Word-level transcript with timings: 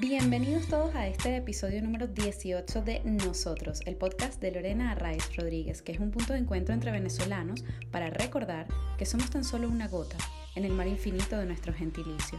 Bienvenidos 0.00 0.68
todos 0.68 0.94
a 0.94 1.08
este 1.08 1.36
episodio 1.36 1.82
número 1.82 2.06
18 2.06 2.82
de 2.82 3.00
Nosotros, 3.02 3.80
el 3.84 3.96
podcast 3.96 4.40
de 4.40 4.52
Lorena 4.52 4.92
Arraiz 4.92 5.34
Rodríguez, 5.34 5.82
que 5.82 5.90
es 5.90 5.98
un 5.98 6.12
punto 6.12 6.34
de 6.34 6.38
encuentro 6.38 6.72
entre 6.72 6.92
venezolanos 6.92 7.64
para 7.90 8.08
recordar 8.08 8.68
que 8.96 9.06
somos 9.06 9.28
tan 9.28 9.42
solo 9.42 9.68
una 9.68 9.88
gota 9.88 10.16
en 10.54 10.64
el 10.64 10.70
mar 10.70 10.86
infinito 10.86 11.36
de 11.36 11.46
nuestro 11.46 11.74
gentilicio. 11.74 12.38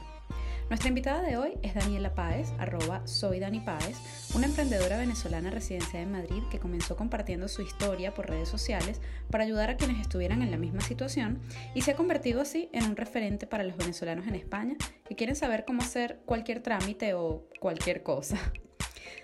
Nuestra 0.69 0.89
invitada 0.89 1.23
de 1.23 1.35
hoy 1.35 1.57
es 1.63 1.73
Daniela 1.73 2.13
Páez, 2.13 2.53
arroba 2.59 3.01
soy 3.07 3.39
Dani 3.39 3.59
Páez, 3.59 3.97
una 4.35 4.45
emprendedora 4.45 4.99
venezolana 4.99 5.49
residenciada 5.49 6.01
en 6.01 6.11
Madrid 6.11 6.43
que 6.51 6.59
comenzó 6.59 6.95
compartiendo 6.95 7.47
su 7.47 7.63
historia 7.63 8.13
por 8.13 8.29
redes 8.29 8.49
sociales 8.49 9.01
para 9.31 9.45
ayudar 9.45 9.71
a 9.71 9.77
quienes 9.77 9.99
estuvieran 9.99 10.43
en 10.43 10.51
la 10.51 10.57
misma 10.57 10.81
situación 10.81 11.39
y 11.73 11.81
se 11.81 11.89
ha 11.89 11.95
convertido 11.95 12.39
así 12.39 12.69
en 12.71 12.83
un 12.83 12.95
referente 12.95 13.47
para 13.47 13.63
los 13.63 13.77
venezolanos 13.77 14.27
en 14.27 14.35
España 14.35 14.75
que 15.07 15.15
quieren 15.15 15.35
saber 15.35 15.65
cómo 15.65 15.81
hacer 15.81 16.19
cualquier 16.27 16.61
trámite 16.61 17.15
o 17.15 17.47
cualquier 17.59 18.03
cosa. 18.03 18.37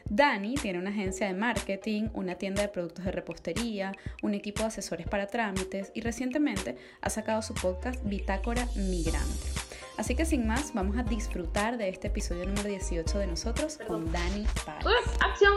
Dani 0.09 0.55
tiene 0.55 0.79
una 0.79 0.89
agencia 0.89 1.27
de 1.27 1.35
marketing, 1.35 2.09
una 2.13 2.35
tienda 2.35 2.63
de 2.63 2.69
productos 2.69 3.05
de 3.05 3.11
repostería, 3.11 3.91
un 4.23 4.33
equipo 4.33 4.61
de 4.61 4.67
asesores 4.69 5.07
para 5.07 5.27
trámites 5.27 5.91
y 5.93 6.01
recientemente 6.01 6.75
ha 7.01 7.09
sacado 7.11 7.43
su 7.43 7.53
podcast 7.53 8.03
Bitácora 8.03 8.67
Migrante. 8.75 9.64
Así 9.97 10.13
que 10.15 10.25
sin 10.25 10.45
más, 10.45 10.73
vamos 10.73 10.97
a 10.97 11.03
disfrutar 11.03 11.77
de 11.77 11.87
este 11.87 12.07
episodio 12.07 12.45
número 12.45 12.67
18 12.67 13.17
de 13.17 13.27
nosotros 13.27 13.77
con 13.87 14.11
Dani 14.11 14.45
Páez. 14.65 14.85
¡Acción! 15.21 15.53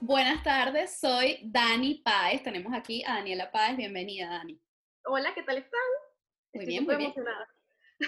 Buenas 0.00 0.42
tardes, 0.42 0.98
soy 0.98 1.38
Dani 1.44 1.96
Páez. 2.02 2.42
Tenemos 2.42 2.72
aquí 2.72 3.02
a 3.06 3.16
Daniela 3.16 3.50
Páez. 3.50 3.76
Bienvenida, 3.76 4.28
Dani. 4.28 4.58
Hola, 5.04 5.34
¿qué 5.34 5.42
tal 5.42 5.58
están? 5.58 5.80
Muy 6.54 6.62
Estoy 6.62 6.66
bien, 6.66 6.84
muy 6.84 6.96
bien. 6.96 7.10
emocionada. 7.10 7.48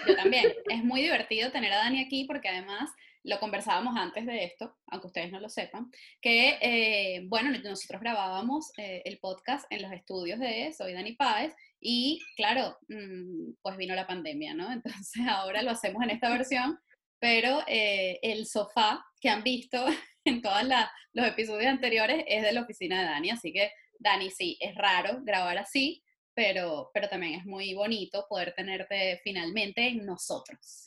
Yo 0.07 0.15
también. 0.15 0.53
es 0.69 0.83
muy 0.83 1.01
divertido 1.01 1.51
tener 1.51 1.71
a 1.73 1.77
Dani 1.77 2.03
aquí 2.03 2.25
porque 2.25 2.49
además 2.49 2.89
lo 3.27 3.39
conversábamos 3.41 3.95
antes 3.97 4.25
de 4.25 4.45
esto, 4.45 4.77
aunque 4.87 5.07
ustedes 5.07 5.31
no 5.33 5.41
lo 5.41 5.49
sepan, 5.49 5.91
que, 6.21 6.57
eh, 6.61 7.23
bueno, 7.27 7.51
nosotros 7.51 8.01
grabábamos 8.01 8.71
eh, 8.77 9.01
el 9.03 9.19
podcast 9.19 9.65
en 9.69 9.81
los 9.81 9.91
estudios 9.91 10.39
de 10.39 10.71
Soy 10.71 10.93
Dani 10.93 11.11
Páez 11.13 11.53
y, 11.81 12.21
claro, 12.37 12.77
mm, 12.87 13.55
pues 13.61 13.75
vino 13.75 13.95
la 13.95 14.07
pandemia, 14.07 14.53
¿no? 14.53 14.71
Entonces 15.03 15.27
ahora 15.27 15.61
lo 15.61 15.71
hacemos 15.71 16.01
en 16.03 16.11
esta 16.11 16.29
versión, 16.29 16.79
pero 17.19 17.63
eh, 17.67 18.17
el 18.21 18.45
sofá 18.45 19.05
que 19.19 19.29
han 19.29 19.43
visto 19.43 19.85
en 20.23 20.41
todos 20.41 20.63
los 21.11 21.27
episodios 21.27 21.67
anteriores 21.67 22.23
es 22.27 22.43
de 22.43 22.53
la 22.53 22.61
oficina 22.61 23.01
de 23.01 23.07
Dani, 23.07 23.31
así 23.31 23.51
que, 23.51 23.71
Dani, 23.99 24.31
sí, 24.31 24.57
es 24.61 24.73
raro 24.75 25.19
grabar 25.23 25.57
así, 25.57 26.01
pero, 26.33 26.91
pero 26.93 27.09
también 27.09 27.33
es 27.41 27.45
muy 27.45 27.73
bonito 27.73 28.25
poder 28.29 28.53
tenerte 28.55 29.19
finalmente 29.21 29.85
en 29.85 30.05
nosotros. 30.05 30.86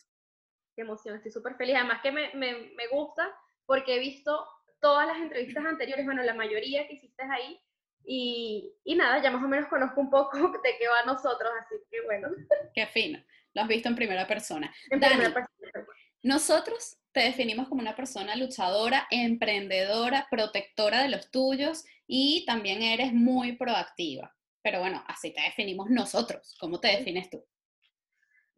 Qué 0.81 0.85
emoción, 0.85 1.15
estoy 1.15 1.31
súper 1.31 1.57
feliz. 1.57 1.77
Además 1.77 2.01
que 2.03 2.11
me, 2.11 2.33
me, 2.33 2.55
me 2.55 2.87
gusta 2.91 3.31
porque 3.67 3.97
he 3.97 3.99
visto 3.99 4.47
todas 4.81 5.07
las 5.07 5.19
entrevistas 5.19 5.63
anteriores, 5.63 6.07
bueno, 6.07 6.23
la 6.23 6.33
mayoría 6.33 6.89
que 6.89 6.95
hiciste 6.95 7.23
ahí. 7.23 7.61
Y, 8.03 8.73
y 8.85 8.95
nada, 8.95 9.23
ya 9.23 9.31
más 9.31 9.45
o 9.45 9.47
menos 9.47 9.69
conozco 9.69 10.01
un 10.01 10.09
poco 10.09 10.39
de 10.65 10.79
qué 10.79 10.89
va 10.89 11.01
a 11.01 11.05
nosotros, 11.05 11.51
así 11.61 11.75
que 11.91 12.01
bueno. 12.07 12.29
Qué 12.73 12.87
fino. 12.87 13.23
Lo 13.53 13.61
has 13.61 13.69
visto 13.69 13.91
en 13.91 13.95
primera 13.95 14.27
persona. 14.27 14.75
en 14.89 15.01
Dani, 15.01 15.17
primera 15.17 15.35
persona. 15.35 15.87
nosotros 16.23 16.97
te 17.13 17.21
definimos 17.21 17.69
como 17.69 17.83
una 17.83 17.95
persona 17.95 18.35
luchadora, 18.37 19.07
emprendedora, 19.11 20.29
protectora 20.31 21.03
de 21.03 21.11
los 21.11 21.31
tuyos 21.31 21.85
y 22.07 22.47
también 22.47 22.81
eres 22.81 23.13
muy 23.13 23.53
proactiva. 23.53 24.35
Pero 24.63 24.81
bueno, 24.81 25.05
así 25.07 25.31
te 25.35 25.43
definimos 25.43 25.91
nosotros. 25.91 26.57
¿Cómo 26.59 26.81
te 26.81 26.89
defines 26.89 27.29
tú? 27.29 27.45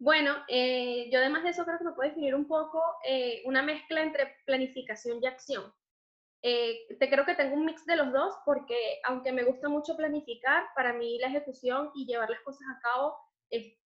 Bueno, 0.03 0.35
eh, 0.49 1.09
yo 1.13 1.21
además 1.21 1.45
de 1.45 1.51
eso 1.51 1.65
creo 1.65 1.79
que 1.79 1.85
me 1.85 1.93
puedo 1.93 2.09
definir 2.09 2.35
un 2.35 2.49
poco 2.49 2.83
eh, 3.07 3.41
una 3.45 3.63
mezcla 3.63 4.03
entre 4.03 4.35
planificación 4.45 5.23
y 5.23 5.29
acción. 5.29 5.73
Eh, 6.43 6.89
te 6.99 7.09
creo 7.09 7.25
que 7.25 7.37
tengo 7.37 7.55
un 7.55 7.65
mix 7.65 7.87
de 7.87 7.95
los 7.95 8.13
dos 8.13 8.35
porque 8.45 9.01
aunque 9.05 9.31
me 9.31 9.45
gusta 9.45 9.69
mucho 9.69 9.97
planificar, 9.97 10.65
para 10.75 10.93
mí 10.93 11.21
la 11.21 11.29
ejecución 11.29 11.93
y 11.95 12.05
llevar 12.05 12.29
las 12.31 12.41
cosas 12.41 12.67
a 12.69 12.81
cabo 12.81 13.17
es, 13.49 13.79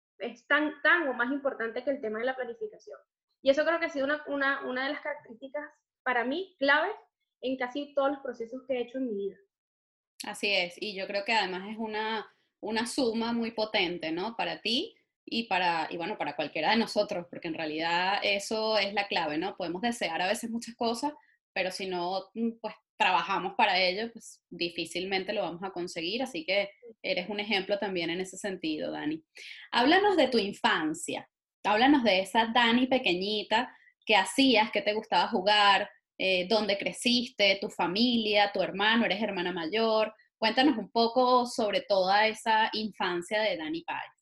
tan, 0.46 0.80
tan 0.80 1.06
o 1.06 1.12
más 1.12 1.30
importante 1.30 1.84
que 1.84 1.90
el 1.90 2.00
tema 2.00 2.20
de 2.20 2.24
la 2.24 2.34
planificación. 2.34 2.98
Y 3.42 3.50
eso 3.50 3.66
creo 3.66 3.78
que 3.78 3.84
ha 3.84 3.90
sido 3.90 4.06
una, 4.06 4.24
una, 4.26 4.66
una 4.66 4.84
de 4.84 4.94
las 4.94 5.02
características 5.02 5.68
para 6.02 6.24
mí 6.24 6.56
claves 6.58 6.96
en 7.42 7.58
casi 7.58 7.92
todos 7.92 8.12
los 8.12 8.20
procesos 8.20 8.62
que 8.66 8.72
he 8.72 8.80
hecho 8.80 8.96
en 8.96 9.08
mi 9.08 9.16
vida. 9.16 9.36
Así 10.26 10.50
es. 10.50 10.80
Y 10.80 10.96
yo 10.96 11.06
creo 11.06 11.26
que 11.26 11.34
además 11.34 11.68
es 11.68 11.76
una, 11.76 12.26
una 12.60 12.86
suma 12.86 13.34
muy 13.34 13.50
potente, 13.50 14.12
¿no? 14.12 14.34
Para 14.34 14.62
ti 14.62 14.96
y 15.26 15.48
para, 15.48 15.88
y 15.90 15.96
bueno, 15.96 16.16
para 16.16 16.36
cualquiera 16.36 16.70
de 16.70 16.76
nosotros, 16.76 17.26
porque 17.28 17.48
en 17.48 17.54
realidad 17.54 18.18
eso 18.22 18.78
es 18.78 18.94
la 18.94 19.08
clave, 19.08 19.38
¿no? 19.38 19.56
Podemos 19.56 19.82
desear 19.82 20.22
a 20.22 20.28
veces 20.28 20.50
muchas 20.50 20.76
cosas, 20.76 21.12
pero 21.52 21.70
si 21.70 21.86
no, 21.86 22.24
mm, 22.34 22.52
pues 22.60 22.74
trabajamos 22.96 23.54
para 23.54 23.78
ello, 23.78 24.10
pues 24.12 24.42
difícilmente 24.48 25.32
lo 25.32 25.42
vamos 25.42 25.62
a 25.62 25.70
conseguir, 25.70 26.22
así 26.22 26.44
que 26.44 26.70
eres 27.02 27.28
un 27.28 27.40
ejemplo 27.40 27.78
también 27.78 28.08
en 28.10 28.20
ese 28.20 28.38
sentido, 28.38 28.90
Dani. 28.92 29.22
Háblanos 29.72 30.16
de 30.16 30.28
tu 30.28 30.38
infancia, 30.38 31.28
háblanos 31.64 32.04
de 32.04 32.20
esa 32.20 32.46
Dani 32.54 32.86
pequeñita 32.86 33.76
que 34.06 34.16
hacías, 34.16 34.70
que 34.70 34.82
te 34.82 34.94
gustaba 34.94 35.28
jugar, 35.28 35.90
eh, 36.18 36.46
dónde 36.48 36.78
creciste, 36.78 37.58
tu 37.60 37.68
familia, 37.68 38.50
tu 38.52 38.62
hermano, 38.62 39.04
eres 39.04 39.22
hermana 39.22 39.52
mayor, 39.52 40.14
cuéntanos 40.38 40.78
un 40.78 40.90
poco 40.90 41.44
sobre 41.46 41.82
toda 41.82 42.26
esa 42.26 42.70
infancia 42.72 43.40
de 43.42 43.56
Dani 43.56 43.82
Páez. 43.82 44.15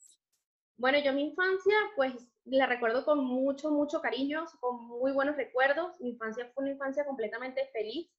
Bueno, 0.76 0.98
yo 0.98 1.12
mi 1.12 1.22
infancia, 1.28 1.74
pues 1.96 2.12
la 2.44 2.66
recuerdo 2.66 3.04
con 3.04 3.24
mucho, 3.24 3.70
mucho 3.70 4.00
cariño, 4.00 4.44
con 4.60 4.84
muy 4.86 5.12
buenos 5.12 5.36
recuerdos. 5.36 5.98
Mi 6.00 6.10
infancia 6.10 6.50
fue 6.54 6.64
una 6.64 6.72
infancia 6.72 7.04
completamente 7.06 7.68
feliz. 7.72 8.10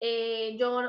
Eh, 0.00 0.56
yo 0.58 0.80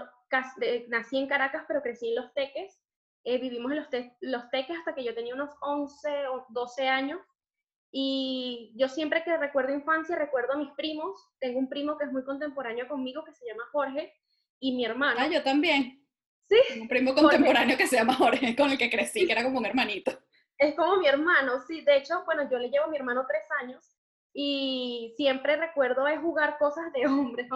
nací 0.87 1.17
en 1.17 1.27
Caracas, 1.27 1.65
pero 1.67 1.81
crecí 1.81 2.09
en 2.09 2.15
Los 2.15 2.33
Teques. 2.33 2.79
Eh, 3.25 3.37
vivimos 3.39 3.71
en 3.71 3.77
los, 3.79 3.89
Te- 3.89 4.15
los 4.21 4.49
Teques 4.49 4.77
hasta 4.77 4.93
que 4.95 5.03
yo 5.03 5.13
tenía 5.15 5.33
unos 5.33 5.49
11 5.61 6.27
o 6.27 6.45
12 6.49 6.87
años. 6.87 7.19
Y 7.91 8.71
yo 8.77 8.87
siempre 8.87 9.23
que 9.23 9.35
recuerdo 9.37 9.73
infancia, 9.73 10.15
recuerdo 10.15 10.53
a 10.53 10.57
mis 10.57 10.71
primos. 10.71 11.27
Tengo 11.39 11.57
un 11.59 11.69
primo 11.69 11.97
que 11.97 12.05
es 12.05 12.11
muy 12.11 12.23
contemporáneo 12.23 12.87
conmigo, 12.87 13.23
que 13.25 13.33
se 13.33 13.45
llama 13.47 13.63
Jorge, 13.71 14.13
y 14.59 14.75
mi 14.75 14.85
hermano. 14.85 15.19
Ah, 15.19 15.27
yo 15.27 15.41
también. 15.41 16.05
Sí. 16.47 16.79
Un 16.79 16.87
primo 16.87 17.11
Jorge. 17.13 17.23
contemporáneo 17.37 17.77
que 17.77 17.87
se 17.87 17.95
llama 17.95 18.13
Jorge, 18.13 18.55
con 18.55 18.69
el 18.71 18.77
que 18.77 18.89
crecí, 18.89 19.25
que 19.25 19.31
era 19.31 19.43
como 19.43 19.57
un 19.57 19.65
hermanito. 19.65 20.11
Es 20.59 20.75
como 20.75 20.97
mi 20.97 21.07
hermano, 21.07 21.59
sí. 21.61 21.81
De 21.81 21.97
hecho, 21.97 22.23
bueno, 22.25 22.49
yo 22.49 22.57
le 22.59 22.69
llevo 22.69 22.85
a 22.85 22.89
mi 22.89 22.97
hermano 22.97 23.25
tres 23.27 23.43
años 23.61 23.97
y 24.33 25.13
siempre 25.17 25.55
recuerdo 25.55 26.07
es 26.07 26.19
jugar 26.19 26.57
cosas 26.57 26.91
de 26.93 27.05
hombres. 27.07 27.47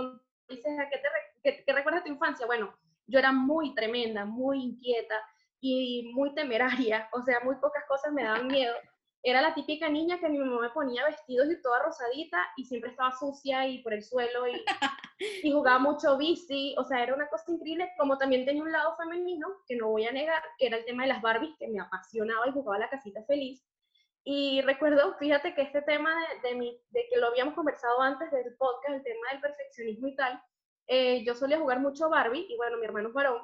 Dices, 0.48 0.80
¿a 0.80 0.90
qué, 0.90 0.98
te 0.98 1.08
qué- 1.44 1.64
qué 1.66 1.74
recuerdas 1.74 2.04
de 2.04 2.10
tu 2.10 2.14
infancia? 2.14 2.46
Bueno, 2.46 2.74
yo 3.08 3.20
era 3.20 3.32
muy 3.32 3.76
tremenda, 3.76 4.26
muy 4.26 4.62
inquieta 4.64 5.16
y 5.60 6.12
muy 6.14 6.34
temeraria. 6.34 7.10
O 7.14 7.22
sea, 7.24 7.40
muy 7.42 7.56
pocas 7.58 7.84
cosas 7.88 8.12
me 8.14 8.24
daban 8.24 8.48
miedo. 8.48 8.76
Era 9.26 9.42
la 9.42 9.54
típica 9.54 9.88
niña 9.88 10.20
que 10.20 10.28
mi 10.28 10.38
mamá 10.38 10.60
me 10.60 10.70
ponía 10.70 11.06
vestidos 11.06 11.50
y 11.50 11.62
toda 11.62 11.84
rosadita 11.84 12.38
y 12.58 12.66
siempre 12.66 12.92
estaba 12.92 13.18
sucia 13.18 13.66
y 13.68 13.82
por 13.82 13.94
el 13.94 14.04
suelo 14.04 14.48
y, 14.48 14.62
y 15.44 15.52
jugaba 15.52 15.80
mucho 15.80 16.18
bici. 16.18 16.76
O 16.78 16.84
sea, 16.84 17.02
era 17.02 17.16
una 17.16 17.30
cosa 17.30 17.52
increíble. 17.52 17.90
Como 17.98 18.18
también 18.18 18.46
tenía 18.46 18.62
un 18.62 18.72
lado 18.72 18.98
femenino, 18.98 19.48
que 19.66 19.78
no 19.78 19.90
voy 19.90 20.06
a 20.06 20.12
negar, 20.12 20.44
que 20.58 20.68
era 20.68 20.78
el 20.78 20.86
tema 20.86 21.04
de 21.04 21.10
las 21.10 21.22
Barbies, 21.22 21.56
que 21.58 21.70
me 21.70 21.80
apasionaba 21.80 22.48
y 22.48 22.52
jugaba 22.52 22.80
la 22.80 22.90
casita 22.90 23.24
feliz. 23.26 23.66
Y 24.26 24.62
recuerdo, 24.62 25.16
fíjate 25.18 25.54
que 25.54 25.62
este 25.62 25.82
tema 25.82 26.16
de, 26.16 26.50
de, 26.50 26.56
mi, 26.56 26.82
de 26.92 27.08
que 27.10 27.18
lo 27.18 27.28
habíamos 27.28 27.56
conversado 27.56 28.02
antes 28.02 28.32
del 28.32 28.56
podcast, 28.56 28.96
el 28.96 29.04
tema 29.04 29.32
del 29.32 29.42
perfeccionismo 29.42 30.08
y 30.08 30.16
tal, 30.16 30.42
eh, 30.88 31.24
yo 31.26 31.36
solía 31.36 31.60
jugar 31.60 31.80
mucho 31.80 32.10
Barbie, 32.10 32.46
y 32.50 32.56
bueno, 32.58 32.78
mi 32.78 32.86
hermano 32.86 33.10
es 33.10 33.14
varón, 33.14 33.42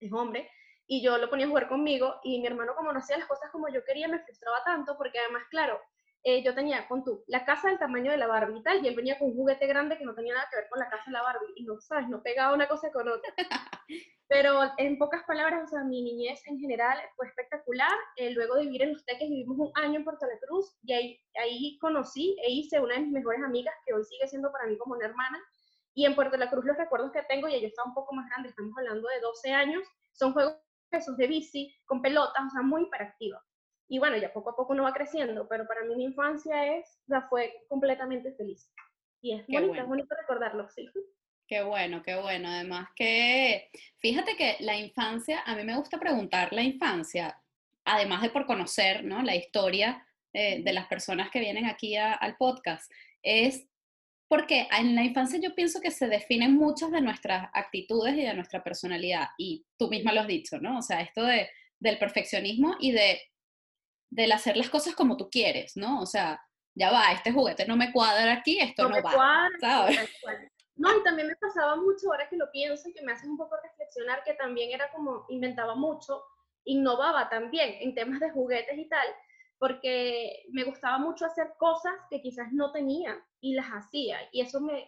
es 0.00 0.12
hombre, 0.12 0.50
y 0.86 1.02
yo 1.02 1.18
lo 1.18 1.30
ponía 1.30 1.46
a 1.46 1.48
jugar 1.48 1.68
conmigo, 1.68 2.20
y 2.22 2.40
mi 2.40 2.46
hermano 2.46 2.74
como 2.76 2.92
no 2.92 2.98
hacía 2.98 3.18
las 3.18 3.28
cosas 3.28 3.50
como 3.50 3.68
yo 3.68 3.84
quería, 3.84 4.08
me 4.08 4.20
frustraba 4.20 4.62
tanto, 4.64 4.96
porque 4.96 5.18
además, 5.18 5.44
claro, 5.50 5.80
eh, 6.26 6.42
yo 6.42 6.54
tenía, 6.54 6.88
con 6.88 7.04
tú, 7.04 7.22
la 7.26 7.44
casa 7.44 7.68
del 7.68 7.78
tamaño 7.78 8.10
de 8.10 8.16
la 8.16 8.26
Barbie 8.26 8.58
y 8.58 8.62
tal, 8.62 8.84
y 8.84 8.88
él 8.88 8.96
venía 8.96 9.18
con 9.18 9.28
un 9.28 9.34
juguete 9.34 9.66
grande 9.66 9.98
que 9.98 10.04
no 10.04 10.14
tenía 10.14 10.34
nada 10.34 10.48
que 10.50 10.56
ver 10.56 10.68
con 10.70 10.78
la 10.78 10.88
casa 10.88 11.04
de 11.06 11.12
la 11.12 11.22
Barbie, 11.22 11.52
y 11.56 11.64
no, 11.64 11.80
sabes, 11.80 12.08
no 12.08 12.22
pegaba 12.22 12.54
una 12.54 12.66
cosa 12.66 12.90
con 12.92 13.08
otra. 13.08 13.34
Pero 14.26 14.58
en 14.78 14.96
pocas 14.98 15.22
palabras, 15.24 15.64
o 15.64 15.66
sea, 15.68 15.84
mi 15.84 16.02
niñez 16.02 16.40
en 16.46 16.58
general 16.58 16.98
fue 17.14 17.26
espectacular. 17.26 17.92
Eh, 18.16 18.30
luego 18.30 18.54
de 18.54 18.62
vivir 18.62 18.82
en 18.82 18.94
Los 18.94 19.04
Teques, 19.04 19.28
vivimos 19.28 19.58
un 19.58 19.70
año 19.74 19.98
en 19.98 20.04
Puerto 20.04 20.26
La 20.26 20.38
Cruz 20.46 20.74
y 20.82 20.94
ahí, 20.94 21.20
ahí 21.38 21.78
conocí 21.78 22.34
e 22.42 22.50
hice 22.50 22.80
una 22.80 22.94
de 22.94 23.00
mis 23.00 23.12
mejores 23.12 23.42
amigas, 23.44 23.74
que 23.84 23.92
hoy 23.92 24.02
sigue 24.04 24.26
siendo 24.26 24.50
para 24.50 24.66
mí 24.66 24.78
como 24.78 24.94
una 24.94 25.06
hermana. 25.06 25.38
Y 25.92 26.06
en 26.06 26.14
Puerto 26.14 26.38
La 26.38 26.50
Cruz 26.50 26.64
los 26.64 26.76
recuerdos 26.76 27.12
que 27.12 27.22
tengo, 27.28 27.48
y 27.48 27.54
ella 27.54 27.68
está 27.68 27.84
un 27.84 27.92
poco 27.92 28.14
más 28.14 28.26
grande, 28.30 28.48
estamos 28.48 28.72
hablando 28.78 29.06
de 29.08 29.20
12 29.20 29.52
años, 29.52 29.82
son 30.14 30.32
juegos 30.32 30.56
esos 30.90 31.16
de 31.16 31.26
bici, 31.26 31.74
con 31.84 32.00
pelotas, 32.02 32.44
o 32.46 32.50
sea, 32.50 32.62
muy 32.62 32.82
hiperactiva. 32.82 33.42
Y 33.88 33.98
bueno, 33.98 34.16
ya 34.16 34.32
poco 34.32 34.50
a 34.50 34.56
poco 34.56 34.72
uno 34.72 34.84
va 34.84 34.92
creciendo, 34.94 35.46
pero 35.48 35.66
para 35.66 35.84
mí 35.84 35.94
mi 35.96 36.04
infancia 36.04 36.76
es, 36.76 37.00
sea, 37.06 37.22
fue 37.28 37.54
completamente 37.68 38.32
feliz. 38.34 38.72
Y 39.20 39.34
es 39.34 39.44
Qué 39.46 39.52
bonito, 39.54 39.68
bueno. 39.68 39.82
es 39.82 39.88
bonito 39.88 40.14
recordarlo, 40.20 40.68
sí. 40.70 40.88
Qué 41.46 41.62
bueno, 41.62 42.02
qué 42.02 42.14
bueno. 42.16 42.48
Además 42.48 42.88
que, 42.96 43.70
fíjate 43.98 44.36
que 44.36 44.56
la 44.60 44.76
infancia, 44.76 45.42
a 45.44 45.54
mí 45.54 45.64
me 45.64 45.76
gusta 45.76 45.98
preguntar 45.98 46.52
la 46.52 46.62
infancia, 46.62 47.38
además 47.84 48.22
de 48.22 48.30
por 48.30 48.46
conocer, 48.46 49.04
¿no? 49.04 49.22
La 49.22 49.34
historia 49.36 50.06
eh, 50.32 50.62
de 50.64 50.72
las 50.72 50.86
personas 50.86 51.30
que 51.30 51.40
vienen 51.40 51.66
aquí 51.66 51.96
a- 51.96 52.14
al 52.14 52.36
podcast, 52.36 52.90
es 53.22 53.68
porque 54.28 54.68
en 54.78 54.94
la 54.94 55.04
infancia 55.04 55.38
yo 55.40 55.54
pienso 55.54 55.80
que 55.80 55.90
se 55.90 56.08
definen 56.08 56.54
muchas 56.54 56.90
de 56.90 57.00
nuestras 57.00 57.48
actitudes 57.52 58.14
y 58.14 58.22
de 58.22 58.34
nuestra 58.34 58.62
personalidad, 58.62 59.28
y 59.38 59.64
tú 59.78 59.88
misma 59.88 60.12
lo 60.12 60.22
has 60.22 60.26
dicho, 60.26 60.58
¿no? 60.58 60.78
O 60.78 60.82
sea, 60.82 61.00
esto 61.00 61.22
de, 61.24 61.48
del 61.78 61.98
perfeccionismo 61.98 62.76
y 62.80 62.92
de 62.92 63.20
del 64.10 64.30
hacer 64.30 64.56
las 64.56 64.70
cosas 64.70 64.94
como 64.94 65.16
tú 65.16 65.28
quieres, 65.28 65.76
¿no? 65.76 66.00
O 66.00 66.06
sea, 66.06 66.40
ya 66.74 66.92
va, 66.92 67.12
este 67.12 67.32
juguete 67.32 67.66
no 67.66 67.76
me 67.76 67.92
cuadra 67.92 68.32
aquí, 68.32 68.60
esto 68.60 68.88
no, 68.88 69.02
va, 69.02 69.48
¿sabes? 69.60 69.98
No, 70.76 70.96
y 70.96 71.02
también 71.02 71.28
me 71.28 71.36
pasaba 71.36 71.76
mucho, 71.76 72.10
ahora 72.10 72.28
que 72.28 72.36
lo 72.36 72.50
pienso 72.50 72.88
y 72.88 72.92
que 72.92 73.02
me 73.02 73.12
hace 73.12 73.28
un 73.28 73.36
poco 73.36 73.56
reflexionar, 73.62 74.22
que 74.24 74.34
también 74.34 74.70
era 74.72 74.90
como, 74.90 75.24
inventaba 75.28 75.74
mucho, 75.74 76.22
innovaba 76.64 77.28
también 77.28 77.76
en 77.80 77.94
temas 77.94 78.20
de 78.20 78.30
juguetes 78.30 78.76
y 78.76 78.88
tal, 78.88 79.06
porque 79.64 80.44
me 80.50 80.62
gustaba 80.62 80.98
mucho 80.98 81.24
hacer 81.24 81.54
cosas 81.56 81.94
que 82.10 82.20
quizás 82.20 82.52
no 82.52 82.70
tenía 82.70 83.18
y 83.40 83.54
las 83.54 83.64
hacía, 83.68 84.18
y 84.30 84.42
eso 84.42 84.60
me, 84.60 84.86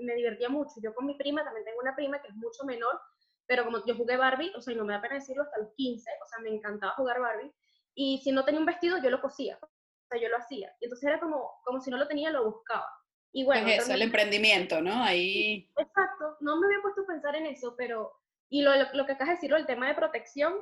me 0.00 0.14
divertía 0.14 0.48
mucho. 0.48 0.76
Yo 0.82 0.94
con 0.94 1.04
mi 1.04 1.14
prima, 1.14 1.44
también 1.44 1.66
tengo 1.66 1.80
una 1.82 1.94
prima 1.94 2.22
que 2.22 2.28
es 2.28 2.34
mucho 2.34 2.64
menor, 2.64 2.98
pero 3.46 3.66
como 3.66 3.84
yo 3.84 3.94
jugué 3.94 4.16
Barbie, 4.16 4.50
o 4.56 4.62
sea, 4.62 4.72
y 4.72 4.78
no 4.78 4.86
me 4.86 4.94
da 4.94 5.02
pena 5.02 5.16
decirlo, 5.16 5.42
hasta 5.42 5.58
los 5.58 5.74
15, 5.76 6.10
o 6.22 6.26
sea, 6.26 6.38
me 6.38 6.48
encantaba 6.56 6.94
jugar 6.94 7.20
Barbie, 7.20 7.52
y 7.94 8.22
si 8.24 8.32
no 8.32 8.46
tenía 8.46 8.60
un 8.60 8.66
vestido, 8.66 8.96
yo 8.96 9.10
lo 9.10 9.20
cosía, 9.20 9.58
o 9.60 9.68
sea, 10.08 10.18
yo 10.18 10.30
lo 10.30 10.38
hacía. 10.38 10.74
Y 10.80 10.86
entonces 10.86 11.06
era 11.06 11.20
como, 11.20 11.60
como 11.62 11.82
si 11.82 11.90
no 11.90 11.98
lo 11.98 12.08
tenía, 12.08 12.30
lo 12.30 12.50
buscaba. 12.50 12.88
Y 13.30 13.44
bueno, 13.44 13.64
pues 13.64 13.80
eso, 13.80 13.92
el 13.92 14.00
emprendimiento, 14.00 14.80
¿no? 14.80 15.04
Ahí... 15.04 15.70
Exacto, 15.76 16.38
no 16.40 16.58
me 16.58 16.66
había 16.68 16.80
puesto 16.80 17.02
a 17.02 17.06
pensar 17.06 17.36
en 17.36 17.44
eso, 17.44 17.74
pero... 17.76 18.10
Y 18.48 18.62
lo, 18.62 18.72
lo, 18.94 19.04
que 19.04 19.12
acabas 19.12 19.28
de 19.28 19.34
decirlo, 19.34 19.58
el 19.58 19.66
tema 19.66 19.86
de 19.86 19.94
protección, 19.94 20.54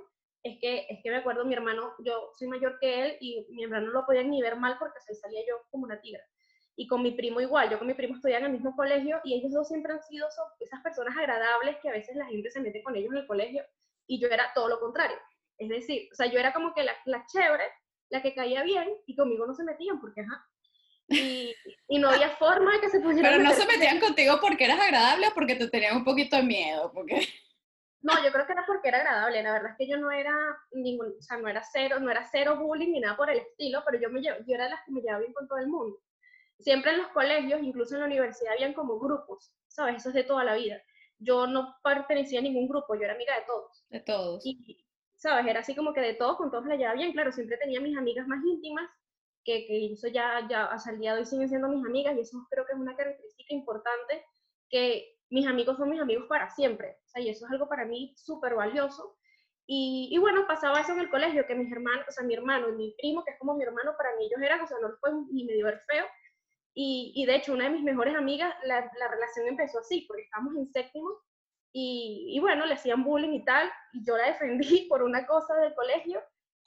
es 0.42 0.58
que, 0.60 0.86
es 0.88 1.00
que 1.02 1.10
me 1.10 1.16
acuerdo, 1.16 1.44
mi 1.44 1.54
hermano, 1.54 1.94
yo 2.04 2.32
soy 2.36 2.48
mayor 2.48 2.78
que 2.80 3.02
él 3.02 3.16
y 3.20 3.46
mi 3.50 3.64
hermano 3.64 3.86
no 3.86 3.92
lo 3.92 4.06
podía 4.06 4.22
ni 4.22 4.42
ver 4.42 4.56
mal 4.56 4.76
porque 4.78 5.00
se 5.00 5.14
salía 5.14 5.40
yo 5.48 5.62
como 5.70 5.84
una 5.84 6.00
tigra. 6.00 6.22
Y 6.74 6.86
con 6.86 7.02
mi 7.02 7.12
primo 7.12 7.40
igual, 7.40 7.70
yo 7.70 7.78
con 7.78 7.86
mi 7.86 7.94
primo 7.94 8.16
estudiaba 8.16 8.40
en 8.40 8.46
el 8.46 8.52
mismo 8.52 8.74
colegio 8.74 9.20
y 9.24 9.34
ellos 9.34 9.52
dos 9.52 9.68
siempre 9.68 9.92
han 9.92 10.02
sido 10.02 10.26
esas 10.58 10.82
personas 10.82 11.16
agradables 11.16 11.76
que 11.80 11.88
a 11.88 11.92
veces 11.92 12.16
la 12.16 12.26
gente 12.26 12.50
se 12.50 12.60
mete 12.60 12.82
con 12.82 12.96
ellos 12.96 13.12
en 13.12 13.18
el 13.18 13.26
colegio 13.26 13.62
y 14.06 14.20
yo 14.20 14.28
era 14.28 14.50
todo 14.54 14.68
lo 14.68 14.80
contrario. 14.80 15.16
Es 15.58 15.68
decir, 15.68 16.08
o 16.10 16.14
sea, 16.14 16.26
yo 16.26 16.38
era 16.38 16.52
como 16.52 16.74
que 16.74 16.82
la, 16.82 16.96
la 17.04 17.24
chévere, 17.26 17.64
la 18.08 18.22
que 18.22 18.34
caía 18.34 18.62
bien 18.62 18.88
y 19.06 19.14
conmigo 19.14 19.46
no 19.46 19.54
se 19.54 19.64
metían 19.64 20.00
porque, 20.00 20.22
ajá. 20.22 20.44
Y, 21.08 21.54
y 21.88 21.98
no 21.98 22.08
había 22.08 22.30
forma 22.36 22.72
de 22.72 22.80
que 22.80 22.88
se 22.88 23.00
pudieran 23.00 23.32
Pero 23.32 23.44
no 23.44 23.52
se 23.52 23.66
metían 23.66 24.00
contigo 24.00 24.38
porque 24.40 24.64
eras 24.64 24.80
agradable 24.80 25.28
o 25.28 25.34
porque 25.34 25.56
te 25.56 25.68
tenían 25.68 25.96
un 25.96 26.04
poquito 26.04 26.36
de 26.36 26.42
miedo, 26.42 26.90
porque... 26.92 27.28
No, 28.02 28.12
yo 28.22 28.32
creo 28.32 28.46
que 28.46 28.52
era 28.52 28.66
porque 28.66 28.88
era 28.88 28.98
agradable. 28.98 29.42
La 29.42 29.52
verdad 29.52 29.70
es 29.72 29.76
que 29.78 29.88
yo 29.88 29.96
no 29.96 30.10
era 30.10 30.34
ningún, 30.72 31.14
o 31.18 31.22
sea, 31.22 31.38
no 31.38 31.48
era 31.48 31.62
cero, 31.62 32.00
no 32.00 32.10
era 32.10 32.28
cero 32.30 32.58
bullying 32.58 32.92
ni 32.92 33.00
nada 33.00 33.16
por 33.16 33.30
el 33.30 33.38
estilo, 33.38 33.82
pero 33.86 33.98
yo 34.00 34.10
me 34.10 34.22
yo 34.22 34.34
era 34.48 34.64
de 34.64 34.70
las 34.70 34.84
que 34.84 34.92
me 34.92 35.00
llevaba 35.00 35.20
bien 35.20 35.32
con 35.32 35.46
todo 35.46 35.58
el 35.58 35.68
mundo. 35.68 35.98
Siempre 36.58 36.92
en 36.92 36.98
los 36.98 37.08
colegios, 37.08 37.62
incluso 37.62 37.94
en 37.94 38.00
la 38.00 38.06
universidad, 38.06 38.52
habían 38.52 38.74
como 38.74 38.98
grupos, 38.98 39.54
¿sabes? 39.68 39.96
Eso 39.96 40.08
es 40.10 40.14
de 40.16 40.24
toda 40.24 40.44
la 40.44 40.54
vida. 40.54 40.82
Yo 41.18 41.46
no 41.46 41.76
pertenecía 41.82 42.40
a 42.40 42.42
ningún 42.42 42.68
grupo, 42.68 42.94
yo 42.94 43.02
era 43.02 43.14
amiga 43.14 43.34
de 43.38 43.46
todos. 43.46 43.86
De 43.88 44.00
todos. 44.00 44.44
Y, 44.44 44.84
¿sabes? 45.16 45.46
Era 45.46 45.60
así 45.60 45.74
como 45.74 45.92
que 45.92 46.00
de 46.00 46.14
todos, 46.14 46.36
con 46.36 46.50
todos 46.50 46.66
la 46.66 46.76
llevaba 46.76 46.96
bien. 46.96 47.12
Claro, 47.12 47.30
siempre 47.30 47.56
tenía 47.58 47.80
mis 47.80 47.96
amigas 47.96 48.26
más 48.26 48.44
íntimas, 48.44 48.88
que, 49.44 49.66
que 49.66 49.92
eso 49.92 50.08
ya, 50.08 50.46
ya 50.48 50.66
hasta 50.66 50.90
el 50.90 50.98
día 50.98 51.14
de 51.14 51.20
hoy 51.20 51.26
siguen 51.26 51.48
siendo 51.48 51.68
mis 51.68 51.84
amigas, 51.84 52.16
y 52.16 52.20
eso 52.20 52.46
creo 52.50 52.66
que 52.66 52.72
es 52.72 52.78
una 52.78 52.96
característica 52.96 53.54
importante 53.54 54.24
que 54.68 55.18
mis 55.32 55.46
amigos 55.46 55.78
son 55.78 55.88
mis 55.88 56.00
amigos 56.00 56.26
para 56.28 56.50
siempre. 56.50 56.98
O 57.06 57.08
sea, 57.08 57.22
y 57.22 57.30
eso 57.30 57.46
es 57.46 57.52
algo 57.52 57.66
para 57.66 57.86
mí 57.86 58.14
súper 58.16 58.54
valioso. 58.54 59.16
Y, 59.66 60.08
y, 60.10 60.18
bueno, 60.18 60.46
pasaba 60.46 60.80
eso 60.80 60.92
en 60.92 61.00
el 61.00 61.08
colegio, 61.08 61.46
que 61.46 61.54
mis 61.54 61.72
hermanos, 61.72 62.04
o 62.06 62.12
sea, 62.12 62.22
mi 62.22 62.34
hermano 62.34 62.68
y 62.68 62.72
mi 62.72 62.94
primo, 62.98 63.24
que 63.24 63.30
es 63.30 63.38
como 63.38 63.54
mi 63.54 63.64
hermano, 63.64 63.94
para 63.96 64.14
mí 64.16 64.26
ellos 64.26 64.42
eran, 64.42 64.60
o 64.60 64.66
sea, 64.66 64.76
no 64.82 64.90
fue 65.00 65.10
ni 65.30 65.44
medio 65.44 65.64
ver 65.64 65.80
feo. 65.88 66.04
Y, 66.74 67.12
y, 67.14 67.24
de 67.24 67.36
hecho, 67.36 67.54
una 67.54 67.64
de 67.64 67.70
mis 67.70 67.82
mejores 67.82 68.14
amigas, 68.14 68.54
la, 68.64 68.80
la 68.98 69.08
relación 69.08 69.46
empezó 69.46 69.78
así, 69.78 70.04
porque 70.06 70.24
estábamos 70.24 70.54
en 70.56 70.70
séptimo 70.70 71.08
y, 71.72 72.26
y, 72.36 72.40
bueno, 72.40 72.66
le 72.66 72.74
hacían 72.74 73.02
bullying 73.02 73.32
y 73.32 73.44
tal, 73.44 73.70
y 73.94 74.04
yo 74.04 74.16
la 74.18 74.26
defendí 74.26 74.86
por 74.90 75.02
una 75.02 75.26
cosa 75.26 75.54
del 75.56 75.74
colegio, 75.74 76.22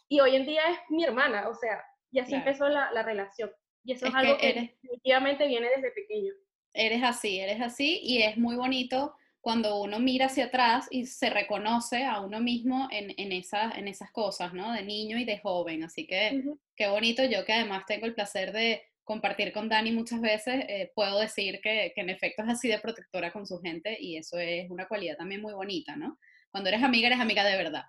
y 0.10 0.22
hoy 0.22 0.36
en 0.36 0.46
día 0.46 0.64
es 0.72 0.80
mi 0.90 1.04
hermana, 1.04 1.50
o 1.50 1.54
sea, 1.54 1.84
y 2.10 2.20
así 2.20 2.34
empezó 2.34 2.68
la, 2.68 2.92
la, 2.92 3.04
relación. 3.04 3.52
Y 3.84 3.94
eso 3.94 4.08
es, 4.08 4.16
algo 4.16 4.38
que, 4.38 4.54
que 4.54 4.60
definitivamente 4.62 5.48
viene 5.48 5.70
desde 5.70 5.92
pequeño 5.92 6.34
eres 6.76 7.04
así, 7.04 7.40
eres 7.40 7.62
así 7.62 8.00
y 8.04 8.22
es 8.22 8.38
muy 8.38 8.56
bonito 8.56 9.16
cuando 9.42 9.80
uno 9.80 10.00
mira 10.00 10.26
hacia 10.26 10.46
atrás 10.46 10.88
y 10.90 11.06
se 11.06 11.30
reconoce 11.30 12.04
a 12.04 12.20
uno 12.20 12.40
mismo 12.40 12.88
en, 12.92 13.12
en, 13.18 13.32
en 13.32 13.88
esas 13.88 14.12
cosas, 14.12 14.54
¿no? 14.54 14.72
De 14.72 14.84
niño 14.84 15.20
y 15.20 15.26
de 15.26 15.38
joven. 15.38 15.84
Así 15.84 16.08
que 16.08 16.44
qué 16.76 16.88
bonito, 16.88 17.24
yo 17.24 17.46
que 17.46 17.54
además 17.54 17.84
tengo 17.86 18.08
el 18.08 18.16
placer 18.16 18.52
de 18.52 18.82
compartir 19.04 19.54
con 19.54 19.70
Dani 19.70 19.92
muchas 19.92 20.20
veces, 20.20 20.66
eh, 20.68 20.92
puedo 20.96 21.20
decir 21.20 21.62
que, 21.62 21.92
que, 21.94 22.02
en 22.02 22.10
efecto 22.10 22.42
es 22.42 22.50
así 22.50 22.68
de 22.68 22.80
protectora 22.80 23.32
con 23.32 23.46
su 23.46 23.60
gente 23.60 23.96
y 24.00 24.18
eso 24.18 24.40
es 24.40 24.70
una 24.72 24.88
cualidad 24.88 25.16
también 25.16 25.42
muy 25.42 25.54
bonita, 25.54 25.96
¿no? 25.96 26.18
Cuando 26.50 26.70
eres 26.70 26.82
amiga, 26.82 27.08
eres 27.08 27.20
amiga 27.20 27.44
de 27.44 27.56
verdad. 27.56 27.84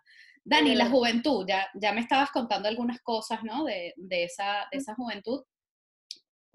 Dani, 0.45 0.75
la 0.75 0.91
juventud, 0.91 1.47
ya, 1.49 1.69
ya 1.75 1.93
me 1.93 2.03
estabas 2.03 2.31
contando 2.31 2.69
algunas 2.69 3.01
cosas, 3.01 3.43
¿no? 3.43 3.65
De, 3.65 3.95
de, 3.97 4.25
esa, 4.25 4.69
de 4.71 4.79
esa 4.79 4.95
juventud 4.95 5.43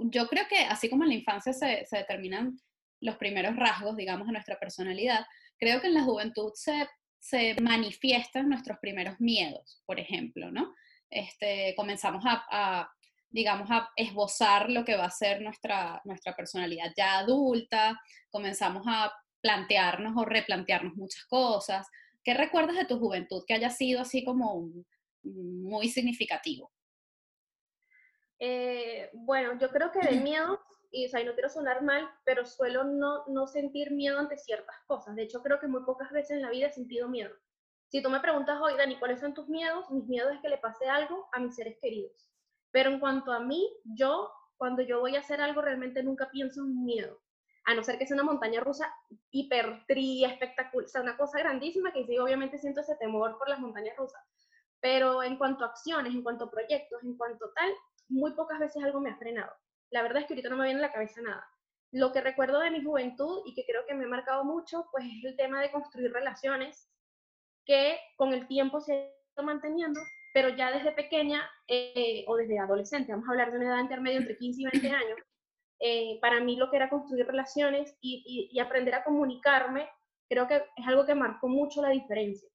yo 0.09 0.27
creo 0.27 0.45
que 0.50 0.59
así 0.59 0.89
como 0.89 1.03
en 1.03 1.09
la 1.09 1.15
infancia 1.15 1.53
se, 1.53 1.86
se, 1.86 1.98
determinan 1.98 2.57
los 3.00 3.18
primeros 3.18 3.56
rasgos, 3.56 3.95
digamos, 3.95 4.27
de 4.27 4.33
nuestra 4.33 4.59
personalidad, 4.59 5.25
creo 5.57 5.81
que 5.81 5.88
en 5.88 5.95
la 5.95 6.03
juventud 6.03 6.51
se, 6.56 6.88
se 7.19 7.56
manifiestan 7.62 8.50
nuestros 8.50 8.80
primeros 8.80 9.19
miedos, 9.19 9.81
por 9.86 10.00
ejemplo, 10.00 10.51
¿no? 10.51 10.74
Este, 11.09 11.74
comenzamos 11.75 12.24
a, 12.25 12.89
digamos, 13.30 13.69
a 13.69 13.89
esbozar 13.95 14.69
lo 14.69 14.83
que 14.86 14.95
va 14.95 15.06
a 15.06 15.12
ser 15.12 15.42
nuestra, 15.42 16.01
nuestra 16.06 16.36
personalidad 16.36 16.92
ya 16.98 17.19
adulta, 17.19 18.00
comenzamos 18.30 18.83
a 18.88 19.12
plantearnos 19.42 20.13
o 20.15 20.25
replantearnos 20.25 20.95
muchas 20.95 21.25
cosas. 21.25 21.88
¿Qué 22.24 22.33
recuerdas 22.33 22.77
de 22.77 22.86
tu 22.86 22.98
juventud 22.98 23.44
que 23.48 23.53
haya 23.53 23.69
sido 23.69 24.01
así 24.01 24.24
como 24.24 24.69
muy 25.24 25.89
significativo? 25.89 26.71
Eh, 28.43 29.11
bueno, 29.13 29.55
yo 29.59 29.69
creo 29.69 29.91
que 29.91 29.99
de 29.99 30.19
miedo, 30.19 30.59
y 30.89 31.05
o 31.05 31.09
sea, 31.09 31.23
no 31.23 31.33
quiero 31.33 31.47
sonar 31.47 31.83
mal, 31.83 32.09
pero 32.25 32.43
suelo 32.43 32.83
no, 32.83 33.23
no 33.27 33.45
sentir 33.45 33.91
miedo 33.91 34.17
ante 34.17 34.35
ciertas 34.35 34.75
cosas. 34.88 35.15
De 35.15 35.21
hecho, 35.21 35.43
creo 35.43 35.59
que 35.59 35.67
muy 35.67 35.83
pocas 35.83 36.11
veces 36.11 36.31
en 36.31 36.41
la 36.41 36.49
vida 36.49 36.67
he 36.67 36.73
sentido 36.73 37.07
miedo. 37.07 37.31
Si 37.89 38.01
tú 38.01 38.09
me 38.09 38.19
preguntas 38.19 38.59
hoy, 38.59 38.75
Dani, 38.75 38.97
¿cuáles 38.97 39.19
son 39.19 39.35
tus 39.35 39.47
miedos? 39.47 39.91
Mis 39.91 40.07
miedos 40.07 40.33
es 40.33 40.41
que 40.41 40.49
le 40.49 40.57
pase 40.57 40.89
algo 40.89 41.29
a 41.33 41.39
mis 41.39 41.55
seres 41.55 41.77
queridos. 41.79 42.31
Pero 42.71 42.89
en 42.89 43.00
cuanto 43.00 43.31
a 43.31 43.41
mí, 43.41 43.71
yo, 43.83 44.31
cuando 44.57 44.81
yo 44.81 45.01
voy 45.01 45.15
a 45.15 45.19
hacer 45.19 45.39
algo, 45.39 45.62
realmente 45.62 46.01
nunca 46.01 46.31
pienso 46.31 46.62
en 46.62 46.83
miedo. 46.83 47.21
A 47.65 47.75
no 47.75 47.83
ser 47.83 48.00
que 48.00 48.07
sea 48.07 48.15
una 48.15 48.24
montaña 48.24 48.60
rusa 48.60 48.91
hiper 49.29 49.86
tri, 49.88 50.25
espectacular, 50.25 50.86
o 50.86 50.89
sea, 50.89 51.01
una 51.01 51.15
cosa 51.15 51.38
grandísima 51.38 51.93
que 51.93 52.05
sí, 52.07 52.17
obviamente 52.17 52.57
siento 52.57 52.81
ese 52.81 52.95
temor 52.95 53.38
por 53.38 53.50
las 53.50 53.60
montañas 53.60 53.95
rusas. 53.98 54.24
Pero 54.79 55.21
en 55.21 55.38
cuanto 55.38 55.63
a 55.63 55.67
acciones, 55.67 56.12
en 56.12 56.24
cuanto 56.24 56.45
a 56.45 56.50
proyectos, 56.51 57.03
en 57.03 57.15
cuanto 57.17 57.51
tal, 57.53 57.71
muy 58.12 58.34
pocas 58.34 58.60
veces 58.60 58.84
algo 58.84 59.00
me 59.00 59.10
ha 59.10 59.18
frenado. 59.18 59.51
La 59.89 60.03
verdad 60.03 60.22
es 60.22 60.27
que 60.27 60.34
ahorita 60.34 60.50
no 60.50 60.58
me 60.58 60.65
viene 60.65 60.80
a 60.80 60.88
la 60.88 60.94
cabeza 60.94 61.22
nada. 61.22 61.48
Lo 61.91 62.12
que 62.12 62.22
recuerdo 62.22 62.60
de 62.60 62.72
mi 62.72 62.84
juventud 62.84 63.41
y 63.46 63.53
que 63.53 63.65
creo 63.65 63.86
que 63.86 63.94
me 63.94 64.06
ha 64.06 64.08
marcado 64.08 64.44
mucho, 64.46 64.88
pues 64.91 65.06
es 65.06 65.25
el 65.25 65.36
tema 65.36 65.62
de 65.62 65.72
construir 65.72 66.12
relaciones 66.12 66.89
que 67.65 68.00
con 68.15 68.34
el 68.34 68.48
tiempo 68.48 68.80
se 68.80 68.94
ha 68.94 68.98
ido 68.98 69.44
manteniendo, 69.44 70.00
pero 70.34 70.50
ya 70.50 70.72
desde 70.72 70.91
pequeña 70.94 71.50
eh, 71.68 72.24
o 72.27 72.36
desde 72.38 72.60
adolescente, 72.60 73.12
vamos 73.12 73.27
a 73.27 73.32
hablar 73.32 73.51
de 73.51 73.58
una 73.58 73.68
edad 73.68 73.82
intermedia 73.82 74.20
entre 74.20 74.38
15 74.38 74.62
y 74.62 74.65
20 74.65 74.89
años, 74.89 75.20
eh, 75.80 76.20
para 76.22 76.39
mí 76.39 76.56
lo 76.56 76.70
que 76.70 76.77
era 76.77 76.89
construir 76.89 77.25
relaciones 77.25 77.98
y, 78.01 78.24
y, 78.25 78.56
y, 78.56 78.60
aprender 78.60 78.96
a 78.96 79.03
comunicarme, 79.03 79.89
creo 80.30 80.48
que 80.48 80.63
es 80.75 80.88
algo 80.88 81.06
que 81.06 81.15
marcó 81.15 81.48
mucho 81.48 81.82
la 81.82 81.89
diferencia. 81.89 82.48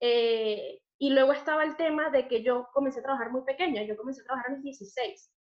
Eh, 0.00 0.80
y 0.98 1.10
luego 1.10 1.32
estaba 1.32 1.62
el 1.62 1.76
tema 1.76 2.10
de 2.10 2.26
que 2.26 2.42
yo 2.42 2.68
comencé 2.72 3.00
a 3.00 3.04
trabajar 3.04 3.30
muy 3.30 3.42
pequeña, 3.42 3.82
yo 3.84 3.96
comencé 3.96 4.22
a 4.22 4.24
trabajar 4.24 4.50
a 4.50 4.54
mis 4.54 4.64
16 4.64 5.32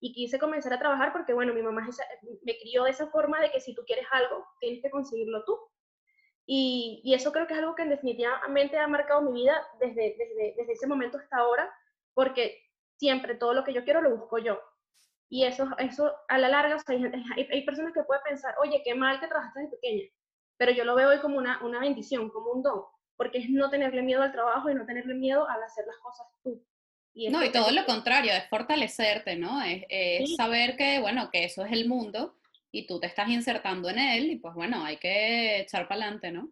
y 0.00 0.12
quise 0.12 0.38
comenzar 0.38 0.72
a 0.72 0.78
trabajar 0.78 1.12
porque, 1.12 1.34
bueno, 1.34 1.52
mi 1.52 1.62
mamá 1.62 1.86
me 2.42 2.58
crió 2.58 2.84
de 2.84 2.90
esa 2.90 3.06
forma 3.08 3.40
de 3.40 3.50
que 3.50 3.60
si 3.60 3.74
tú 3.74 3.82
quieres 3.86 4.06
algo, 4.10 4.46
tienes 4.60 4.82
que 4.82 4.90
conseguirlo 4.90 5.44
tú. 5.44 5.58
Y, 6.46 7.02
eso 7.14 7.32
creo 7.32 7.46
que 7.46 7.54
es 7.54 7.58
algo 7.58 7.74
que 7.74 7.84
definitivamente 7.84 8.78
ha 8.78 8.86
marcado 8.86 9.22
mi 9.22 9.32
vida 9.32 9.66
desde, 9.78 10.16
desde, 10.56 10.72
ese 10.72 10.86
momento 10.86 11.18
hasta 11.18 11.38
ahora, 11.38 11.72
porque 12.12 12.62
siempre 12.96 13.34
todo 13.34 13.54
lo 13.54 13.64
que 13.64 13.72
yo 13.72 13.84
quiero 13.84 14.02
lo 14.02 14.16
busco 14.16 14.38
yo. 14.38 14.60
Y 15.28 15.44
eso, 15.44 15.68
eso 15.78 16.14
a 16.28 16.38
la 16.38 16.48
larga, 16.48 16.76
hay, 16.86 17.04
hay, 17.50 17.64
personas 17.64 17.94
que 17.94 18.04
pueden 18.04 18.22
pensar, 18.24 18.54
oye, 18.60 18.82
qué 18.84 18.94
mal 18.94 19.20
que 19.20 19.26
trabajaste 19.26 19.60
desde 19.60 19.76
pequeña, 19.76 20.04
pero 20.58 20.72
yo 20.72 20.84
lo 20.84 20.94
veo 20.94 21.10
hoy 21.10 21.18
como 21.20 21.38
una, 21.38 21.64
una 21.64 21.80
bendición, 21.80 22.28
como 22.30 22.52
un 22.52 22.62
don 22.62 22.84
porque 23.16 23.38
es 23.38 23.50
no 23.50 23.70
tenerle 23.70 24.02
miedo 24.02 24.22
al 24.22 24.32
trabajo 24.32 24.70
y 24.70 24.74
no 24.74 24.86
tenerle 24.86 25.14
miedo 25.14 25.48
al 25.48 25.62
hacer 25.62 25.86
las 25.86 25.96
cosas 25.98 26.26
tú. 26.42 26.64
Y 27.12 27.28
no, 27.28 27.44
y 27.44 27.52
todo 27.52 27.70
lo 27.70 27.84
contrario, 27.84 28.32
es 28.32 28.48
fortalecerte, 28.48 29.36
¿no? 29.36 29.62
Es, 29.62 29.84
es 29.88 30.34
saber 30.34 30.76
que, 30.76 30.98
bueno, 30.98 31.30
que 31.30 31.44
eso 31.44 31.64
es 31.64 31.72
el 31.72 31.86
mundo 31.88 32.36
y 32.74 32.88
tú 32.88 32.98
te 32.98 33.06
estás 33.06 33.28
insertando 33.28 33.88
en 33.88 34.00
él 34.00 34.30
y 34.32 34.36
pues 34.36 34.52
bueno, 34.54 34.84
hay 34.84 34.96
que 34.96 35.60
echar 35.60 35.86
para 35.86 36.02
adelante, 36.02 36.32
¿no? 36.32 36.50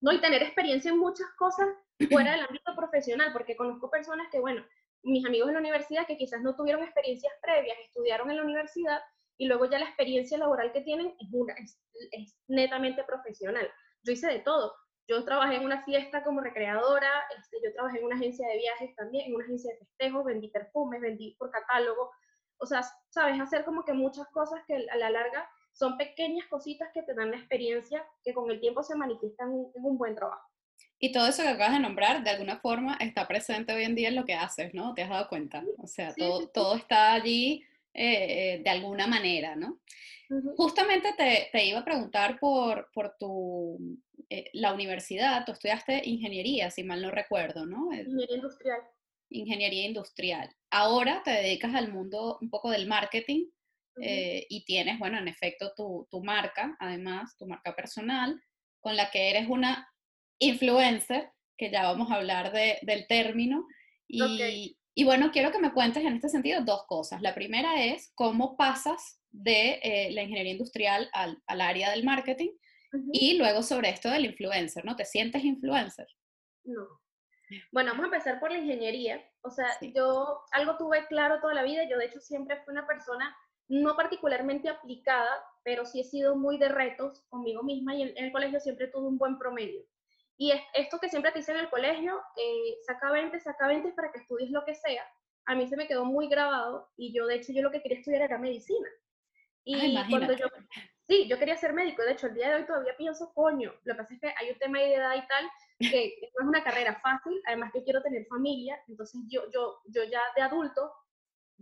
No, 0.00 0.12
y 0.12 0.20
tener 0.20 0.42
experiencia 0.42 0.92
en 0.92 0.98
muchas 0.98 1.26
cosas 1.36 1.66
fuera 2.10 2.32
del 2.32 2.40
ámbito 2.48 2.76
profesional, 2.76 3.32
porque 3.32 3.56
conozco 3.56 3.90
personas 3.90 4.28
que, 4.30 4.38
bueno, 4.38 4.64
mis 5.02 5.26
amigos 5.26 5.48
en 5.48 5.54
la 5.54 5.60
universidad 5.60 6.06
que 6.06 6.16
quizás 6.16 6.42
no 6.42 6.54
tuvieron 6.54 6.84
experiencias 6.84 7.32
previas, 7.42 7.76
estudiaron 7.84 8.30
en 8.30 8.36
la 8.36 8.44
universidad 8.44 9.00
y 9.36 9.46
luego 9.46 9.68
ya 9.68 9.80
la 9.80 9.86
experiencia 9.86 10.38
laboral 10.38 10.72
que 10.72 10.82
tienen 10.82 11.08
es, 11.18 11.28
una, 11.32 11.54
es, 11.54 11.80
es 12.12 12.36
netamente 12.46 13.02
profesional. 13.02 13.68
Yo 14.04 14.12
hice 14.12 14.28
de 14.28 14.38
todo. 14.40 14.74
Yo 15.06 15.24
trabajé 15.24 15.56
en 15.56 15.64
una 15.64 15.84
fiesta 15.84 16.24
como 16.24 16.40
recreadora, 16.40 17.10
este, 17.38 17.58
yo 17.62 17.72
trabajé 17.72 17.98
en 17.98 18.06
una 18.06 18.16
agencia 18.16 18.48
de 18.48 18.56
viajes 18.56 18.96
también, 18.96 19.26
en 19.28 19.34
una 19.34 19.44
agencia 19.44 19.72
de 19.72 19.78
festejos, 19.78 20.24
vendí 20.24 20.48
perfumes, 20.48 21.00
vendí 21.00 21.34
por 21.38 21.50
catálogo. 21.50 22.10
O 22.58 22.66
sea, 22.66 22.82
sabes, 23.10 23.40
hacer 23.40 23.64
como 23.64 23.84
que 23.84 23.92
muchas 23.92 24.26
cosas 24.28 24.60
que 24.66 24.74
a 24.74 24.96
la 24.96 25.10
larga 25.10 25.48
son 25.72 25.98
pequeñas 25.98 26.46
cositas 26.48 26.88
que 26.94 27.02
te 27.02 27.14
dan 27.14 27.32
la 27.32 27.36
experiencia 27.36 28.06
que 28.22 28.32
con 28.32 28.50
el 28.50 28.60
tiempo 28.60 28.82
se 28.82 28.96
manifiestan 28.96 29.48
en 29.48 29.84
un 29.84 29.98
buen 29.98 30.14
trabajo. 30.14 30.48
Y 30.98 31.12
todo 31.12 31.26
eso 31.26 31.42
que 31.42 31.48
acabas 31.48 31.74
de 31.74 31.80
nombrar, 31.80 32.22
de 32.22 32.30
alguna 32.30 32.58
forma, 32.60 32.96
está 33.00 33.28
presente 33.28 33.74
hoy 33.74 33.84
en 33.84 33.94
día 33.94 34.08
en 34.08 34.16
lo 34.16 34.24
que 34.24 34.34
haces, 34.34 34.72
¿no? 34.72 34.94
¿Te 34.94 35.02
has 35.02 35.10
dado 35.10 35.28
cuenta? 35.28 35.62
O 35.78 35.86
sea, 35.86 36.14
todo, 36.14 36.48
todo 36.48 36.76
está 36.76 37.12
allí 37.12 37.62
eh, 37.92 38.60
de 38.64 38.70
alguna 38.70 39.06
manera, 39.06 39.54
¿no? 39.54 39.80
Justamente 40.56 41.12
te, 41.16 41.48
te, 41.52 41.64
iba 41.64 41.80
a 41.80 41.84
preguntar 41.84 42.38
por, 42.40 42.90
por 42.92 43.14
tu, 43.18 43.78
eh, 44.34 44.50
la 44.52 44.72
universidad, 44.72 45.44
tú 45.44 45.52
estudiaste 45.52 46.02
ingeniería, 46.04 46.70
si 46.70 46.82
mal 46.82 47.00
no 47.00 47.10
recuerdo, 47.10 47.66
¿no? 47.66 47.92
Ingeniería 47.92 48.36
industrial. 48.36 48.80
Ingeniería 49.30 49.86
industrial. 49.86 50.50
Ahora 50.70 51.22
te 51.24 51.30
dedicas 51.30 51.74
al 51.74 51.92
mundo 51.92 52.38
un 52.40 52.50
poco 52.50 52.70
del 52.70 52.86
marketing 52.86 53.46
eh, 54.02 54.44
y 54.48 54.64
tienes, 54.64 54.98
bueno, 54.98 55.18
en 55.18 55.28
efecto, 55.28 55.72
tu, 55.76 56.08
tu 56.10 56.22
marca, 56.22 56.76
además, 56.80 57.36
tu 57.36 57.46
marca 57.46 57.76
personal, 57.76 58.40
con 58.80 58.96
la 58.96 59.10
que 59.10 59.30
eres 59.30 59.48
una 59.48 59.88
influencer, 60.38 61.30
que 61.56 61.70
ya 61.70 61.84
vamos 61.84 62.10
a 62.10 62.16
hablar 62.16 62.52
de, 62.52 62.78
del 62.82 63.06
término. 63.06 63.66
Y, 64.08 64.76
y, 64.94 65.04
bueno, 65.04 65.30
quiero 65.30 65.52
que 65.52 65.60
me 65.60 65.72
cuentes 65.72 66.04
en 66.04 66.14
este 66.14 66.28
sentido 66.28 66.64
dos 66.64 66.84
cosas. 66.88 67.22
La 67.22 67.34
primera 67.34 67.84
es 67.84 68.10
cómo 68.16 68.56
pasas 68.56 69.20
de 69.30 69.80
eh, 69.82 70.10
la 70.10 70.22
ingeniería 70.22 70.52
industrial 70.52 71.08
al, 71.12 71.40
al, 71.46 71.60
área 71.60 71.90
del 71.90 72.04
marketing 72.04 72.50
y 73.12 73.38
luego 73.38 73.62
sobre 73.62 73.90
esto 73.90 74.10
del 74.10 74.26
influencer, 74.26 74.84
¿no? 74.84 74.96
¿Te 74.96 75.04
sientes 75.04 75.44
influencer? 75.44 76.06
No. 76.64 76.86
Bueno, 77.72 77.90
vamos 77.90 78.04
a 78.04 78.06
empezar 78.06 78.40
por 78.40 78.50
la 78.50 78.58
ingeniería. 78.58 79.22
O 79.42 79.50
sea, 79.50 79.68
yo 79.94 80.42
algo 80.52 80.76
tuve 80.76 81.06
claro 81.06 81.40
toda 81.40 81.54
la 81.54 81.62
vida. 81.62 81.88
Yo 81.88 81.98
de 81.98 82.06
hecho 82.06 82.20
siempre 82.20 82.62
fui 82.64 82.72
una 82.72 82.86
persona 82.86 83.36
no 83.68 83.96
particularmente 83.96 84.68
aplicada, 84.68 85.42
pero 85.62 85.84
sí 85.86 86.00
he 86.00 86.04
sido 86.04 86.36
muy 86.36 86.58
de 86.58 86.68
retos 86.68 87.24
conmigo 87.28 87.62
misma 87.62 87.94
y 87.94 88.02
en 88.02 88.24
el 88.24 88.32
colegio 88.32 88.60
siempre 88.60 88.88
tuve 88.88 89.08
un 89.08 89.18
buen 89.18 89.38
promedio. 89.38 89.84
Y 90.36 90.52
esto 90.74 90.98
que 90.98 91.08
siempre 91.08 91.32
te 91.32 91.38
dicen 91.38 91.56
en 91.56 91.64
el 91.64 91.70
colegio, 91.70 92.20
eh, 92.36 92.76
saca 92.86 93.10
20, 93.10 93.38
saca 93.40 93.68
20 93.68 93.92
para 93.92 94.10
que 94.10 94.18
estudies 94.18 94.50
lo 94.50 94.64
que 94.64 94.74
sea, 94.74 95.06
a 95.46 95.54
mí 95.54 95.66
se 95.66 95.76
me 95.76 95.86
quedó 95.86 96.04
muy 96.04 96.28
grabado 96.28 96.90
y 96.96 97.14
yo 97.14 97.26
de 97.26 97.36
hecho 97.36 97.52
yo 97.52 97.62
lo 97.62 97.70
que 97.70 97.82
quería 97.82 97.98
estudiar 97.98 98.22
era 98.22 98.38
medicina. 98.38 98.88
Y 99.64 99.96
cuando 100.10 100.34
yo, 100.34 100.46
sí, 101.08 101.28
yo 101.28 101.38
quería 101.38 101.56
ser 101.56 101.72
médico, 101.72 102.02
de 102.02 102.12
hecho 102.12 102.26
el 102.26 102.34
día 102.34 102.48
de 102.48 102.54
hoy 102.56 102.66
todavía 102.66 102.96
pienso, 102.96 103.32
coño, 103.34 103.72
lo 103.84 103.94
que 103.94 104.02
pasa 104.02 104.14
es 104.14 104.20
que 104.20 104.34
hay 104.38 104.50
un 104.50 104.58
tema 104.58 104.78
de 104.78 104.94
edad 104.94 105.14
y 105.14 105.26
tal, 105.26 105.50
que 105.78 106.30
no 106.38 106.42
es 106.42 106.48
una 106.48 106.64
carrera 106.64 107.00
fácil, 107.00 107.40
además 107.46 107.72
que 107.72 107.82
quiero 107.82 108.02
tener 108.02 108.26
familia, 108.26 108.80
entonces 108.88 109.20
yo, 109.28 109.42
yo, 109.50 109.80
yo 109.86 110.04
ya 110.04 110.20
de 110.36 110.42
adulto, 110.42 110.92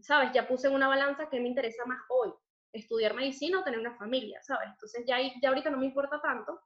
sabes, 0.01 0.33
ya 0.33 0.47
puse 0.47 0.69
en 0.69 0.75
una 0.75 0.89
balanza 0.89 1.29
que 1.29 1.41
me 1.41 1.49
interesa 1.49 1.85
más 1.87 2.01
hoy, 2.09 2.33
estudiar 2.73 3.15
medicina 3.15 3.61
o 3.61 3.65
tener 3.65 3.81
una 3.81 3.97
familia, 3.97 4.41
¿sabes? 4.43 4.69
Entonces 4.71 5.05
ya, 5.07 5.19
ya 5.21 5.49
ahorita 5.49 5.71
no 5.71 5.79
me 5.79 5.87
importa 5.87 6.21
tanto, 6.21 6.61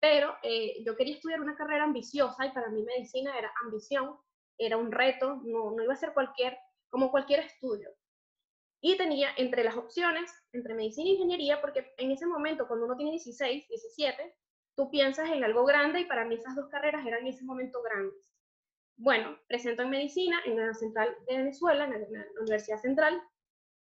pero 0.00 0.34
eh, 0.42 0.82
yo 0.84 0.96
quería 0.96 1.16
estudiar 1.16 1.40
una 1.40 1.56
carrera 1.56 1.84
ambiciosa 1.84 2.46
y 2.46 2.52
para 2.52 2.68
mí 2.68 2.82
medicina 2.82 3.36
era 3.38 3.52
ambición, 3.62 4.16
era 4.56 4.76
un 4.76 4.90
reto, 4.90 5.40
no, 5.44 5.72
no 5.72 5.82
iba 5.82 5.92
a 5.92 5.96
ser 5.96 6.14
cualquier, 6.14 6.56
como 6.88 7.10
cualquier 7.10 7.40
estudio. 7.40 7.90
Y 8.80 8.96
tenía 8.96 9.28
entre 9.36 9.62
las 9.62 9.76
opciones, 9.76 10.32
entre 10.52 10.74
medicina 10.74 11.10
e 11.10 11.12
ingeniería, 11.14 11.60
porque 11.60 11.92
en 11.98 12.10
ese 12.10 12.26
momento, 12.26 12.66
cuando 12.66 12.86
uno 12.86 12.96
tiene 12.96 13.12
16, 13.12 13.68
17, 13.68 14.34
tú 14.74 14.90
piensas 14.90 15.28
en 15.30 15.44
algo 15.44 15.64
grande 15.64 16.00
y 16.00 16.06
para 16.06 16.24
mí 16.24 16.36
esas 16.36 16.56
dos 16.56 16.68
carreras 16.70 17.06
eran 17.06 17.20
en 17.20 17.28
ese 17.28 17.44
momento 17.44 17.82
grandes. 17.82 18.30
Bueno, 18.96 19.38
presento 19.48 19.82
en 19.82 19.90
medicina 19.90 20.40
en 20.44 20.56
la 20.56 20.74
Central 20.74 21.14
de 21.28 21.36
Venezuela, 21.36 21.84
en 21.84 22.12
la 22.12 22.26
Universidad 22.40 22.78
Central, 22.78 23.22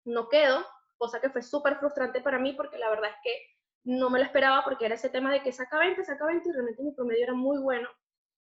no 0.05 0.29
quedo, 0.29 0.65
cosa 0.97 1.19
que 1.19 1.29
fue 1.29 1.41
súper 1.41 1.77
frustrante 1.77 2.21
para 2.21 2.39
mí 2.39 2.53
porque 2.53 2.77
la 2.77 2.89
verdad 2.89 3.09
es 3.09 3.17
que 3.23 3.39
no 3.85 4.09
me 4.09 4.19
lo 4.19 4.25
esperaba 4.25 4.63
porque 4.63 4.85
era 4.85 4.95
ese 4.95 5.09
tema 5.09 5.31
de 5.31 5.41
que 5.41 5.51
saca 5.51 5.77
20, 5.77 6.03
saca 6.03 6.25
20 6.25 6.47
y 6.47 6.51
realmente 6.51 6.83
mi 6.83 6.91
promedio 6.91 7.23
era 7.23 7.33
muy 7.33 7.59
bueno. 7.59 7.89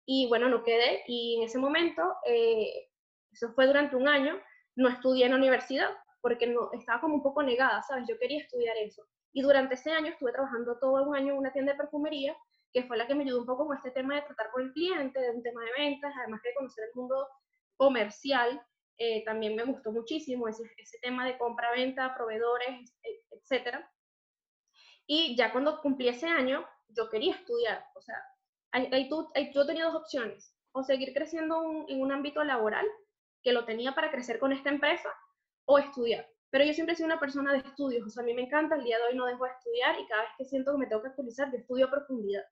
Y 0.06 0.28
bueno, 0.28 0.48
no 0.48 0.62
quedé 0.62 1.02
y 1.06 1.36
en 1.38 1.44
ese 1.44 1.58
momento, 1.58 2.16
eh, 2.26 2.88
eso 3.32 3.52
fue 3.52 3.66
durante 3.66 3.96
un 3.96 4.08
año, 4.08 4.40
no 4.76 4.88
estudié 4.88 5.24
en 5.24 5.32
la 5.32 5.38
universidad 5.38 5.90
porque 6.24 6.46
no, 6.46 6.70
estaba 6.72 7.02
como 7.02 7.16
un 7.16 7.22
poco 7.22 7.42
negada, 7.42 7.82
¿sabes? 7.82 8.06
Yo 8.08 8.18
quería 8.18 8.40
estudiar 8.40 8.74
eso. 8.78 9.06
Y 9.34 9.42
durante 9.42 9.74
ese 9.74 9.92
año 9.92 10.06
estuve 10.06 10.32
trabajando 10.32 10.78
todo 10.78 11.02
un 11.02 11.14
año 11.14 11.34
en 11.34 11.38
una 11.38 11.52
tienda 11.52 11.72
de 11.72 11.78
perfumería, 11.78 12.34
que 12.72 12.82
fue 12.84 12.96
la 12.96 13.06
que 13.06 13.14
me 13.14 13.24
ayudó 13.24 13.40
un 13.40 13.46
poco 13.46 13.66
con 13.66 13.76
este 13.76 13.90
tema 13.90 14.14
de 14.14 14.22
tratar 14.22 14.50
con 14.50 14.62
el 14.62 14.72
cliente, 14.72 15.20
de 15.20 15.32
un 15.32 15.42
tema 15.42 15.62
de 15.62 15.72
ventas, 15.76 16.14
además 16.18 16.40
de 16.42 16.54
conocer 16.54 16.84
el 16.84 16.94
mundo 16.94 17.28
comercial. 17.76 18.58
Eh, 18.96 19.22
también 19.26 19.54
me 19.54 19.64
gustó 19.64 19.92
muchísimo 19.92 20.48
ese, 20.48 20.62
ese 20.78 20.98
tema 21.02 21.26
de 21.26 21.36
compra-venta, 21.36 22.14
proveedores, 22.14 22.90
etcétera. 23.30 23.92
Y 25.06 25.36
ya 25.36 25.52
cuando 25.52 25.78
cumplí 25.82 26.08
ese 26.08 26.26
año, 26.26 26.66
yo 26.88 27.10
quería 27.10 27.34
estudiar. 27.34 27.84
O 27.96 28.00
sea, 28.00 28.16
ahí, 28.72 29.10
tú, 29.10 29.30
yo 29.52 29.66
tenía 29.66 29.84
dos 29.84 29.96
opciones. 29.96 30.56
O 30.72 30.84
seguir 30.84 31.12
creciendo 31.12 31.84
en 31.86 32.00
un 32.00 32.12
ámbito 32.12 32.42
laboral, 32.44 32.86
que 33.42 33.52
lo 33.52 33.66
tenía 33.66 33.94
para 33.94 34.10
crecer 34.10 34.38
con 34.38 34.52
esta 34.52 34.70
empresa, 34.70 35.10
o 35.66 35.78
estudiar. 35.78 36.26
Pero 36.50 36.64
yo 36.64 36.72
siempre 36.72 36.92
he 36.92 36.96
sido 36.96 37.06
una 37.06 37.18
persona 37.18 37.52
de 37.52 37.58
estudios. 37.58 38.06
O 38.06 38.10
sea, 38.10 38.22
a 38.22 38.26
mí 38.26 38.34
me 38.34 38.42
encanta, 38.42 38.76
el 38.76 38.84
día 38.84 38.96
de 38.98 39.04
hoy 39.04 39.16
no 39.16 39.26
dejo 39.26 39.44
de 39.44 39.50
estudiar 39.50 39.98
y 39.98 40.06
cada 40.06 40.22
vez 40.22 40.30
que 40.38 40.44
siento 40.44 40.72
que 40.72 40.78
me 40.78 40.86
tengo 40.86 41.02
que 41.02 41.08
actualizar, 41.08 41.50
yo 41.50 41.58
estudio 41.58 41.86
a 41.86 41.90
profundidad. 41.90 42.44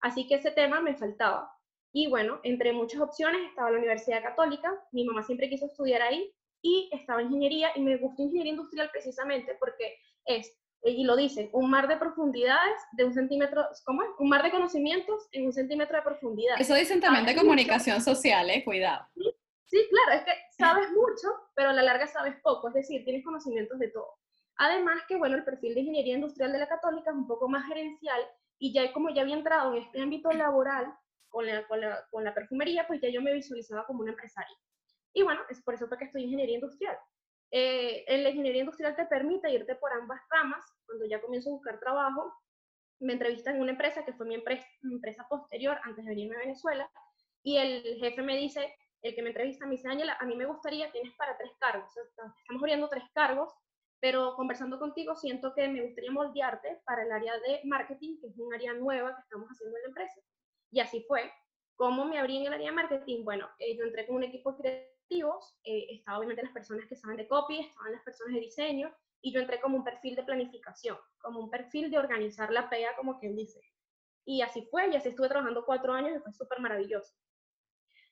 Así 0.00 0.26
que 0.26 0.36
ese 0.36 0.50
tema 0.52 0.80
me 0.80 0.96
faltaba. 0.96 1.50
Y 1.92 2.08
bueno, 2.08 2.40
entre 2.44 2.72
muchas 2.72 3.00
opciones 3.00 3.40
estaba 3.48 3.70
la 3.70 3.78
Universidad 3.78 4.22
Católica, 4.22 4.72
mi 4.92 5.04
mamá 5.04 5.22
siempre 5.22 5.48
quiso 5.48 5.66
estudiar 5.66 6.02
ahí, 6.02 6.32
y 6.62 6.88
estaba 6.92 7.22
ingeniería, 7.22 7.70
y 7.74 7.80
me 7.80 7.96
gustó 7.96 8.22
ingeniería 8.22 8.52
industrial 8.52 8.90
precisamente 8.92 9.56
porque 9.58 9.96
es 10.26 10.56
y 10.82 11.04
lo 11.04 11.14
dice, 11.16 11.50
un 11.52 11.70
mar 11.70 11.88
de 11.88 11.96
profundidades 11.96 12.80
de 12.92 13.04
un 13.04 13.12
centímetro, 13.12 13.66
¿cómo 13.84 14.02
es? 14.02 14.08
Un 14.18 14.28
mar 14.28 14.42
de 14.42 14.50
conocimientos 14.50 15.28
en 15.32 15.44
un 15.44 15.52
centímetro 15.52 15.96
de 15.96 16.02
profundidad. 16.02 16.58
Eso 16.58 16.74
dicen 16.74 17.00
también 17.00 17.26
de 17.26 17.34
comunicación 17.34 18.00
social, 18.00 18.48
¿eh? 18.48 18.64
Cuidado. 18.64 19.06
Sí, 19.14 19.29
claro, 19.70 20.20
es 20.20 20.24
que 20.24 20.32
sabes 20.56 20.90
mucho, 20.90 21.28
pero 21.54 21.70
a 21.70 21.72
la 21.72 21.82
larga 21.82 22.06
sabes 22.06 22.36
poco, 22.42 22.68
es 22.68 22.74
decir, 22.74 23.04
tienes 23.04 23.24
conocimientos 23.24 23.78
de 23.78 23.88
todo. 23.88 24.14
Además 24.56 25.02
que, 25.08 25.16
bueno, 25.16 25.36
el 25.36 25.44
perfil 25.44 25.74
de 25.74 25.80
ingeniería 25.80 26.14
industrial 26.14 26.52
de 26.52 26.58
la 26.58 26.68
católica 26.68 27.10
es 27.10 27.16
un 27.16 27.26
poco 27.26 27.48
más 27.48 27.66
gerencial 27.66 28.20
y 28.58 28.72
ya 28.72 28.92
como 28.92 29.10
ya 29.10 29.22
había 29.22 29.36
entrado 29.36 29.74
en 29.74 29.82
este 29.82 30.00
ámbito 30.00 30.30
laboral 30.32 30.92
con 31.28 31.46
la, 31.46 31.66
con 31.66 31.80
la, 31.80 32.04
con 32.10 32.24
la 32.24 32.34
perfumería, 32.34 32.86
pues 32.86 33.00
ya 33.00 33.08
yo 33.08 33.22
me 33.22 33.32
visualizaba 33.32 33.86
como 33.86 34.00
una 34.00 34.10
empresaria. 34.10 34.56
Y 35.12 35.22
bueno, 35.22 35.40
es 35.48 35.62
por 35.62 35.74
eso 35.74 35.88
que 35.88 36.04
estoy 36.04 36.24
ingeniería 36.24 36.56
industrial. 36.56 36.96
Eh, 37.52 38.04
en 38.06 38.22
la 38.22 38.30
ingeniería 38.30 38.60
industrial 38.60 38.94
te 38.94 39.06
permite 39.06 39.50
irte 39.50 39.74
por 39.76 39.92
ambas 39.92 40.20
ramas. 40.30 40.64
Cuando 40.86 41.06
ya 41.06 41.20
comienzo 41.20 41.50
a 41.50 41.54
buscar 41.54 41.80
trabajo, 41.80 42.32
me 43.00 43.14
entrevistan 43.14 43.56
en 43.56 43.62
una 43.62 43.72
empresa 43.72 44.04
que 44.04 44.12
fue 44.12 44.26
mi 44.26 44.34
empresa, 44.34 44.66
empresa 44.82 45.26
posterior 45.28 45.78
antes 45.84 46.04
de 46.04 46.10
venirme 46.10 46.36
a 46.36 46.40
Venezuela, 46.40 46.90
y 47.42 47.56
el 47.56 47.82
jefe 47.98 48.22
me 48.22 48.36
dice, 48.36 48.74
el 49.02 49.14
que 49.14 49.22
me 49.22 49.28
entrevista 49.28 49.66
me 49.66 49.72
dice, 49.72 49.88
Ángela, 49.88 50.16
a 50.20 50.24
mí 50.26 50.36
me 50.36 50.46
gustaría, 50.46 50.90
tienes 50.92 51.14
para 51.14 51.36
tres 51.36 51.52
cargos, 51.58 51.90
estamos 51.96 52.62
abriendo 52.62 52.88
tres 52.88 53.04
cargos, 53.14 53.52
pero 54.00 54.34
conversando 54.34 54.78
contigo 54.78 55.14
siento 55.14 55.54
que 55.54 55.68
me 55.68 55.82
gustaría 55.82 56.10
moldearte 56.10 56.80
para 56.84 57.02
el 57.02 57.12
área 57.12 57.38
de 57.38 57.60
marketing, 57.64 58.18
que 58.20 58.28
es 58.28 58.38
un 58.38 58.52
área 58.54 58.72
nueva 58.74 59.14
que 59.14 59.22
estamos 59.22 59.48
haciendo 59.48 59.76
en 59.76 59.82
la 59.82 59.88
empresa. 59.88 60.20
Y 60.70 60.80
así 60.80 61.04
fue. 61.06 61.30
¿Cómo 61.74 62.04
me 62.04 62.18
abrí 62.18 62.38
en 62.38 62.46
el 62.46 62.52
área 62.52 62.70
de 62.70 62.76
marketing? 62.76 63.24
Bueno, 63.24 63.48
eh, 63.58 63.76
yo 63.76 63.84
entré 63.84 64.06
con 64.06 64.16
un 64.16 64.24
equipo 64.24 64.56
creativo 64.56 64.90
eh, 65.64 65.86
estaban 65.90 66.18
obviamente 66.18 66.42
las 66.42 66.52
personas 66.52 66.86
que 66.86 66.94
saben 66.94 67.16
de 67.16 67.26
copy, 67.26 67.58
estaban 67.60 67.92
las 67.92 68.02
personas 68.02 68.34
de 68.34 68.40
diseño, 68.40 68.94
y 69.20 69.32
yo 69.32 69.40
entré 69.40 69.60
como 69.60 69.76
un 69.76 69.84
perfil 69.84 70.14
de 70.14 70.22
planificación, 70.22 70.96
como 71.18 71.40
un 71.40 71.50
perfil 71.50 71.90
de 71.90 71.98
organizar 71.98 72.50
la 72.52 72.70
PEA, 72.70 72.96
como 72.96 73.18
quien 73.18 73.36
dice. 73.36 73.60
Y 74.24 74.42
así 74.42 74.66
fue, 74.70 74.88
y 74.88 74.96
así 74.96 75.08
estuve 75.08 75.28
trabajando 75.28 75.64
cuatro 75.66 75.92
años 75.92 76.16
y 76.16 76.20
fue 76.20 76.32
súper 76.32 76.60
maravilloso. 76.60 77.12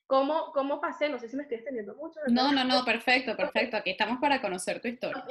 ¿Cómo, 0.09 0.51
¿Cómo 0.53 0.81
pasé? 0.81 1.07
No 1.07 1.19
sé 1.19 1.29
si 1.29 1.35
me 1.35 1.43
estoy 1.43 1.57
extendiendo 1.57 1.93
mucho. 1.93 2.19
No, 2.29 2.51
no, 2.51 2.63
no, 2.63 2.83
perfecto, 2.83 3.37
perfecto. 3.37 3.77
Aquí 3.77 3.91
estamos 3.91 4.19
para 4.19 4.41
conocer 4.41 4.81
tu 4.81 4.87
historia. 4.87 5.23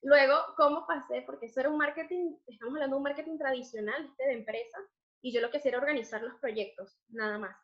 Luego, 0.00 0.36
¿cómo 0.56 0.86
pasé? 0.86 1.20
Porque 1.26 1.46
eso 1.46 1.60
era 1.60 1.68
un 1.68 1.76
marketing, 1.76 2.34
estamos 2.46 2.72
hablando 2.76 2.96
de 2.96 2.98
un 2.98 3.02
marketing 3.02 3.36
tradicional, 3.36 4.06
este 4.06 4.26
de 4.26 4.32
empresa, 4.32 4.78
y 5.20 5.34
yo 5.34 5.42
lo 5.42 5.50
que 5.50 5.58
hacía 5.58 5.72
era 5.72 5.80
organizar 5.80 6.22
los 6.22 6.34
proyectos, 6.40 6.98
nada 7.10 7.36
más. 7.36 7.54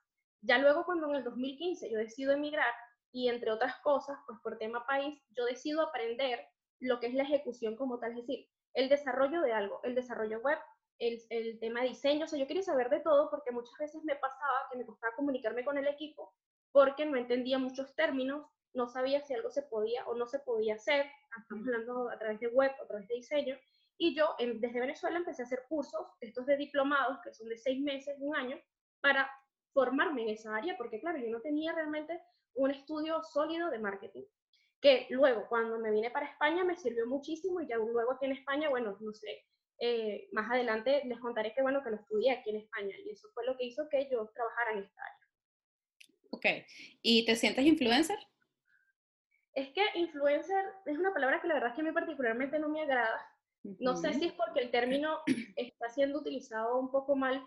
Ya 0.43 0.59
luego, 0.59 0.85
cuando 0.85 1.09
en 1.09 1.16
el 1.16 1.25
2015 1.25 1.90
yo 1.90 1.97
decido 1.97 2.33
emigrar, 2.33 2.75
y 3.12 3.31
entre 3.31 3.50
otras 3.50 3.76
cosas, 3.76 4.19
pues 4.26 4.38
por 4.43 4.59
tema 4.59 4.85
país, 4.87 5.19
yo 5.31 5.47
decido 5.47 5.81
aprender 5.81 6.47
lo 6.81 7.00
que 7.00 7.07
es 7.07 7.14
la 7.14 7.23
ejecución 7.23 7.76
como 7.76 7.99
tal, 7.99 8.11
es 8.11 8.26
decir, 8.26 8.47
el 8.75 8.90
desarrollo 8.90 9.40
de 9.40 9.55
algo, 9.55 9.81
el 9.85 9.95
desarrollo 9.95 10.40
web, 10.40 10.59
el, 10.99 11.23
el 11.31 11.59
tema 11.59 11.83
diseño, 11.83 12.25
o 12.25 12.29
sea, 12.29 12.38
yo 12.38 12.47
quería 12.47 12.62
saber 12.62 12.88
de 12.91 13.00
todo 13.00 13.31
porque 13.31 13.50
muchas 13.50 13.79
veces 13.79 14.03
me 14.05 14.17
pasaba 14.17 14.69
que 14.71 14.79
me 14.79 14.87
costaba 14.87 15.15
comunicarme 15.15 15.65
con 15.65 15.79
el 15.79 15.87
equipo 15.87 16.33
porque 16.73 17.07
no 17.07 17.17
entendía 17.17 17.59
muchos 17.59 17.95
términos, 17.95 18.47
no 18.75 18.87
sabía 18.87 19.23
si 19.23 19.33
algo 19.33 19.50
se 19.50 19.62
podía 19.62 20.07
o 20.07 20.15
no 20.15 20.26
se 20.26 20.41
podía 20.41 20.75
hacer, 20.75 21.07
estamos 21.41 21.67
hablando 21.67 22.11
a 22.11 22.19
través 22.19 22.38
de 22.41 22.49
web, 22.49 22.71
a 22.83 22.87
través 22.87 23.09
de 23.09 23.15
diseño, 23.15 23.57
y 23.99 24.15
yo 24.15 24.37
desde 24.38 24.81
Venezuela 24.81 25.17
empecé 25.17 25.43
a 25.43 25.47
hacer 25.47 25.62
cursos, 25.69 26.07
estos 26.21 26.45
de 26.45 26.57
diplomados, 26.59 27.19
que 27.25 27.33
son 27.33 27.49
de 27.49 27.57
seis 27.57 27.81
meses, 27.81 28.17
un 28.21 28.37
año, 28.37 28.61
para 29.00 29.31
formarme 29.73 30.25
en 30.25 30.29
esa 30.31 30.55
área, 30.55 30.76
porque 30.76 31.00
claro, 31.00 31.19
yo 31.19 31.31
no 31.31 31.41
tenía 31.41 31.73
realmente 31.73 32.21
un 32.55 32.71
estudio 32.71 33.23
sólido 33.23 33.71
de 33.71 33.79
marketing, 33.79 34.25
que 34.81 35.07
luego 35.09 35.47
cuando 35.49 35.79
me 35.79 35.91
vine 35.91 36.11
para 36.11 36.26
España 36.26 36.62
me 36.62 36.76
sirvió 36.76 37.07
muchísimo 37.07 37.61
y 37.61 37.69
ya 37.69 37.76
luego 37.76 38.12
aquí 38.12 38.26
en 38.26 38.33
España, 38.33 38.69
bueno, 38.69 38.97
no 39.00 39.15
sé, 39.15 39.47
eh, 39.78 40.28
más 40.33 40.50
adelante 40.50 41.02
les 41.04 41.18
contaré 41.18 41.54
que 41.54 41.62
bueno, 41.62 41.83
que 41.83 41.90
lo 41.90 41.97
estudié 41.97 42.33
aquí 42.33 42.50
en 42.50 42.56
España 42.56 42.95
y 43.04 43.11
eso 43.11 43.28
fue 43.35 43.45
lo 43.45 43.56
que 43.56 43.64
hizo 43.64 43.88
que 43.88 44.09
yo 44.11 44.30
trabajara 44.35 44.73
en 44.73 44.85
esta 44.85 45.02
área. 45.02 45.26
Ok, 46.30 46.47
¿y 47.02 47.25
te 47.25 47.37
sientes 47.37 47.64
influencer? 47.64 48.18
Es 49.54 49.71
que 49.71 49.83
influencer 49.95 50.64
es 50.85 50.99
una 50.99 51.12
palabra 51.12 51.40
que 51.40 51.49
la 51.49 51.54
verdad 51.54 51.71
es 51.71 51.76
que 51.76 51.80
a 51.80 51.85
mí 51.85 51.92
particularmente 51.92 52.59
no 52.59 52.68
me 52.68 52.83
agrada. 52.83 53.21
No 53.80 53.97
sé 53.97 54.12
si 54.14 54.26
es 54.26 54.33
porque 54.35 54.61
el 54.61 54.71
término 54.71 55.21
está 55.56 55.88
siendo 55.88 56.21
utilizado 56.21 56.78
un 56.78 56.90
poco 56.90 57.16
mal 57.16 57.42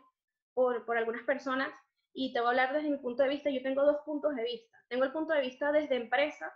por, 0.53 0.85
por 0.85 0.97
algunas 0.97 1.23
personas 1.23 1.69
y 2.13 2.33
te 2.33 2.39
voy 2.39 2.47
a 2.47 2.49
hablar 2.49 2.73
desde 2.73 2.89
mi 2.89 2.97
punto 2.97 3.23
de 3.23 3.29
vista. 3.29 3.49
Yo 3.49 3.61
tengo 3.61 3.83
dos 3.83 3.97
puntos 4.05 4.35
de 4.35 4.43
vista. 4.43 4.77
Tengo 4.87 5.03
el 5.03 5.11
punto 5.11 5.33
de 5.33 5.41
vista 5.41 5.71
desde 5.71 5.95
empresa, 5.95 6.51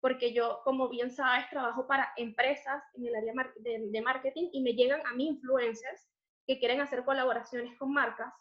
porque 0.00 0.32
yo, 0.32 0.60
como 0.64 0.88
bien 0.88 1.10
sabes, 1.10 1.48
trabajo 1.50 1.86
para 1.86 2.12
empresas 2.16 2.82
en 2.94 3.06
el 3.06 3.14
área 3.14 3.34
de, 3.56 4.02
marketing 4.02 4.48
y 4.52 4.62
me 4.62 4.72
llegan 4.72 5.06
a 5.06 5.12
mí 5.12 5.28
influencers 5.28 6.08
que 6.46 6.58
quieren 6.58 6.80
hacer 6.80 7.04
colaboraciones 7.04 7.76
con 7.78 7.92
marcas. 7.92 8.32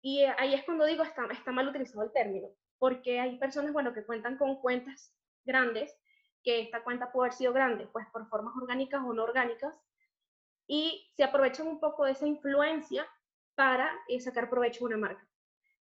Y 0.00 0.22
ahí 0.24 0.54
es 0.54 0.64
cuando 0.64 0.86
digo, 0.86 1.02
está, 1.02 1.26
está 1.26 1.52
mal 1.52 1.68
utilizado 1.68 2.02
el 2.02 2.12
término, 2.12 2.48
porque 2.78 3.20
hay 3.20 3.38
personas, 3.38 3.72
bueno, 3.72 3.92
que 3.92 4.06
cuentan 4.06 4.38
con 4.38 4.60
cuentas 4.60 5.12
grandes, 5.44 5.94
que 6.42 6.60
esta 6.60 6.82
cuenta 6.82 7.12
puede 7.12 7.28
haber 7.28 7.36
sido 7.36 7.52
grande, 7.52 7.86
pues 7.92 8.06
por 8.12 8.26
formas 8.28 8.54
orgánicas 8.56 9.02
o 9.04 9.12
no 9.12 9.24
orgánicas, 9.24 9.78
y 10.66 11.10
se 11.16 11.24
aprovechan 11.24 11.66
un 11.66 11.80
poco 11.80 12.04
de 12.04 12.12
esa 12.12 12.26
influencia 12.26 13.06
para 13.54 13.90
eh, 14.08 14.20
sacar 14.20 14.48
provecho 14.48 14.80
de 14.80 14.94
una 14.94 15.08
marca. 15.08 15.28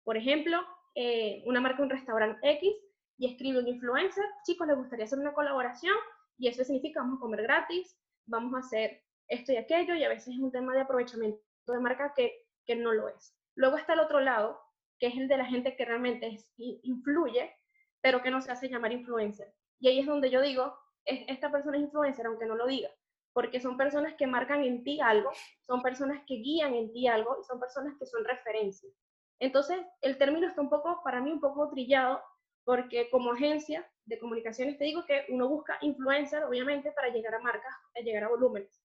Por 0.04 0.18
ejemplo, 0.18 0.58
eh, 0.96 1.44
una 1.46 1.62
marca, 1.62 1.84
un 1.84 1.90
restaurante 1.90 2.40
X, 2.52 2.74
y 3.18 3.32
escribe 3.32 3.60
un 3.60 3.68
influencer, 3.68 4.26
chicos, 4.44 4.68
les 4.68 4.78
gustaría 4.78 5.06
hacer 5.06 5.20
una 5.20 5.34
colaboración, 5.34 5.96
y 6.38 6.48
eso 6.48 6.64
significa 6.64 7.02
vamos 7.02 7.18
a 7.18 7.22
comer 7.22 7.42
gratis, 7.44 7.98
vamos 8.26 8.54
a 8.56 8.60
hacer 8.60 9.04
esto 9.28 9.52
y 9.52 9.58
aquello, 9.58 9.96
y 9.96 10.04
a 10.04 10.10
veces 10.10 10.36
es 10.36 10.40
un 10.40 10.52
tema 10.52 10.74
de 10.74 10.82
aprovechamiento 10.82 11.42
de 11.68 11.80
marca 11.80 12.14
que, 12.16 12.46
que 12.66 12.76
no 12.76 12.94
lo 12.94 13.10
es. 13.10 13.36
Luego 13.56 13.78
está 13.78 13.94
el 13.94 14.00
otro 14.00 14.20
lado, 14.20 14.62
que 15.00 15.08
es 15.08 15.18
el 15.18 15.28
de 15.28 15.38
la 15.38 15.46
gente 15.46 15.76
que 15.76 15.86
realmente 15.86 16.38
influye, 16.58 17.56
pero 18.02 18.22
que 18.22 18.32
no 18.32 18.42
se 18.42 18.52
hace 18.52 18.70
llamar 18.70 18.92
influencer. 18.92 19.54
Y 19.80 19.90
ahí 19.90 20.00
es 20.00 20.06
donde 20.06 20.30
yo 20.30 20.42
digo, 20.42 20.78
esta 21.06 21.52
persona 21.52 21.78
es 21.78 21.84
influencer, 21.84 22.26
aunque 22.26 22.46
no 22.46 22.56
lo 22.56 22.68
diga, 22.68 22.90
porque 23.34 23.60
son 23.60 23.78
personas 23.78 24.16
que 24.16 24.28
marcan 24.28 24.64
en 24.64 24.84
ti 24.84 25.00
algo, 25.02 25.32
son 25.66 25.82
personas 25.82 26.24
que 26.28 26.36
guían 26.36 26.74
en 26.74 26.92
ti 26.94 27.08
algo 27.08 27.38
y 27.40 27.44
son 27.44 27.60
personas 27.60 27.96
que 28.00 28.06
son 28.06 28.24
referencias. 28.26 28.94
Entonces, 29.40 29.80
el 30.02 30.18
término 30.18 30.48
está 30.48 30.62
un 30.62 30.70
poco, 30.70 31.02
para 31.04 31.22
mí, 31.22 31.32
un 31.32 31.40
poco 31.40 31.70
trillado, 31.70 32.22
porque 32.68 33.10
como 33.10 33.32
agencia 33.32 33.90
de 34.04 34.20
comunicaciones 34.20 34.78
te 34.78 34.84
digo 34.84 35.06
que 35.06 35.24
uno 35.30 35.48
busca 35.48 35.78
influencer, 35.80 36.44
obviamente, 36.44 36.92
para 36.92 37.08
llegar 37.08 37.34
a 37.34 37.40
marcas, 37.40 37.74
para 37.94 38.04
llegar 38.04 38.26
a 38.26 38.28
volúmenes. 38.28 38.84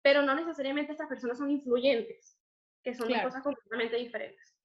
Pero 0.00 0.22
no 0.22 0.34
necesariamente 0.34 0.92
estas 0.92 1.10
personas 1.10 1.36
son 1.36 1.50
influyentes, 1.50 2.38
que 2.82 2.94
son 2.94 3.10
dos 3.10 3.20
cosas 3.20 3.42
completamente 3.42 3.96
diferentes. 3.96 4.56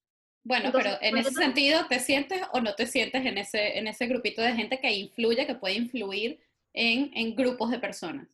Bueno, 0.46 0.72
pero 0.72 0.92
en 1.02 1.18
ese 1.18 1.32
sentido, 1.32 1.88
¿te 1.90 2.00
sientes 2.00 2.42
o 2.54 2.62
no 2.62 2.74
te 2.74 2.88
sientes 2.88 3.26
en 3.26 3.38
ese, 3.38 3.80
en 3.80 3.86
ese 3.86 4.08
grupito 4.08 4.42
de 4.42 4.54
gente 4.54 4.80
que 4.80 4.94
influye, 4.94 5.46
que 5.46 5.56
puede 5.56 5.76
influir 5.76 6.40
en, 6.72 7.12
en 7.16 7.36
grupos 7.36 7.70
de 7.70 7.80
personas? 7.80 8.30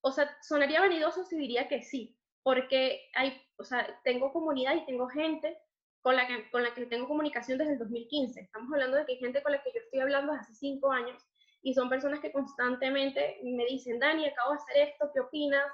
O 0.00 0.10
sea, 0.10 0.36
sonaría 0.42 0.80
vanidoso 0.80 1.24
si 1.24 1.36
diría 1.36 1.68
que 1.68 1.82
sí, 1.82 2.18
porque 2.42 3.12
hay, 3.14 3.40
o 3.58 3.62
sea, 3.62 4.00
tengo 4.02 4.32
comunidad 4.32 4.74
y 4.74 4.86
tengo 4.86 5.06
gente 5.06 5.56
con 6.02 6.16
la, 6.16 6.26
que, 6.26 6.50
con 6.50 6.62
la 6.62 6.74
que 6.74 6.86
tengo 6.86 7.06
comunicación 7.06 7.58
desde 7.58 7.74
el 7.74 7.78
2015. 7.78 8.40
Estamos 8.40 8.72
hablando 8.72 8.96
de 8.96 9.06
que 9.06 9.12
hay 9.12 9.18
gente 9.18 9.42
con 9.42 9.52
la 9.52 9.62
que 9.62 9.70
yo 9.72 9.80
estoy 9.80 10.00
hablando 10.00 10.32
desde 10.32 10.42
hace 10.42 10.54
cinco 10.54 10.90
años 10.90 11.22
y 11.62 11.74
son 11.74 11.88
personas 11.88 12.20
que 12.20 12.32
constantemente 12.32 13.38
me 13.44 13.64
dicen, 13.66 14.00
Dani, 14.00 14.26
acabo 14.26 14.50
de 14.50 14.56
hacer 14.56 14.88
esto, 14.88 15.10
¿qué 15.14 15.20
opinas? 15.20 15.70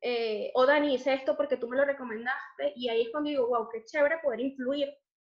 Eh, 0.00 0.52
o 0.54 0.64
Dani, 0.64 0.94
hice 0.94 1.12
esto 1.12 1.36
porque 1.36 1.56
tú 1.56 1.68
me 1.68 1.76
lo 1.76 1.84
recomendaste, 1.84 2.72
y 2.76 2.88
ahí 2.88 3.02
es 3.02 3.10
cuando 3.10 3.28
digo, 3.28 3.48
wow, 3.48 3.68
qué 3.70 3.84
chévere 3.84 4.18
poder 4.22 4.40
influir 4.40 4.88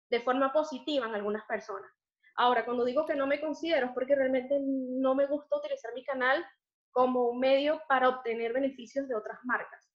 de 0.10 0.20
forma 0.20 0.52
positiva 0.52 1.08
en 1.08 1.16
algunas 1.16 1.46
personas. 1.46 1.90
Ahora, 2.36 2.66
cuando 2.66 2.84
digo 2.84 3.06
que 3.06 3.16
no 3.16 3.28
me 3.28 3.40
considero 3.40 3.88
es 3.88 3.92
porque 3.94 4.16
realmente 4.16 4.58
no 4.62 5.16
me 5.16 5.26
gusta 5.26 5.58
utilizar 5.58 5.94
mi 5.94 6.04
canal 6.04 6.46
como 6.92 7.30
un 7.30 7.40
medio 7.40 7.82
para 7.88 8.10
obtener 8.10 8.54
beneficios 8.54 9.08
de 9.08 9.16
otras 9.16 9.40
marcas. 9.44 9.91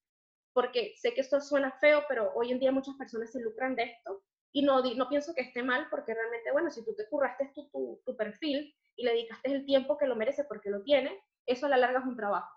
Porque 0.57 0.95
sé 0.97 1.13
que 1.13 1.21
esto 1.21 1.39
suena 1.41 1.71
feo, 1.81 2.05
pero 2.09 2.33
hoy 2.35 2.51
en 2.51 2.59
día 2.59 2.73
muchas 2.73 2.97
personas 2.97 3.31
se 3.31 3.43
lucran 3.43 3.77
de 3.77 3.83
esto 3.85 4.23
y 4.53 4.63
no, 4.63 4.83
no 4.95 5.09
pienso 5.11 5.35
que 5.35 5.43
esté 5.43 5.63
mal 5.63 5.87
porque 5.91 6.15
realmente, 6.15 6.51
bueno, 6.51 6.71
si 6.71 6.83
tú 6.83 6.95
te 6.97 7.07
curraste 7.11 7.53
tu, 7.55 7.69
tu, 7.69 8.01
tu 8.07 8.17
perfil 8.17 8.75
y 8.97 9.05
le 9.05 9.13
dedicaste 9.13 9.53
el 9.53 9.67
tiempo 9.67 9.99
que 9.99 10.07
lo 10.07 10.17
merece 10.17 10.45
porque 10.45 10.71
lo 10.71 10.83
tiene, 10.83 11.23
eso 11.45 11.67
a 11.67 11.69
la 11.69 11.77
larga 11.77 11.99
es 11.99 12.07
un 12.07 12.17
trabajo 12.17 12.49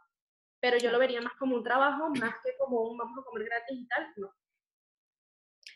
pero 0.59 0.77
yo 0.77 0.91
lo 0.91 0.99
vería 0.99 1.21
más 1.21 1.33
como 1.37 1.55
un 1.55 1.63
trabajo, 1.63 2.09
más 2.09 2.35
que 2.43 2.55
como 2.57 2.81
un 2.81 2.97
vamos 2.97 3.17
a 3.19 3.23
comer 3.23 3.45
gratis 3.45 3.77
y 3.79 3.87
tal, 3.87 4.13
no. 4.17 4.33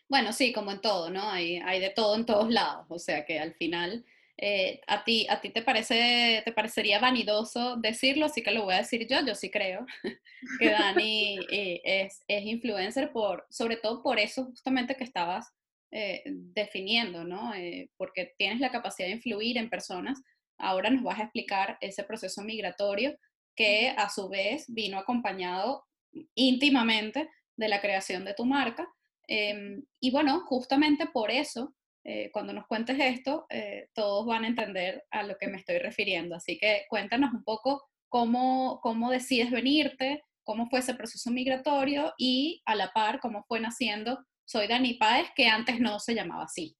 Bueno, 0.09 0.33
sí, 0.33 0.53
como 0.53 0.71
en 0.71 0.81
todo, 0.81 1.09
¿no? 1.09 1.29
Hay, 1.29 1.57
hay 1.57 1.79
de 1.79 1.89
todo 1.89 2.15
en 2.15 2.25
todos 2.25 2.49
lados, 2.49 2.85
o 2.89 2.99
sea 2.99 3.25
que 3.25 3.39
al 3.39 3.53
final 3.53 4.05
eh, 4.37 4.81
a 4.87 5.03
ti, 5.03 5.27
a 5.29 5.39
ti 5.41 5.51
te, 5.51 5.61
parece, 5.61 6.41
te 6.43 6.51
parecería 6.51 6.99
vanidoso 6.99 7.77
decirlo, 7.77 8.25
así 8.25 8.41
que 8.41 8.51
lo 8.51 8.63
voy 8.63 8.73
a 8.73 8.79
decir 8.79 9.07
yo, 9.07 9.23
yo 9.25 9.35
sí 9.35 9.51
creo 9.51 9.85
que 10.59 10.69
Dani 10.69 11.37
eh, 11.51 11.81
es, 11.83 12.23
es, 12.27 12.43
influencer 12.45 13.11
por, 13.11 13.45
sobre 13.49 13.77
todo 13.77 14.01
por 14.01 14.19
eso 14.19 14.45
justamente 14.45 14.95
que 14.95 15.03
estabas 15.03 15.53
eh, 15.91 16.23
definiendo, 16.25 17.23
¿no? 17.23 17.53
porque 17.97 18.33
tienes 18.37 18.59
la 18.59 18.71
capacidad 18.71 19.07
de 19.07 19.13
influir 19.13 19.59
en 19.59 19.69
personas. 19.69 20.23
Ahora 20.57 20.89
nos 20.89 21.03
vas 21.03 21.19
a 21.19 21.23
explicar 21.23 21.77
ese 21.81 22.03
proceso 22.03 22.41
migratorio 22.41 23.15
que 23.55 23.89
a 23.89 24.09
su 24.09 24.27
vez 24.27 24.65
vino 24.67 24.97
acompañado 24.97 25.85
íntimamente 26.33 27.29
de 27.55 27.67
la 27.67 27.79
creación 27.79 28.25
de 28.25 28.33
tu 28.33 28.45
marca. 28.45 28.87
Em, 29.27 29.83
y 29.99 30.11
bueno, 30.11 30.41
justamente 30.47 31.05
por 31.05 31.29
eso, 31.29 31.75
eh, 32.03 32.29
cuando 32.31 32.53
nos 32.53 32.67
cuentes 32.67 32.97
esto, 32.99 33.45
eh, 33.49 33.89
todos 33.93 34.25
van 34.25 34.43
a 34.43 34.47
entender 34.47 35.03
a 35.11 35.23
lo 35.23 35.37
que 35.37 35.47
me 35.47 35.57
estoy 35.57 35.77
refiriendo. 35.79 36.35
Así 36.35 36.57
que 36.57 36.85
cuéntanos 36.89 37.33
un 37.33 37.43
poco 37.43 37.89
cómo, 38.09 38.79
cómo 38.81 39.09
decides 39.09 39.51
venirte, 39.51 40.23
cómo 40.43 40.69
fue 40.69 40.79
ese 40.79 40.95
proceso 40.95 41.31
migratorio 41.31 42.13
y 42.17 42.61
a 42.65 42.75
la 42.75 42.91
par 42.91 43.19
cómo 43.19 43.43
fue 43.47 43.59
naciendo 43.59 44.19
Soy 44.45 44.67
Dani 44.67 44.95
Páez, 44.95 45.29
que 45.35 45.47
antes 45.47 45.79
no 45.79 45.99
se 45.99 46.15
llamaba 46.15 46.43
así. 46.43 46.75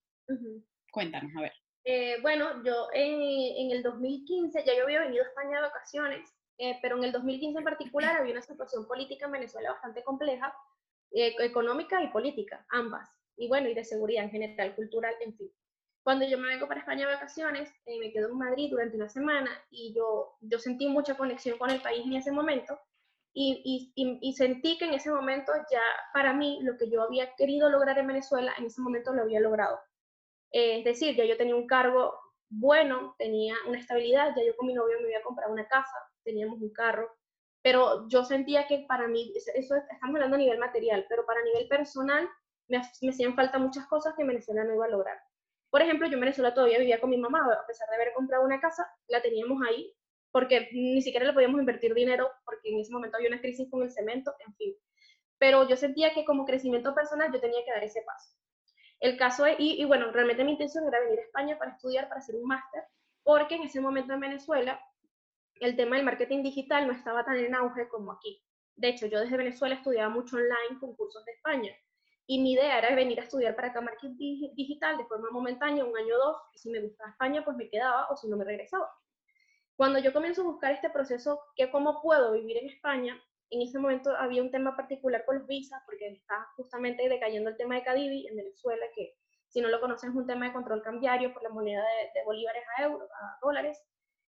Cuéntanos, 0.91 1.31
a 1.38 1.41
ver. 1.41 1.53
Eh, 1.86 2.17
bueno, 2.21 2.63
yo 2.63 2.88
en, 2.93 3.21
en, 3.21 3.71
el 3.71 3.83
2015 3.83 4.63
ya 4.65 4.75
yo 4.75 4.83
había 4.83 5.01
venido 5.01 5.23
a 5.23 5.27
España 5.27 5.57
de 5.57 5.63
vacaciones 5.63 6.33
eh, 6.57 6.77
pero 6.81 6.97
en 6.97 7.05
el 7.05 7.12
2015 7.12 7.57
en 7.57 7.63
particular 7.63 8.17
había 8.17 8.33
una 8.33 8.41
situación 8.41 8.88
política 8.88 9.25
en 9.25 9.31
Venezuela 9.31 9.71
bastante 9.71 10.03
compleja, 10.03 10.55
eh, 11.12 11.36
económica 11.39 12.01
y 12.01 12.07
política, 12.09 12.65
ambas, 12.69 13.09
y 13.38 13.48
bueno, 13.48 13.69
y 13.69 13.74
de 13.74 13.84
seguridad 13.84 14.26
en 14.26 14.32
general, 14.32 14.76
cultural, 14.76 15.13
en 15.22 15.36
fin. 15.36 15.52
Cuando 16.04 16.26
yo 16.26 16.38
me 16.38 16.50
vengo 16.50 16.67
para 16.67 16.82
España 16.82 17.08
de 17.08 17.13
vacaciones, 17.13 17.69
eh, 17.86 17.98
me 18.00 18.12
quedo 18.12 18.30
en 18.30 18.38
Madrid 18.38 18.69
durante 18.72 18.98
una 18.98 19.10
semana 19.10 19.50
y 19.69 19.93
yo, 19.96 20.36
yo 20.41 20.60
sentí 20.60 20.88
mucha 20.88 21.15
conexión 21.15 21.58
con 21.58 21.69
el 21.69 21.82
país 21.82 22.06
en 22.06 22.13
ese 22.13 22.32
momento 22.32 22.78
y, 23.34 23.91
y, 23.96 24.19
y, 24.22 24.34
sentí 24.34 24.78
que 24.78 24.86
en 24.86 24.93
ese 24.93 25.10
momento 25.10 25.52
ya 25.72 25.82
para 26.13 26.34
mí 26.34 26.60
lo 26.62 26.78
que 26.78 26.89
yo 26.89 27.02
había 27.02 27.34
querido 27.36 27.69
lograr 27.69 27.98
en 27.98 28.08
Venezuela, 28.08 28.54
en 28.60 28.65
ese 28.65 28.82
momento 28.82 29.13
lo 29.13 29.24
había 29.24 29.39
logrado. 29.39 29.80
es 30.52 30.84
decir, 30.84 31.15
ya 31.15 31.26
yo 31.26 31.38
tenía 31.38 31.56
un 31.56 31.65
cargo 31.65 32.13
bueno, 32.50 33.15
tenía 33.17 33.56
una 33.67 33.80
estabilidad, 33.80 34.36
ya 34.36 34.43
yo 34.46 34.56
con 34.56 34.67
mi 34.67 34.74
novio 34.74 34.98
me 35.00 35.06
había 35.06 35.24
comprado 35.24 35.52
una 35.52 35.67
casa, 35.67 35.96
teníamos 36.24 36.62
un 36.62 36.72
carro, 36.72 37.10
pero 37.63 38.08
yo 38.10 38.24
sentía 38.24 38.67
que 38.67 38.86
para 38.88 39.08
mí, 39.08 39.34
eso 39.36 39.76
estamos 39.76 40.15
hablando 40.15 40.36
a 40.36 40.39
nivel 40.39 40.60
material, 40.60 41.06
pero 41.10 41.26
para 41.26 41.43
nivel 41.43 41.67
personal 41.67 42.30
me, 42.67 42.78
hacían 42.78 43.36
falta 43.36 43.60
muchas 43.60 43.88
cosas 43.88 44.13
que 44.15 44.21
en 44.21 44.30
Venezuela 44.30 44.63
no 44.63 44.76
iba 44.76 44.86
a 44.86 44.89
lograr. 44.89 45.17
Por 45.69 45.82
ejemplo, 45.82 46.08
yo 46.08 46.13
en 46.13 46.21
Venezuela 46.21 46.54
todavía 46.54 46.80
vivía 46.80 47.02
con 47.02 47.10
mi 47.10 47.17
mamá, 47.17 47.39
a 47.39 47.65
pesar 47.65 47.89
de 47.89 47.95
haber 47.95 48.13
comprado 48.13 48.45
una 48.45 48.60
casa, 48.60 48.88
la 49.08 49.21
teníamos 49.21 49.62
ahí, 49.67 49.93
porque 50.32 50.69
ni 50.71 51.02
siquiera 51.02 51.26
le 51.26 51.34
podíamos 51.34 51.60
invertir 51.60 51.93
dinero, 51.93 52.30
porque 52.45 52.69
en 52.69 52.80
ese 52.80 52.91
momento 52.91 53.17
había 53.17 53.30
una 53.30 53.41
crisis 53.41 53.69
con 53.69 53.84
el 53.84 53.91
cemento, 53.91 54.34
en 54.45 54.54
fin. 54.56 54.76
Pero 55.38 55.67
yo 55.67 55.76
sentía 55.76 56.13
que 56.13 56.26
como 56.26 56.45
crecimiento 56.45 56.93
personal 56.93 57.32
yo 57.34 57.39
tenía 57.39 57.63
que 57.65 57.71
dar 57.71 57.84
ese 57.84 58.02
paso. 58.04 58.36
El 58.99 59.17
caso 59.17 59.45
es, 59.45 59.56
y, 59.60 59.82
y 59.82 59.86
bueno, 59.86 60.12
realmente 60.12 60.43
mi 60.43 60.52
intención 60.52 60.88
era 60.88 60.99
venir 60.99 61.19
a 61.19 61.23
España 61.23 61.58
para 61.58 61.71
estudiar, 61.71 62.08
para 62.08 62.19
hacer 62.19 62.36
un 62.36 62.45
máster, 62.45 62.84
porque 63.23 63.56
en 63.56 63.63
ese 63.63 63.82
momento 63.82 64.13
en 64.13 64.19
Venezuela 64.19 64.80
el 65.60 65.76
tema 65.76 65.95
del 65.95 66.06
marketing 66.06 66.43
digital 66.43 66.88
no 66.88 66.93
estaba 66.93 67.23
tan 67.23 67.38
en 67.38 67.56
auge 67.56 67.88
como 67.88 68.12
aquí. 68.12 68.41
De 68.76 68.89
hecho, 68.89 69.08
yo 69.08 69.19
desde 69.19 69.38
Venezuela 69.38 69.76
estudiaba 69.76 70.10
mucho 70.10 70.38
online 70.38 70.80
con 70.80 70.95
cursos 70.95 71.23
de 71.26 71.32
España. 71.34 71.71
Y 72.25 72.41
mi 72.41 72.53
idea 72.53 72.77
era 72.77 72.95
venir 72.95 73.19
a 73.19 73.23
estudiar 73.23 73.55
para 73.55 73.69
acá 73.69 73.81
marketing 73.81 74.53
digital 74.55 74.97
de 74.97 75.05
forma 75.05 75.29
momentánea, 75.31 75.83
un 75.83 75.97
año 75.97 76.15
o 76.15 76.17
dos, 76.17 76.38
y 76.53 76.59
si 76.59 76.69
me 76.69 76.81
gustaba 76.81 77.12
España, 77.12 77.43
pues 77.43 77.57
me 77.57 77.69
quedaba 77.69 78.07
o 78.09 78.15
si 78.15 78.27
no 78.29 78.38
me 78.38 78.45
regresaba. 78.45 78.89
Cuando 79.75 79.99
yo 79.99 80.13
comienzo 80.13 80.41
a 80.41 80.45
buscar 80.45 80.71
este 80.71 80.89
proceso, 80.89 81.41
que 81.55 81.71
cómo 81.71 82.01
puedo 82.01 82.33
vivir 82.33 82.57
en 82.57 82.69
España, 82.69 83.21
en 83.49 83.62
ese 83.62 83.79
momento 83.79 84.15
había 84.17 84.41
un 84.41 84.51
tema 84.51 84.75
particular 84.75 85.25
con 85.25 85.39
los 85.39 85.47
visas, 85.47 85.81
porque 85.86 86.07
está 86.07 86.47
justamente 86.55 87.07
decayendo 87.07 87.49
el 87.49 87.57
tema 87.57 87.75
de 87.75 87.83
Cadivi 87.83 88.27
en 88.27 88.38
Venezuela, 88.38 88.86
que 88.95 89.15
si 89.47 89.62
no 89.62 89.67
lo 89.67 89.79
conocen 89.79 90.12
es 90.12 90.15
un 90.15 90.25
tema 90.25 90.47
de 90.47 90.53
control 90.53 90.81
cambiario 90.81 91.33
por 91.33 91.43
la 91.43 91.49
moneda 91.49 91.81
de, 91.81 92.19
de 92.19 92.25
bolívares 92.25 92.63
a 92.77 92.83
euros, 92.83 93.09
a 93.12 93.38
dólares. 93.41 93.79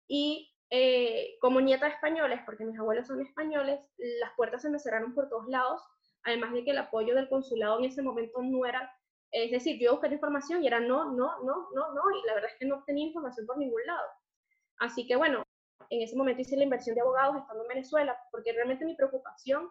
Y 0.07 0.53
eh, 0.69 1.37
como 1.39 1.61
nieta 1.61 1.85
de 1.85 1.93
españoles, 1.93 2.41
porque 2.45 2.65
mis 2.65 2.79
abuelos 2.79 3.07
son 3.07 3.21
españoles, 3.21 3.79
las 4.19 4.31
puertas 4.35 4.63
se 4.63 4.69
me 4.69 4.79
cerraron 4.79 5.13
por 5.13 5.29
todos 5.29 5.47
lados, 5.47 5.81
además 6.23 6.53
de 6.53 6.63
que 6.63 6.71
el 6.71 6.77
apoyo 6.77 7.15
del 7.15 7.29
consulado 7.29 7.79
en 7.79 7.85
ese 7.85 8.01
momento 8.01 8.41
no 8.41 8.65
era, 8.65 8.91
es 9.31 9.51
decir, 9.51 9.79
yo 9.79 9.91
busqué 9.91 10.07
información 10.07 10.63
y 10.63 10.67
era 10.67 10.79
no, 10.79 11.11
no, 11.11 11.43
no, 11.43 11.69
no, 11.73 11.93
no, 11.93 12.01
y 12.11 12.27
la 12.27 12.35
verdad 12.35 12.51
es 12.51 12.59
que 12.59 12.65
no 12.65 12.83
tenía 12.85 13.07
información 13.07 13.45
por 13.45 13.57
ningún 13.57 13.85
lado. 13.85 14.07
Así 14.79 15.07
que 15.07 15.15
bueno, 15.15 15.43
en 15.89 16.01
ese 16.01 16.15
momento 16.15 16.41
hice 16.41 16.57
la 16.57 16.63
inversión 16.63 16.95
de 16.95 17.01
abogados 17.01 17.37
estando 17.37 17.63
en 17.63 17.69
Venezuela, 17.69 18.17
porque 18.31 18.53
realmente 18.53 18.85
mi 18.85 18.95
preocupación, 18.95 19.69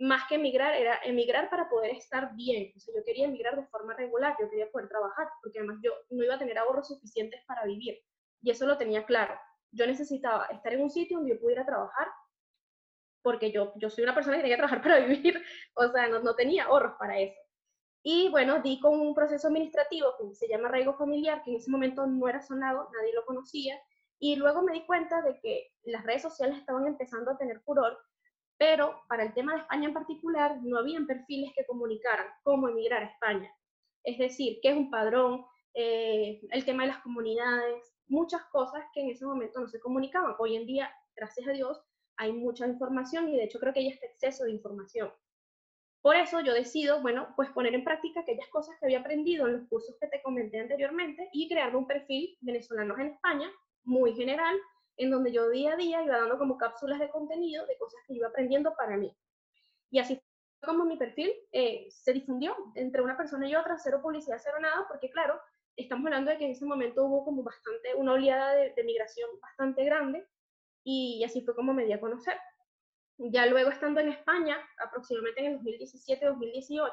más 0.00 0.28
que 0.28 0.34
emigrar, 0.36 0.74
era 0.74 0.98
emigrar 1.04 1.48
para 1.50 1.68
poder 1.68 1.92
estar 1.92 2.34
bien. 2.34 2.72
O 2.76 2.80
sea, 2.80 2.94
yo 2.94 3.04
quería 3.04 3.26
emigrar 3.26 3.56
de 3.56 3.66
forma 3.66 3.94
regular, 3.94 4.36
yo 4.40 4.50
quería 4.50 4.70
poder 4.70 4.88
trabajar, 4.88 5.28
porque 5.42 5.58
además 5.58 5.78
yo 5.82 5.92
no 6.10 6.24
iba 6.24 6.34
a 6.34 6.38
tener 6.38 6.58
ahorros 6.58 6.88
suficientes 6.88 7.40
para 7.46 7.64
vivir. 7.64 7.98
Y 8.42 8.50
eso 8.50 8.66
lo 8.66 8.76
tenía 8.76 9.04
claro 9.06 9.34
yo 9.74 9.86
necesitaba 9.86 10.46
estar 10.46 10.72
en 10.72 10.82
un 10.82 10.90
sitio 10.90 11.18
donde 11.18 11.34
yo 11.34 11.40
pudiera 11.40 11.66
trabajar, 11.66 12.08
porque 13.24 13.50
yo, 13.50 13.72
yo 13.76 13.90
soy 13.90 14.04
una 14.04 14.14
persona 14.14 14.36
que 14.36 14.42
tenía 14.42 14.56
que 14.56 14.60
trabajar 14.60 14.82
para 15.00 15.00
vivir, 15.00 15.42
o 15.74 15.88
sea, 15.88 16.06
no, 16.08 16.20
no 16.20 16.36
tenía 16.36 16.64
ahorros 16.66 16.94
para 16.98 17.18
eso. 17.18 17.40
Y 18.04 18.28
bueno, 18.28 18.60
di 18.60 18.78
con 18.80 19.00
un 19.00 19.14
proceso 19.14 19.48
administrativo 19.48 20.14
que 20.18 20.34
se 20.34 20.46
llama 20.46 20.68
arraigo 20.68 20.94
familiar, 20.94 21.42
que 21.42 21.50
en 21.50 21.56
ese 21.56 21.70
momento 21.70 22.06
no 22.06 22.28
era 22.28 22.42
sonado, 22.42 22.90
nadie 22.92 23.14
lo 23.14 23.24
conocía, 23.24 23.80
y 24.20 24.36
luego 24.36 24.62
me 24.62 24.74
di 24.74 24.84
cuenta 24.84 25.22
de 25.22 25.40
que 25.40 25.72
las 25.84 26.04
redes 26.04 26.22
sociales 26.22 26.58
estaban 26.58 26.86
empezando 26.86 27.30
a 27.30 27.38
tener 27.38 27.60
furor, 27.62 27.98
pero 28.58 29.00
para 29.08 29.24
el 29.24 29.32
tema 29.32 29.54
de 29.54 29.60
España 29.60 29.88
en 29.88 29.94
particular 29.94 30.58
no 30.62 30.78
habían 30.78 31.06
perfiles 31.06 31.52
que 31.56 31.64
comunicaran 31.64 32.26
cómo 32.42 32.68
emigrar 32.68 33.02
a 33.02 33.06
España. 33.06 33.50
Es 34.04 34.18
decir, 34.18 34.58
qué 34.62 34.68
es 34.68 34.76
un 34.76 34.90
padrón, 34.90 35.46
eh, 35.72 36.42
el 36.50 36.64
tema 36.66 36.82
de 36.82 36.90
las 36.90 36.98
comunidades, 36.98 37.90
muchas 38.06 38.44
cosas 38.52 38.84
que 38.92 39.00
en 39.00 39.10
ese 39.10 39.24
momento 39.24 39.60
no 39.60 39.68
se 39.68 39.80
comunicaban. 39.80 40.34
Hoy 40.38 40.56
en 40.56 40.66
día, 40.66 40.94
gracias 41.16 41.48
a 41.48 41.52
Dios, 41.52 41.82
hay 42.16 42.32
mucha 42.32 42.66
información 42.66 43.28
y 43.28 43.36
de 43.36 43.44
hecho 43.44 43.58
creo 43.58 43.72
que 43.72 43.80
hay 43.80 43.88
este 43.88 44.06
exceso 44.06 44.44
de 44.44 44.52
información. 44.52 45.12
Por 46.02 46.16
eso 46.16 46.40
yo 46.40 46.52
decido, 46.52 47.00
bueno, 47.00 47.32
pues 47.34 47.50
poner 47.50 47.74
en 47.74 47.82
práctica 47.82 48.20
aquellas 48.20 48.48
cosas 48.48 48.76
que 48.78 48.86
había 48.86 49.00
aprendido 49.00 49.46
en 49.46 49.54
los 49.54 49.68
cursos 49.68 49.96
que 49.98 50.08
te 50.08 50.20
comenté 50.22 50.60
anteriormente 50.60 51.30
y 51.32 51.48
crear 51.48 51.74
un 51.74 51.86
perfil 51.86 52.36
venezolanos 52.42 52.98
en 52.98 53.06
España 53.08 53.50
muy 53.84 54.14
general, 54.14 54.54
en 54.98 55.10
donde 55.10 55.32
yo 55.32 55.48
día 55.48 55.72
a 55.72 55.76
día 55.76 56.02
iba 56.02 56.18
dando 56.18 56.38
como 56.38 56.58
cápsulas 56.58 56.98
de 56.98 57.08
contenido 57.08 57.66
de 57.66 57.78
cosas 57.78 58.00
que 58.06 58.14
iba 58.14 58.28
aprendiendo 58.28 58.74
para 58.76 58.96
mí. 58.96 59.16
Y 59.90 59.98
así 59.98 60.20
como 60.64 60.84
mi 60.84 60.96
perfil 60.96 61.32
eh, 61.52 61.86
se 61.90 62.12
difundió 62.12 62.54
entre 62.74 63.02
una 63.02 63.16
persona 63.16 63.48
y 63.48 63.54
otra, 63.54 63.78
cero 63.78 64.00
publicidad, 64.02 64.38
cero 64.42 64.58
nada, 64.60 64.86
porque 64.88 65.10
claro, 65.10 65.40
estamos 65.76 66.06
hablando 66.06 66.30
de 66.30 66.38
que 66.38 66.44
en 66.44 66.52
ese 66.52 66.64
momento 66.64 67.04
hubo 67.04 67.24
como 67.24 67.42
bastante, 67.42 67.94
una 67.94 68.12
oleada 68.12 68.54
de, 68.54 68.84
migración 68.84 69.28
bastante 69.40 69.84
grande 69.84 70.26
y 70.84 71.24
así 71.24 71.40
fue 71.40 71.54
como 71.54 71.72
me 71.72 71.84
di 71.84 71.92
a 71.92 72.00
conocer. 72.00 72.36
Ya 73.16 73.46
luego 73.46 73.70
estando 73.70 74.00
en 74.00 74.10
España, 74.10 74.58
aproximadamente 74.78 75.40
en 75.44 75.52
el 75.52 75.60
2017-2018, 75.60 76.92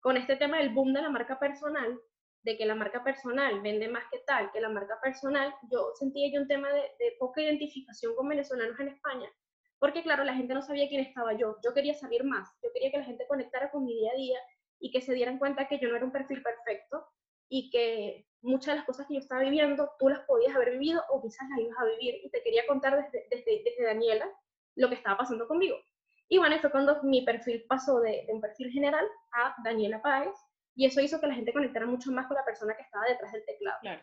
con 0.00 0.16
este 0.16 0.36
tema 0.36 0.58
del 0.58 0.70
boom 0.70 0.92
de 0.92 1.02
la 1.02 1.10
marca 1.10 1.38
personal, 1.38 2.00
de 2.42 2.56
que 2.56 2.66
la 2.66 2.74
marca 2.74 3.02
personal 3.02 3.60
vende 3.60 3.88
más 3.88 4.04
que 4.10 4.20
tal, 4.26 4.50
que 4.52 4.60
la 4.60 4.68
marca 4.68 4.98
personal, 5.02 5.52
yo 5.70 5.90
sentía 5.94 6.32
yo 6.32 6.40
un 6.40 6.48
tema 6.48 6.68
de, 6.68 6.80
de 6.80 7.16
poca 7.18 7.42
identificación 7.42 8.14
con 8.14 8.28
venezolanos 8.28 8.78
en 8.80 8.88
España, 8.88 9.28
porque 9.78 10.02
claro, 10.02 10.24
la 10.24 10.34
gente 10.34 10.54
no 10.54 10.62
sabía 10.62 10.88
quién 10.88 11.00
estaba 11.00 11.32
yo, 11.34 11.56
yo 11.64 11.74
quería 11.74 11.94
salir 11.94 12.24
más, 12.24 12.48
yo 12.62 12.70
quería 12.72 12.90
que 12.90 12.98
la 12.98 13.04
gente 13.04 13.26
conectara 13.26 13.70
con 13.70 13.84
mi 13.84 13.94
día 13.94 14.12
a 14.12 14.16
día 14.16 14.38
y 14.78 14.90
que 14.90 15.00
se 15.00 15.14
dieran 15.14 15.38
cuenta 15.38 15.66
que 15.66 15.78
yo 15.78 15.88
no 15.88 15.96
era 15.96 16.04
un 16.04 16.12
perfil 16.12 16.42
perfecto, 16.42 17.04
y 17.48 17.70
que 17.70 18.26
muchas 18.42 18.74
de 18.74 18.76
las 18.76 18.84
cosas 18.84 19.06
que 19.06 19.14
yo 19.14 19.20
estaba 19.20 19.42
viviendo 19.42 19.90
tú 19.98 20.08
las 20.08 20.20
podías 20.20 20.54
haber 20.54 20.72
vivido 20.72 21.02
o 21.10 21.20
quizás 21.20 21.48
las 21.50 21.58
ibas 21.58 21.78
a 21.78 21.84
vivir 21.84 22.20
y 22.22 22.30
te 22.30 22.42
quería 22.42 22.66
contar 22.66 22.96
desde, 22.96 23.26
desde, 23.30 23.62
desde 23.64 23.84
Daniela 23.84 24.28
lo 24.76 24.88
que 24.88 24.94
estaba 24.94 25.18
pasando 25.18 25.48
conmigo. 25.48 25.76
Y 26.28 26.38
bueno, 26.38 26.58
fue 26.60 26.70
cuando 26.70 27.02
mi 27.02 27.22
perfil 27.22 27.64
pasó 27.68 28.00
de, 28.00 28.26
un 28.28 28.40
perfil 28.40 28.70
general 28.70 29.06
a 29.32 29.54
Daniela 29.64 30.02
Páez 30.02 30.34
y 30.74 30.86
eso 30.86 31.00
hizo 31.00 31.20
que 31.20 31.26
la 31.26 31.34
gente 31.34 31.52
conectara 31.52 31.86
mucho 31.86 32.12
más 32.12 32.26
con 32.26 32.36
la 32.36 32.44
persona 32.44 32.76
que 32.76 32.82
estaba 32.82 33.06
detrás 33.06 33.32
del 33.32 33.44
teclado. 33.44 33.78
Claro. 33.80 34.02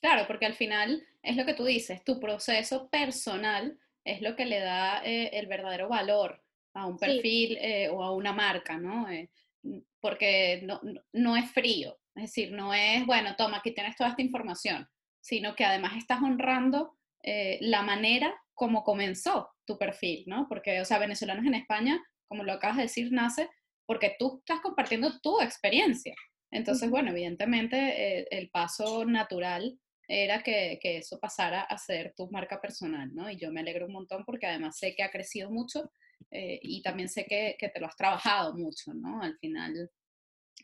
Claro, 0.00 0.26
porque 0.26 0.46
al 0.46 0.54
final 0.54 1.06
es 1.22 1.36
lo 1.36 1.44
que 1.44 1.52
tú 1.52 1.64
dices, 1.64 2.02
tu 2.04 2.18
proceso 2.18 2.88
personal 2.88 3.78
es 4.04 4.22
lo 4.22 4.34
que 4.34 4.46
le 4.46 4.60
da 4.60 5.04
eh, 5.04 5.30
el 5.34 5.46
verdadero 5.46 5.88
valor 5.88 6.42
a 6.72 6.86
un 6.86 6.96
perfil 6.96 7.58
eh, 7.60 7.90
o 7.90 8.02
a 8.02 8.12
una 8.12 8.32
marca, 8.32 8.78
¿no? 8.78 9.10
Eh, 9.10 9.28
porque 10.00 10.62
no, 10.64 10.80
no, 11.12 11.36
es 11.36 11.50
frío, 11.50 11.98
es 12.14 12.24
decir, 12.24 12.52
no 12.52 12.72
es, 12.74 13.04
bueno, 13.06 13.36
toma, 13.36 13.58
aquí 13.58 13.72
tienes 13.72 13.96
toda 13.96 14.10
esta 14.10 14.22
información, 14.22 14.88
sino 15.20 15.54
que 15.54 15.64
además 15.64 15.96
estás 15.96 16.22
honrando 16.22 16.96
eh, 17.22 17.58
la 17.60 17.82
manera 17.82 18.34
como 18.54 18.82
comenzó 18.84 19.50
tu 19.66 19.78
perfil, 19.78 20.24
¿no? 20.26 20.46
Porque, 20.48 20.80
o 20.80 20.84
sea, 20.84 20.98
venezolanos 20.98 21.44
en 21.46 21.54
España, 21.54 22.02
como 22.28 22.44
lo 22.44 22.52
acabas 22.52 22.76
de 22.76 22.84
decir, 22.84 23.12
nace 23.12 23.48
porque 23.86 24.14
tú 24.18 24.38
estás 24.38 24.60
compartiendo 24.60 25.20
tu 25.20 25.40
experiencia. 25.40 26.14
Entonces, 26.52 26.88
bueno, 26.90 27.10
evidentemente 27.10 27.76
eh, 28.20 28.26
el 28.30 28.50
paso 28.50 29.04
natural 29.04 29.78
era 30.06 30.42
que, 30.42 30.78
que, 30.82 30.98
eso 30.98 31.18
pasara 31.18 31.62
a 31.62 31.78
ser 31.78 32.14
tu 32.16 32.30
marca 32.30 32.60
personal, 32.60 33.14
¿no? 33.14 33.30
Y 33.30 33.36
yo 33.36 33.52
me 33.52 33.60
alegro 33.60 33.86
un 33.86 33.92
montón 33.92 34.24
porque 34.24 34.46
además 34.46 34.78
sé 34.78 34.94
que 34.94 35.02
ha 35.02 35.10
crecido 35.10 35.50
mucho 35.50 35.90
eh, 36.30 36.58
y 36.62 36.82
también 36.82 37.08
sé 37.08 37.24
que, 37.26 37.56
que, 37.58 37.68
te 37.68 37.80
lo 37.80 37.86
has 37.86 37.96
trabajado 37.96 38.54
mucho, 38.54 38.92
¿no? 38.94 39.20
Al 39.22 39.36
final 39.38 39.90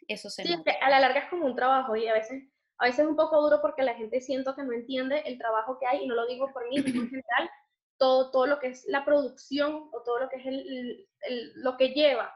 eso 0.09 0.31
se 0.31 0.45
sí, 0.45 0.55
a 0.81 0.91
la 0.91 1.01
larga 1.01 1.21
es 1.21 1.31
como 1.31 1.47
un 1.47 1.57
trabajo 1.57 1.97
y 1.97 2.07
a 2.07 2.15
veces, 2.15 2.45
a 2.79 2.87
veces 2.87 3.01
es 3.01 3.07
un 3.07 3.17
poco 3.17 3.41
duro 3.41 3.61
porque 3.61 3.83
la 3.83 3.95
gente 3.95 4.21
siento 4.21 4.55
que 4.55 4.63
no 4.63 4.73
entiende 4.73 5.23
el 5.27 5.39
trabajo 5.39 5.79
que 5.79 5.87
hay, 5.87 6.05
y 6.05 6.07
no 6.07 6.15
lo 6.15 6.27
digo 6.27 6.53
por 6.53 6.69
mí, 6.69 6.79
sino 6.83 7.03
en 7.03 7.09
general, 7.09 7.51
todo, 7.99 8.31
todo 8.31 8.47
lo 8.47 8.59
que 8.59 8.69
es 8.69 8.85
la 8.87 9.05
producción 9.05 9.89
o 9.93 10.03
todo 10.05 10.21
lo 10.21 10.29
que 10.29 10.37
es 10.37 10.47
el, 10.47 11.09
el, 11.23 11.53
lo 11.57 11.77
que 11.77 11.89
lleva 11.89 12.33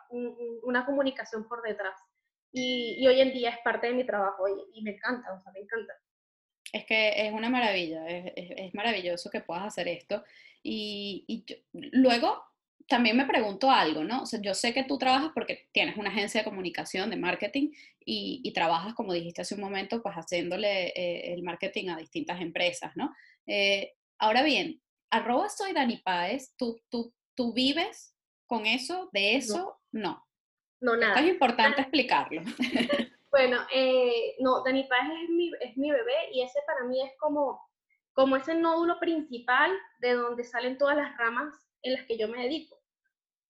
una 0.63 0.87
comunicación 0.87 1.47
por 1.47 1.63
detrás. 1.63 1.95
Y, 2.53 2.97
y, 2.99 3.07
hoy 3.07 3.21
en 3.21 3.33
día 3.33 3.51
es 3.51 3.59
parte 3.63 3.87
de 3.87 3.93
mi 3.93 4.05
trabajo 4.05 4.49
y, 4.49 4.79
y, 4.79 4.83
me 4.83 4.93
encanta, 4.93 5.33
o 5.33 5.39
sea, 5.39 5.53
me 5.53 5.61
encanta. 5.61 5.93
Es 6.73 6.85
que 6.85 7.27
es 7.27 7.33
una 7.33 7.49
maravilla, 7.49 8.09
es, 8.09 8.33
es, 8.35 8.51
es 8.57 8.75
maravilloso 8.75 9.31
que 9.31 9.41
puedas 9.41 9.65
hacer 9.65 9.87
esto. 9.87 10.25
Y, 10.63 11.25
y 11.29 11.45
yo, 11.45 11.57
luego 11.73 12.43
también 12.91 13.17
me 13.17 13.25
pregunto 13.25 13.71
algo, 13.71 14.03
¿no? 14.03 14.23
O 14.23 14.27
sea, 14.27 14.41
yo 14.43 14.53
sé 14.53 14.75
que 14.75 14.83
tú 14.83 14.99
trabajas 14.99 15.31
porque 15.33 15.69
tienes 15.71 15.97
una 15.97 16.11
agencia 16.11 16.41
de 16.41 16.45
comunicación, 16.45 17.09
de 17.09 17.17
marketing, 17.17 17.71
y, 18.05 18.41
y 18.43 18.53
trabajas, 18.53 18.95
como 18.95 19.13
dijiste 19.13 19.43
hace 19.43 19.55
un 19.55 19.61
momento, 19.61 20.03
pues 20.03 20.17
haciéndole 20.17 20.89
eh, 20.89 21.33
el 21.33 21.45
marketing 21.45 21.91
a 21.91 21.97
distintas 21.97 22.41
empresas, 22.41 22.97
¿no? 22.97 23.15
Eh, 23.47 23.95
ahora 24.19 24.43
bien, 24.43 24.83
arroba 25.09 25.49
soy 25.49 25.73
Dani 25.73 25.99
Páez, 25.99 26.57
¿tú, 26.57 26.83
tú, 26.91 27.15
¿tú 27.37 27.53
vives 27.53 28.17
con 28.47 28.67
eso? 28.67 29.09
¿De 29.13 29.37
eso? 29.37 29.79
No. 29.93 30.27
No, 30.81 30.97
nada. 30.97 31.15
Esto 31.15 31.27
es 31.27 31.33
importante 31.33 31.81
explicarlo. 31.83 32.43
bueno, 33.31 33.61
eh, 33.73 34.35
no, 34.41 34.65
Dani 34.65 34.83
Páez 34.89 35.13
es 35.23 35.31
mi, 35.31 35.53
es 35.61 35.77
mi 35.77 35.93
bebé 35.93 36.33
y 36.33 36.43
ese 36.43 36.59
para 36.67 36.89
mí 36.89 37.01
es 37.07 37.13
como, 37.21 37.61
como 38.15 38.35
ese 38.35 38.57
nódulo 38.57 38.99
principal 38.99 39.71
de 40.01 40.15
donde 40.15 40.43
salen 40.43 40.77
todas 40.77 40.97
las 40.97 41.17
ramas 41.17 41.55
en 41.83 41.93
las 41.93 42.05
que 42.07 42.19
yo 42.19 42.27
me 42.27 42.43
dedico 42.43 42.80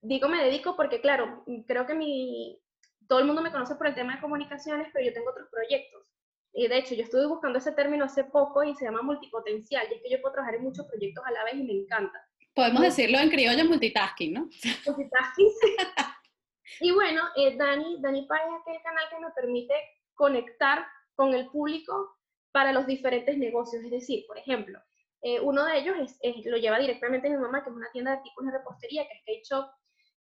digo 0.03 0.29
me 0.29 0.43
dedico 0.45 0.77
porque, 0.77 1.01
claro, 1.01 1.45
creo 1.67 1.87
que 1.87 1.95
mi, 1.95 2.61
todo 3.09 3.19
el 3.19 3.27
mundo 3.27 3.43
me 3.43 3.53
conoce 3.53 3.75
por 3.75 3.87
el 3.87 3.95
tema 3.95 4.15
de 4.15 4.21
comunicaciones, 4.21 4.89
pero 4.93 5.05
yo 5.05 5.13
tengo 5.13 5.31
otros 5.31 5.49
proyectos. 5.51 6.03
Y 6.53 6.67
de 6.67 6.79
hecho, 6.79 6.95
yo 6.95 7.05
estuve 7.05 7.27
buscando 7.27 7.59
ese 7.59 7.73
término 7.73 8.05
hace 8.05 8.25
poco 8.25 8.65
y 8.65 8.75
se 8.75 8.85
llama 8.85 9.03
multipotencial, 9.03 9.87
y 9.91 9.95
es 9.95 10.03
que 10.03 10.11
yo 10.11 10.21
puedo 10.21 10.35
trabajar 10.35 10.57
en 10.57 10.65
muchos 10.65 10.87
proyectos 10.87 11.25
a 11.25 11.31
la 11.31 11.45
vez 11.45 11.55
y 11.55 11.65
me 11.65 11.73
encanta. 11.73 12.21
Podemos 12.55 12.83
decirlo 12.83 13.19
en 13.19 13.31
criollo 13.31 13.65
multitasking, 13.65 14.35
¿no? 14.35 14.49
Multitasking. 14.87 15.49
y 16.81 16.91
bueno, 16.91 17.23
eh, 17.37 17.57
Dani, 17.57 18.01
Dani 18.01 18.27
Pay 18.27 18.41
es 18.41 18.61
aquel 18.61 18.83
canal 18.83 19.05
que 19.09 19.21
me 19.21 19.31
permite 19.33 19.75
conectar 20.15 20.85
con 21.15 21.33
el 21.35 21.47
público 21.49 22.17
para 22.53 22.73
los 22.73 22.87
diferentes 22.87 23.39
negocios. 23.39 23.85
Es 23.85 23.91
decir, 23.91 24.25
por 24.27 24.39
ejemplo, 24.39 24.81
eh, 25.23 25.41
uno 25.41 25.65
de 25.65 25.79
ellos 25.79 25.97
es, 26.23 26.47
lo 26.47 26.57
lleva 26.57 26.79
directamente 26.79 27.29
mi 27.29 27.37
mamá, 27.37 27.63
que 27.63 27.71
es 27.71 27.77
una 27.77 27.91
tienda 27.93 28.13
de 28.13 28.17
artículos 28.19 28.53
de 28.53 28.59
repostería, 28.59 29.07
que 29.07 29.13
es 29.15 29.21
Kate 29.21 29.43
Shop, 29.49 29.71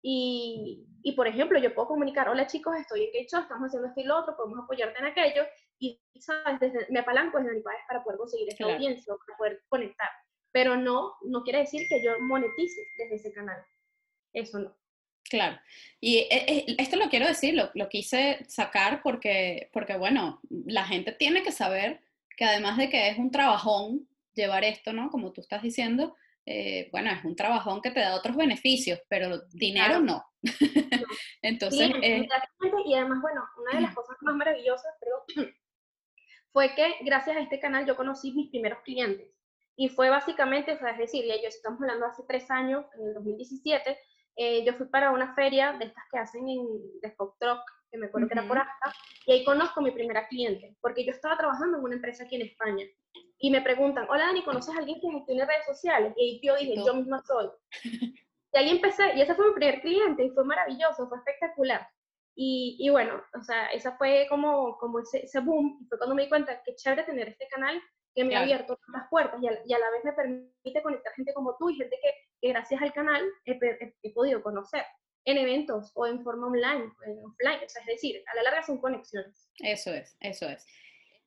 y, 0.07 0.85
y, 1.01 1.13
por 1.13 1.27
ejemplo, 1.27 1.57
yo 1.57 1.73
puedo 1.73 1.87
comunicar, 1.87 2.29
hola 2.29 2.45
chicos, 2.45 2.75
estoy 2.77 3.05
en 3.05 3.11
Kecho, 3.11 3.39
estamos 3.39 3.69
haciendo 3.69 3.87
esto 3.87 4.01
y 4.01 4.03
lo 4.03 4.19
otro, 4.19 4.37
podemos 4.37 4.59
apoyarte 4.63 4.99
en 4.99 5.05
aquello, 5.05 5.47
y 5.79 5.99
sabes, 6.19 6.59
desde, 6.59 6.85
me 6.91 6.99
apalanco 6.99 7.39
desde 7.39 7.55
mi 7.55 7.61
país 7.61 7.79
para 7.87 8.03
poder 8.03 8.19
conseguir 8.19 8.47
esa 8.49 8.57
claro. 8.57 8.73
audiencia, 8.73 9.15
para 9.25 9.35
poder 9.35 9.63
conectar. 9.67 10.09
Pero 10.51 10.77
no, 10.77 11.15
no 11.23 11.41
quiere 11.41 11.61
decir 11.61 11.87
que 11.89 12.03
yo 12.03 12.19
monetice 12.19 12.81
desde 12.99 13.15
ese 13.15 13.33
canal. 13.33 13.59
Eso 14.31 14.59
no. 14.59 14.77
Claro. 15.27 15.59
Y 15.99 16.17
eh, 16.17 16.45
eh, 16.47 16.75
esto 16.77 16.97
lo 16.97 17.09
quiero 17.09 17.25
decir, 17.25 17.55
lo, 17.55 17.71
lo, 17.73 17.89
quise 17.89 18.45
sacar 18.47 19.01
porque, 19.01 19.71
porque, 19.73 19.97
bueno, 19.97 20.39
la 20.51 20.85
gente 20.85 21.13
tiene 21.13 21.41
que 21.41 21.51
saber 21.51 21.99
que 22.37 22.45
además 22.45 22.77
de 22.77 22.91
que 22.91 23.09
es 23.09 23.17
un 23.17 23.31
trabajón 23.31 24.07
llevar 24.35 24.63
esto, 24.63 24.93
¿no? 24.93 25.09
Como 25.09 25.31
tú 25.31 25.41
estás 25.41 25.63
diciendo, 25.63 26.15
eh, 26.45 26.89
bueno, 26.91 27.09
es 27.11 27.23
un 27.25 27.35
trabajón 27.35 27.81
que 27.81 27.91
te 27.91 27.99
da 27.99 28.15
otros 28.15 28.35
beneficios, 28.35 28.99
pero 29.09 29.39
dinero 29.51 29.99
no. 29.99 30.23
Entonces... 31.41 31.89
y 32.85 32.93
además, 32.93 33.21
bueno, 33.21 33.43
una 33.57 33.79
de 33.79 33.81
las 33.81 33.95
cosas 33.95 34.17
más 34.21 34.35
maravillosas, 34.35 34.93
pero 34.99 35.47
fue 36.53 36.75
que 36.75 36.95
gracias 37.01 37.37
a 37.37 37.41
este 37.41 37.59
canal 37.59 37.85
yo 37.85 37.95
conocí 37.95 38.31
mis 38.31 38.49
primeros 38.49 38.79
clientes. 38.83 39.27
Y 39.77 39.89
fue 39.89 40.09
básicamente, 40.09 40.73
o 40.73 40.77
sea, 40.77 40.91
es 40.91 40.99
decir, 40.99 41.25
ya 41.25 41.35
yo 41.35 41.49
estamos 41.49 41.81
hablando 41.81 42.05
hace 42.05 42.23
tres 42.27 42.49
años, 42.49 42.85
en 42.97 43.07
el 43.07 43.13
2017, 43.15 43.97
eh, 44.37 44.63
yo 44.65 44.73
fui 44.73 44.87
para 44.87 45.11
una 45.11 45.33
feria 45.33 45.73
de 45.73 45.85
estas 45.85 46.03
que 46.11 46.19
hacen 46.19 46.47
en 46.47 46.65
de 47.01 47.15
Truck, 47.39 47.61
que 47.95 48.01
me 48.01 48.07
acuerdo 48.07 48.27
que 48.27 48.33
era 48.33 48.47
por 48.47 48.57
acá, 48.57 48.93
y 49.25 49.31
ahí 49.31 49.43
conozco 49.43 49.79
a 49.79 49.83
mi 49.83 49.91
primera 49.91 50.27
cliente, 50.27 50.75
porque 50.81 51.05
yo 51.05 51.11
estaba 51.11 51.37
trabajando 51.37 51.77
en 51.77 51.83
una 51.83 51.95
empresa 51.95 52.23
aquí 52.23 52.35
en 52.35 52.43
España. 52.43 52.85
Y 53.39 53.51
me 53.51 53.61
preguntan, 53.61 54.07
hola 54.09 54.27
Dani, 54.27 54.43
¿conoces 54.43 54.75
a 54.75 54.79
alguien 54.79 54.99
que 55.01 55.09
gestione 55.09 55.45
redes 55.45 55.65
sociales? 55.65 56.13
Y 56.17 56.39
yo 56.45 56.55
dije, 56.55 56.75
yo 56.85 56.93
misma 56.93 57.21
soy. 57.25 57.49
Y 57.83 58.57
ahí 58.57 58.69
empecé, 58.69 59.15
y 59.15 59.21
ese 59.21 59.35
fue 59.35 59.49
mi 59.49 59.53
primer 59.53 59.81
cliente, 59.81 60.23
y 60.23 60.29
fue 60.29 60.45
maravilloso, 60.45 61.09
fue 61.09 61.17
espectacular. 61.17 61.85
Y, 62.35 62.77
y 62.79 62.89
bueno, 62.89 63.21
o 63.37 63.43
sea, 63.43 63.67
esa 63.67 63.97
fue 63.97 64.27
como, 64.29 64.77
como 64.77 64.99
ese, 64.99 65.25
ese 65.25 65.39
boom, 65.41 65.79
y 65.81 65.85
fue 65.87 65.97
cuando 65.97 66.15
me 66.15 66.23
di 66.23 66.29
cuenta 66.29 66.61
que 66.63 66.75
chévere 66.75 67.03
tener 67.03 67.29
este 67.29 67.47
canal 67.47 67.81
que 68.15 68.23
me 68.23 68.35
ha 68.35 68.41
abierto 68.41 68.79
las 68.93 69.09
puertas 69.09 69.41
y 69.41 69.47
a, 69.47 69.79
la 69.79 69.91
vez 69.91 70.05
me 70.05 70.13
permite 70.13 70.81
conectar 70.81 71.13
gente 71.13 71.33
como 71.33 71.57
tú 71.57 71.69
y 71.69 71.75
gente 71.75 71.99
que, 72.01 72.11
que 72.39 72.49
gracias 72.49 72.81
al 72.81 72.93
canal 72.93 73.21
he, 73.43 73.59
he, 74.03 74.13
podido 74.13 74.41
conocer 74.41 74.85
en 75.25 75.37
eventos 75.37 75.91
o 75.95 76.05
en 76.07 76.23
forma 76.23 76.47
online, 76.47 76.91
en 77.05 77.25
offline, 77.25 77.59
o 77.65 77.69
sea, 77.69 77.81
es 77.81 77.87
decir, 77.87 78.23
a 78.31 78.35
la 78.35 78.43
larga 78.43 78.63
son 78.63 78.79
conexiones. 78.79 79.49
Eso 79.59 79.93
es, 79.93 80.15
eso 80.19 80.47
es. 80.47 80.65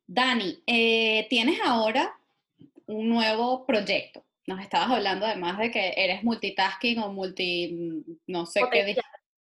Dani, 0.06 0.62
eh, 0.66 1.26
tienes 1.28 1.60
ahora 1.62 2.18
un 2.86 3.08
nuevo 3.08 3.66
proyecto. 3.66 4.24
Nos 4.46 4.60
estabas 4.60 4.90
hablando 4.90 5.26
además 5.26 5.58
de 5.58 5.70
que 5.70 5.92
eres 5.96 6.24
multitasking 6.24 7.00
o 7.00 7.12
multi, 7.12 8.04
no 8.26 8.46
sé 8.46 8.62
qué, 8.72 8.96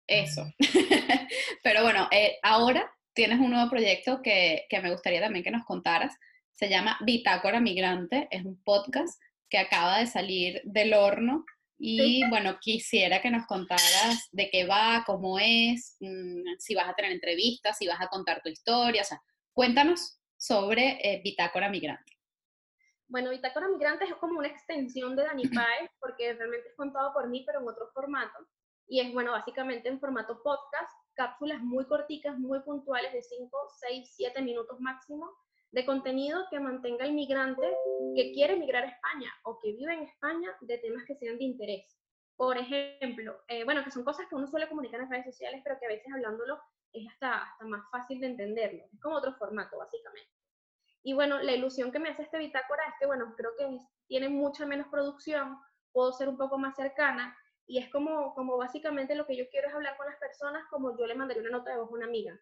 eso. 0.07 0.51
Pero 1.63 1.83
bueno, 1.83 2.09
eh, 2.11 2.37
ahora 2.41 2.91
tienes 3.13 3.39
un 3.39 3.51
nuevo 3.51 3.69
proyecto 3.69 4.21
que, 4.21 4.65
que 4.69 4.81
me 4.81 4.91
gustaría 4.91 5.21
también 5.21 5.43
que 5.43 5.51
nos 5.51 5.65
contaras 5.65 6.17
se 6.57 6.69
llama 6.69 6.97
Bitácora 7.01 7.59
Migrante, 7.59 8.27
es 8.31 8.43
un 8.43 8.61
podcast 8.63 9.21
que 9.47 9.59
acaba 9.59 9.99
de 9.99 10.07
salir 10.07 10.61
del 10.65 10.95
horno 10.95 11.45
y 11.79 12.27
bueno, 12.29 12.57
quisiera 12.59 13.21
que 13.21 13.29
nos 13.29 13.45
contaras 13.45 14.29
de 14.31 14.49
qué 14.49 14.65
va, 14.65 15.03
cómo 15.05 15.37
es, 15.39 15.95
mm, 15.99 16.57
si 16.57 16.73
vas 16.73 16.89
a 16.89 16.95
tener 16.95 17.11
entrevistas, 17.11 17.77
si 17.77 17.87
vas 17.87 18.01
a 18.01 18.07
contar 18.07 18.41
tu 18.41 18.49
historia, 18.49 19.03
o 19.03 19.05
sea, 19.05 19.21
cuéntanos 19.53 20.19
sobre 20.37 20.99
eh, 21.01 21.21
Bitácora 21.23 21.69
Migrante. 21.69 22.13
Bueno, 23.07 23.29
Bitácora 23.29 23.69
Migrante 23.69 24.05
es 24.05 24.15
como 24.15 24.39
una 24.39 24.47
extensión 24.47 25.15
de 25.15 25.23
Dani 25.23 25.47
Paez, 25.47 25.89
porque 25.99 26.33
realmente 26.33 26.69
es 26.69 26.75
contado 26.75 27.13
por 27.13 27.29
mí, 27.29 27.43
pero 27.45 27.61
en 27.61 27.67
otro 27.67 27.89
formato. 27.93 28.37
Y 28.87 28.99
es, 28.99 29.13
bueno, 29.13 29.31
básicamente 29.31 29.87
en 29.87 29.99
formato 29.99 30.41
podcast, 30.43 30.91
cápsulas 31.13 31.61
muy 31.61 31.85
corticas, 31.85 32.37
muy 32.37 32.59
puntuales, 32.61 33.13
de 33.13 33.21
5, 33.21 33.49
6, 33.79 34.13
7 34.15 34.41
minutos 34.41 34.79
máximo, 34.79 35.31
de 35.71 35.85
contenido 35.85 36.45
que 36.49 36.59
mantenga 36.59 37.05
al 37.05 37.13
migrante 37.13 37.75
que 38.15 38.31
quiere 38.31 38.53
emigrar 38.53 38.83
a 38.83 38.87
España 38.87 39.31
o 39.43 39.59
que 39.59 39.73
vive 39.73 39.93
en 39.93 40.03
España 40.03 40.55
de 40.61 40.77
temas 40.77 41.03
que 41.05 41.15
sean 41.15 41.37
de 41.37 41.43
interés. 41.43 41.97
Por 42.35 42.57
ejemplo, 42.57 43.43
eh, 43.47 43.63
bueno, 43.63 43.83
que 43.83 43.91
son 43.91 44.03
cosas 44.03 44.27
que 44.27 44.35
uno 44.35 44.47
suele 44.47 44.69
comunicar 44.69 45.01
en 45.01 45.09
redes 45.09 45.25
sociales, 45.25 45.61
pero 45.63 45.77
que 45.79 45.85
a 45.85 45.89
veces 45.89 46.11
hablándolo 46.13 46.59
es 46.93 47.07
hasta, 47.11 47.43
hasta 47.43 47.65
más 47.65 47.83
fácil 47.91 48.19
de 48.19 48.27
entenderlo. 48.27 48.83
Es 48.93 48.99
como 49.01 49.17
otro 49.17 49.33
formato, 49.33 49.77
básicamente. 49.77 50.31
Y 51.03 51.13
bueno, 51.13 51.39
la 51.39 51.53
ilusión 51.53 51.91
que 51.91 51.99
me 51.99 52.09
hace 52.09 52.23
este 52.23 52.37
bitácora 52.37 52.83
es 52.87 52.93
que, 52.99 53.05
bueno, 53.05 53.33
creo 53.35 53.51
que 53.57 53.65
tiene 54.07 54.29
mucha 54.29 54.65
menos 54.65 54.87
producción, 54.87 55.57
puedo 55.91 56.11
ser 56.11 56.29
un 56.29 56.37
poco 56.37 56.57
más 56.57 56.75
cercana, 56.75 57.35
y 57.65 57.79
es 57.79 57.89
como, 57.89 58.33
como 58.33 58.57
básicamente 58.57 59.13
lo 59.15 59.25
que 59.27 59.35
yo 59.35 59.49
quiero 59.49 59.67
es 59.67 59.73
hablar 59.73 59.97
con 59.97 60.05
las 60.05 60.17
personas 60.17 60.65
como 60.69 60.97
yo 60.97 61.05
le 61.05 61.15
mandaría 61.15 61.43
una 61.43 61.57
nota 61.57 61.71
de 61.71 61.77
voz 61.77 61.89
a 61.89 61.93
una 61.93 62.05
amiga. 62.05 62.39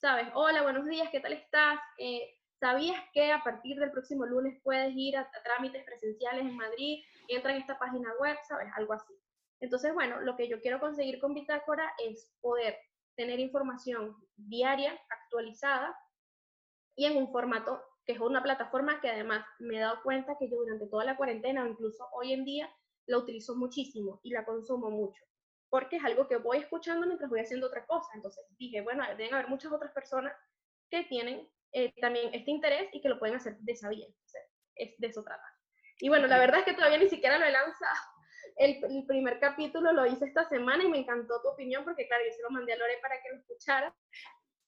¿Sabes? 0.00 0.28
Hola, 0.34 0.62
buenos 0.62 0.86
días, 0.86 1.08
¿qué 1.10 1.20
tal 1.20 1.34
estás? 1.34 1.78
Eh, 1.98 2.34
¿Sabías 2.60 3.00
que 3.12 3.32
a 3.32 3.42
partir 3.42 3.78
del 3.78 3.90
próximo 3.90 4.26
lunes 4.26 4.60
puedes 4.62 4.92
ir 4.96 5.16
a, 5.16 5.30
trámites 5.42 5.84
presenciales 5.84 6.42
en 6.42 6.56
Madrid? 6.56 7.02
Entra 7.28 7.52
en 7.52 7.60
esta 7.60 7.78
página 7.78 8.12
web, 8.20 8.36
¿sabes? 8.48 8.68
Algo 8.76 8.92
así. 8.92 9.12
Entonces, 9.60 9.92
bueno, 9.94 10.20
lo 10.20 10.36
que 10.36 10.48
yo 10.48 10.60
quiero 10.60 10.80
conseguir 10.80 11.20
con 11.20 11.34
Bitácora 11.34 11.92
es 11.98 12.32
poder 12.40 12.76
tener 13.16 13.38
información 13.40 14.16
diaria, 14.36 14.98
actualizada 15.08 15.96
y 16.96 17.06
en 17.06 17.16
un 17.16 17.30
formato 17.32 17.82
que 18.04 18.12
es 18.12 18.20
una 18.20 18.42
plataforma 18.42 19.00
que 19.00 19.08
además 19.08 19.46
me 19.58 19.76
he 19.76 19.80
dado 19.80 20.02
cuenta 20.02 20.36
que 20.38 20.48
yo 20.48 20.58
durante 20.58 20.86
toda 20.86 21.04
la 21.04 21.16
cuarentena 21.16 21.64
o 21.64 21.66
incluso 21.66 22.06
hoy 22.12 22.32
en 22.32 22.44
día 22.44 22.70
la 23.06 23.18
utilizo 23.18 23.56
muchísimo 23.56 24.20
y 24.22 24.30
la 24.30 24.44
consumo 24.44 24.90
mucho, 24.90 25.22
porque 25.70 25.96
es 25.96 26.04
algo 26.04 26.28
que 26.28 26.36
voy 26.36 26.58
escuchando 26.58 27.06
mientras 27.06 27.30
voy 27.30 27.40
haciendo 27.40 27.66
otra 27.66 27.86
cosa. 27.86 28.08
Entonces 28.14 28.44
dije, 28.58 28.82
bueno, 28.82 29.04
deben 29.16 29.34
haber 29.34 29.48
muchas 29.48 29.72
otras 29.72 29.92
personas 29.92 30.34
que 30.90 31.04
tienen 31.04 31.48
eh, 31.74 31.92
también 32.00 32.32
este 32.32 32.52
interés 32.52 32.88
y 32.92 33.00
que 33.00 33.08
lo 33.08 33.18
pueden 33.18 33.34
hacer 33.34 33.56
de 33.58 33.74
sabiendo. 33.74 34.16
es 34.76 34.94
de 34.96 35.06
eso 35.08 35.24
trata. 35.24 35.44
Y 35.98 36.08
bueno, 36.08 36.28
la 36.28 36.38
verdad 36.38 36.60
es 36.60 36.64
que 36.64 36.74
todavía 36.74 36.98
ni 36.98 37.08
siquiera 37.08 37.36
lo 37.36 37.44
he 37.44 37.50
lanzado. 37.50 37.94
El, 38.56 39.06
primer 39.06 39.40
capítulo 39.40 39.92
lo 39.92 40.06
hice 40.06 40.26
esta 40.26 40.48
semana 40.48 40.84
y 40.84 40.88
me 40.88 40.98
encantó 40.98 41.42
tu 41.42 41.48
opinión 41.48 41.82
porque, 41.82 42.06
claro, 42.06 42.22
yo 42.24 42.32
se 42.32 42.42
lo 42.42 42.50
mandé 42.50 42.72
a 42.72 42.76
Lore 42.76 42.98
para 43.02 43.20
que 43.20 43.28
lo 43.30 43.36
escuchara. 43.38 43.92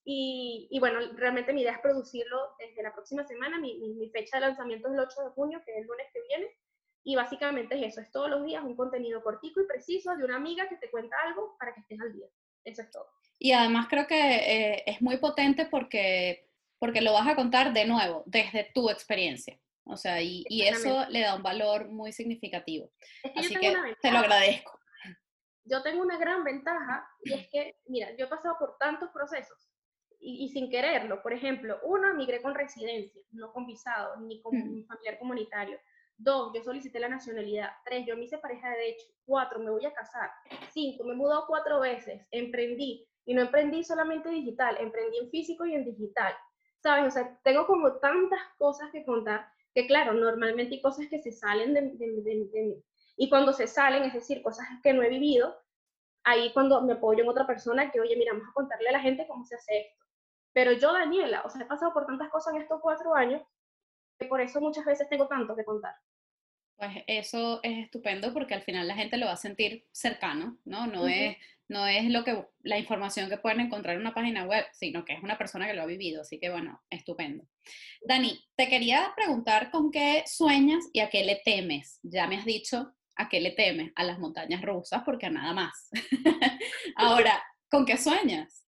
Y, 0.05 0.67
y 0.71 0.81
bueno, 0.81 0.99
realmente 1.15 1.53
mi 1.53 1.63
idea 1.63 1.75
es 1.75 1.81
producirlo 1.81 2.57
desde 2.59 2.83
la 2.83 2.93
próxima 2.93 3.25
semana. 3.25 3.61
Mi, 3.61 3.79
mi, 3.79 4.11
fecha 4.11 4.39
de 4.39 4.47
lanzamiento 4.47 4.89
es 4.89 4.95
el 4.95 5.01
8 5.01 5.23
de 5.23 5.31
junio, 5.31 5.63
que 5.65 5.73
es 5.73 5.79
el 5.79 5.87
lunes 5.87 6.07
que 6.13 6.23
viene. 6.23 6.51
Y 7.05 7.15
básicamente 7.15 7.77
es 7.77 7.93
eso, 7.93 8.01
es 8.01 8.11
todos 8.11 8.29
los 8.29 8.45
días 8.45 8.65
un 8.65 8.75
contenido 8.75 9.23
cortico 9.23 9.61
y 9.61 9.67
preciso 9.67 10.17
de 10.17 10.25
una 10.25 10.37
amiga 10.37 10.69
que 10.69 10.77
te 10.77 10.91
cuenta 10.91 11.17
algo 11.25 11.57
para 11.57 11.73
que 11.73 11.81
estés 11.81 12.01
al 12.01 12.13
día. 12.13 12.27
Eso 12.65 12.83
es 12.83 12.91
todo. 12.91 13.09
Y 13.39 13.53
además 13.53 13.87
creo 13.89 14.09
que 14.09 14.17
eh, 14.17 14.83
es 14.87 15.01
muy 15.01 15.19
potente 15.19 15.67
porque 15.67 16.46
porque 16.79 17.01
lo 17.01 17.13
vas 17.13 17.29
a 17.29 17.37
contar 17.37 17.73
de 17.73 17.87
nuevo, 17.87 18.23
desde 18.27 18.71
tu 18.75 18.91
experiencia. 18.91 19.59
O 19.85 19.97
sea, 19.97 20.21
y, 20.21 20.45
eso 20.63 21.07
le 21.09 21.21
da 21.21 21.37
un 21.37 21.43
valor 21.43 21.89
muy 21.89 22.13
significativo. 22.13 22.91
Así 23.37 23.55
que 23.55 23.75
te 24.03 24.11
lo 24.11 24.19
agradezco. 24.19 24.79
Yo 25.65 25.83
tengo 25.83 26.03
una 26.03 26.19
gran 26.19 26.45
ventaja 26.45 27.09
y 27.25 27.33
es 27.35 27.49
que, 27.51 27.77
mira, 27.87 28.11
yo 28.17 28.27
he 28.27 28.29
pasado 28.29 28.57
por 28.59 28.77
tantos 28.79 29.11
procesos 29.11 29.69
y, 30.21 30.49
sin 30.49 30.71
quererlo. 30.71 31.23
Por 31.23 31.33
ejemplo, 31.33 31.79
uno, 31.85 32.15
migré 32.15 32.43
con 32.43 32.55
residencia, 32.55 33.21
no 33.31 33.53
con 33.53 33.67
visado, 33.67 34.17
ni 34.21 34.41
con 34.43 34.57
un 34.57 34.81
mm. 34.81 34.87
familiar 34.87 35.19
comunitario. 35.19 35.79
Dos, 36.17 36.53
yo 36.55 36.63
solicité 36.63 36.99
la 36.99 37.09
nacionalidad. 37.09 37.71
Tres, 37.85 38.07
yo 38.07 38.17
me 38.17 38.25
hice 38.25 38.39
pareja 38.39 38.71
de 38.71 38.91
hecho. 38.91 39.07
Cuatro, 39.25 39.61
me 39.61 39.71
voy 39.71 39.85
a 39.85 39.93
casar. 39.93 40.31
Cinco, 40.73 41.05
me 41.05 41.13
he 41.13 41.17
mudado 41.17 41.45
cuatro 41.47 41.81
veces. 41.81 42.27
Emprendí. 42.31 43.07
Y 43.25 43.35
no 43.35 43.43
emprendí 43.43 43.83
solamente 43.85 44.31
digital, 44.31 44.77
emprendí 44.79 45.19
en 45.19 45.31
físico 45.31 45.67
y 45.67 45.75
en 45.75 45.85
digital. 45.85 46.33
¿Sabes? 46.87 47.09
O 47.09 47.11
sea, 47.11 47.37
tengo 47.43 47.67
como 47.67 47.95
tantas 47.95 48.41
cosas 48.59 48.91
que 48.93 49.05
contar 49.05 49.49
que 49.75 49.89
claro, 49.89 50.15
normalmente 50.15 50.77
hay 50.77 50.81
cosas 50.81 51.07
que 51.11 51.21
se 51.21 51.33
salen 51.33 51.75
de, 51.75 51.83
mí. 51.83 52.85
Y 53.17 53.29
cuando 53.29 53.53
se 53.53 53.67
salen, 53.67 54.05
es 54.05 54.15
decir, 54.15 54.41
cosas 54.41 54.67
que 54.83 54.93
no 54.93 55.03
he 55.03 55.09
vivido, 55.09 55.55
ahí 56.23 56.53
cuando 56.55 56.81
me 56.83 56.93
apoyo 56.93 57.25
en 57.25 57.29
otra 57.29 57.45
persona 57.47 57.91
que, 57.91 58.01
oye, 58.01 58.17
mira, 58.17 58.33
vamos 58.33 58.49
a 58.49 58.55
contarle 58.55 58.89
a 58.89 58.93
la 58.93 59.01
gente 59.01 59.27
cómo 59.27 59.45
se 59.45 59.57
hace 59.57 59.81
esto. 59.81 60.05
Pero 60.53 60.73
yo, 60.73 60.93
Daniela, 60.93 61.43
o 61.45 61.51
sea, 61.51 61.61
he 61.61 61.67
pasado 61.67 61.93
por 61.93 62.07
tantas 62.07 62.31
cosas 62.31 62.55
en 62.55 62.63
estos 62.63 62.81
cuatro 62.81 63.15
años 63.15 63.43
que 64.19 64.27
por 64.27 64.41
eso 64.41 64.61
muchas 64.61 64.85
veces 64.85 65.09
tengo 65.09 65.27
tanto 65.27 65.57
que 65.57 65.65
contar. 65.65 65.95
Pues 66.77 67.05
eso 67.07 67.61
es 67.63 67.85
estupendo 67.85 68.33
porque 68.33 68.55
al 68.55 68.63
final 68.63 68.87
la 68.87 68.95
gente 68.95 69.17
lo 69.17 69.27
va 69.27 69.33
a 69.33 69.37
sentir 69.37 69.87
cercano, 69.93 70.59
¿no? 70.65 70.87
No 70.87 71.09
es 71.09 71.37
no 71.69 71.87
es 71.87 72.09
lo 72.11 72.23
que 72.23 72.47
la 72.63 72.79
información 72.79 73.29
que 73.29 73.39
pueden 73.39 73.61
encontrar 73.61 73.97
en 73.97 74.03
una 74.03 74.15
página 74.15 74.45
web, 74.45 74.65
sino 74.73 75.05
que 75.05 75.15
es 75.15 75.23
una 75.23 75.37
persona 75.37 75.67
que 75.67 75.75
lo 75.75 75.83
ha 75.83 75.87
vivido, 75.87 76.23
así 76.23 76.39
que 76.39 76.51
bueno, 76.51 76.81
estupendo. 76.91 77.45
Dani, 78.03 78.41
te 78.55 78.69
quería 78.69 79.13
preguntar 79.17 79.71
con 79.71 79.91
qué 79.91 80.23
sueñas 80.27 80.85
y 80.93 81.01
a 81.01 81.11
qué 81.11 81.25
le 81.25 81.41
temes. 81.45 81.99
Ya 82.03 82.27
me 82.29 82.37
has 82.37 82.45
dicho 82.45 82.95
a 83.17 83.29
qué 83.29 83.41
le 83.41 83.51
temes, 83.51 83.93
a 83.97 84.05
las 84.05 84.19
montañas 84.19 84.63
rusas, 84.63 85.03
porque 85.05 85.27
a 85.27 85.31
nada 85.31 85.53
más. 85.53 85.91
Ahora, 86.97 87.43
¿con 87.69 87.85
qué 87.85 87.97
sueñas? 87.97 88.65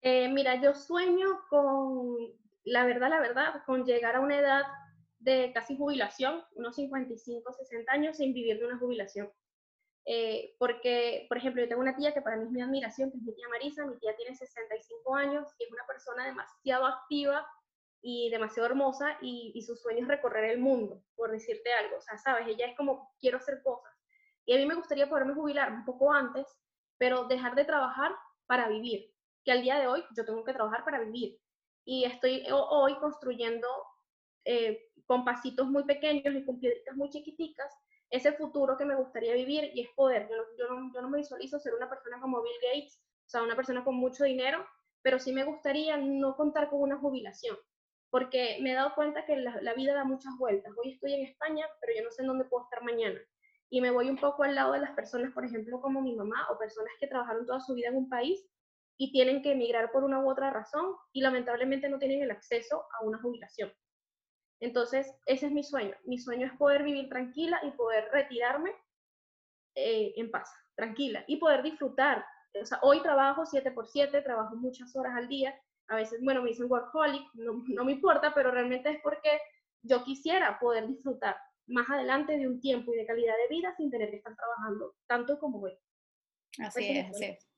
Eh, 0.00 0.28
mira, 0.28 0.60
yo 0.60 0.74
sueño 0.74 1.26
con, 1.50 2.16
la 2.64 2.84
verdad, 2.86 3.10
la 3.10 3.20
verdad, 3.20 3.62
con 3.66 3.84
llegar 3.84 4.16
a 4.16 4.20
una 4.20 4.38
edad 4.38 4.62
de 5.24 5.52
casi 5.52 5.76
jubilación, 5.76 6.44
unos 6.54 6.76
55, 6.76 7.52
60 7.52 7.92
años, 7.92 8.16
sin 8.18 8.34
vivir 8.34 8.58
de 8.58 8.66
una 8.66 8.78
jubilación. 8.78 9.32
Eh, 10.06 10.54
porque, 10.58 11.24
por 11.28 11.38
ejemplo, 11.38 11.62
yo 11.62 11.68
tengo 11.68 11.80
una 11.80 11.96
tía 11.96 12.12
que 12.12 12.20
para 12.20 12.36
mí 12.36 12.44
es 12.44 12.50
mi 12.50 12.60
admiración, 12.60 13.10
que 13.10 13.16
es 13.16 13.22
mi 13.22 13.34
tía 13.34 13.48
Marisa, 13.48 13.86
mi 13.86 13.98
tía 13.98 14.14
tiene 14.16 14.36
65 14.36 15.14
años 15.16 15.48
y 15.58 15.64
es 15.64 15.72
una 15.72 15.86
persona 15.86 16.26
demasiado 16.26 16.84
activa 16.86 17.46
y 18.02 18.28
demasiado 18.28 18.68
hermosa 18.68 19.16
y, 19.22 19.52
y 19.54 19.62
su 19.62 19.76
sueño 19.76 20.02
es 20.02 20.08
recorrer 20.08 20.44
el 20.44 20.58
mundo, 20.58 21.02
por 21.16 21.30
decirte 21.30 21.72
algo, 21.72 21.96
o 21.96 22.02
sea, 22.02 22.18
sabes, 22.18 22.46
ella 22.46 22.66
es 22.66 22.76
como, 22.76 23.14
quiero 23.18 23.38
hacer 23.38 23.62
cosas. 23.62 23.90
Y 24.44 24.54
a 24.54 24.58
mí 24.58 24.66
me 24.66 24.74
gustaría 24.74 25.08
poderme 25.08 25.32
jubilar 25.32 25.72
un 25.72 25.86
poco 25.86 26.12
antes, 26.12 26.46
pero 26.98 27.24
dejar 27.24 27.54
de 27.54 27.64
trabajar 27.64 28.14
para 28.46 28.68
vivir, 28.68 29.10
que 29.42 29.52
al 29.52 29.62
día 29.62 29.78
de 29.78 29.86
hoy 29.86 30.04
yo 30.14 30.26
tengo 30.26 30.44
que 30.44 30.52
trabajar 30.52 30.84
para 30.84 31.00
vivir. 31.00 31.40
Y 31.86 32.04
estoy 32.04 32.44
hoy 32.50 32.94
construyendo 32.96 33.68
eh, 34.44 34.90
con 35.06 35.24
pasitos 35.24 35.68
muy 35.68 35.84
pequeños 35.84 36.34
y 36.34 36.44
con 36.44 36.58
piedritas 36.58 36.96
muy 36.96 37.10
chiquiticas 37.10 37.72
ese 38.10 38.32
futuro 38.32 38.76
que 38.76 38.84
me 38.84 38.94
gustaría 38.94 39.34
vivir 39.34 39.70
y 39.74 39.82
es 39.82 39.88
poder. 39.96 40.28
Yo, 40.56 40.68
no 41.00 41.08
me 41.08 41.18
visualizo 41.18 41.58
ser 41.58 41.74
una 41.74 41.88
persona 41.88 42.20
como 42.20 42.42
Bill 42.42 42.52
Gates, 42.62 43.02
o 43.26 43.28
sea, 43.28 43.42
una 43.42 43.56
persona 43.56 43.82
con 43.82 43.96
mucho 43.96 44.24
dinero, 44.24 44.64
pero 45.02 45.18
sí 45.18 45.32
me 45.32 45.44
gustaría 45.44 45.96
no 45.96 46.36
contar 46.36 46.70
con 46.70 46.80
una 46.80 46.96
jubilación, 46.96 47.56
porque 48.10 48.58
me 48.62 48.70
he 48.70 48.74
dado 48.74 48.94
cuenta 48.94 49.24
que 49.26 49.36
la, 49.36 49.60
la, 49.60 49.74
vida 49.74 49.94
da 49.94 50.04
muchas 50.04 50.32
vueltas. 50.38 50.72
Hoy 50.76 50.92
estoy 50.92 51.14
en 51.14 51.26
España, 51.26 51.66
pero 51.80 51.92
yo 51.96 52.04
no 52.04 52.10
sé 52.10 52.22
en 52.22 52.28
dónde 52.28 52.44
puedo 52.44 52.64
estar 52.64 52.84
mañana. 52.84 53.20
Y 53.68 53.80
me 53.80 53.90
voy 53.90 54.08
un 54.08 54.18
poco 54.18 54.44
al 54.44 54.54
lado 54.54 54.74
de 54.74 54.80
las 54.80 54.92
personas, 54.92 55.32
por 55.32 55.44
ejemplo, 55.44 55.80
como 55.80 56.00
mi 56.00 56.14
mamá, 56.14 56.46
o 56.50 56.58
personas 56.58 56.92
que 57.00 57.08
trabajaron 57.08 57.46
toda 57.46 57.60
su 57.60 57.74
vida 57.74 57.88
en 57.88 57.96
un 57.96 58.08
país 58.08 58.46
y 58.96 59.10
tienen 59.10 59.42
que 59.42 59.52
emigrar 59.52 59.90
por 59.90 60.04
una 60.04 60.20
u 60.20 60.30
otra 60.30 60.50
razón 60.50 60.94
y 61.12 61.20
lamentablemente 61.20 61.88
no 61.88 61.98
tienen 61.98 62.22
el 62.22 62.30
acceso 62.30 62.84
a 63.00 63.04
una 63.04 63.18
jubilación. 63.20 63.72
Entonces, 64.64 65.12
ese 65.26 65.46
es 65.46 65.52
mi 65.52 65.62
sueño. 65.62 65.94
Mi 66.04 66.18
sueño 66.18 66.46
es 66.46 66.52
poder 66.54 66.82
vivir 66.82 67.08
tranquila 67.08 67.60
y 67.64 67.70
poder 67.72 68.08
retirarme 68.12 68.72
eh, 69.74 70.14
en 70.16 70.30
paz, 70.30 70.50
tranquila, 70.74 71.24
y 71.26 71.36
poder 71.36 71.62
disfrutar 71.62 72.24
o 72.60 72.64
sea, 72.64 72.78
hoy 72.82 73.02
trabajo 73.02 73.44
7 73.44 73.70
por 73.72 73.88
7, 73.88 74.22
trabajo 74.22 74.54
muchas 74.56 74.94
horas 74.94 75.14
al 75.16 75.28
día, 75.28 75.54
a 75.88 75.96
veces, 75.96 76.20
bueno, 76.22 76.42
me 76.42 76.50
dicen 76.50 76.70
workaholic, 76.70 77.22
no, 77.34 77.62
no 77.66 77.84
me 77.84 77.92
importa, 77.92 78.32
pero 78.34 78.50
realmente 78.50 78.90
es 78.90 79.00
porque 79.02 79.40
yo 79.82 80.04
quisiera 80.04 80.58
poder 80.58 80.86
disfrutar 80.86 81.36
más 81.66 81.88
adelante 81.90 82.38
de 82.38 82.46
un 82.46 82.60
tiempo 82.60 82.92
y 82.92 82.96
de 82.96 83.06
calidad 83.06 83.34
de 83.36 83.54
vida 83.54 83.74
sin 83.76 83.90
tener 83.90 84.10
que 84.10 84.16
estar 84.16 84.34
trabajando 84.36 84.94
tanto 85.06 85.38
como 85.38 85.60
hoy. 85.60 85.76
Así 86.58 86.84
es, 86.88 87.10
así 87.10 87.24
es. 87.24 87.48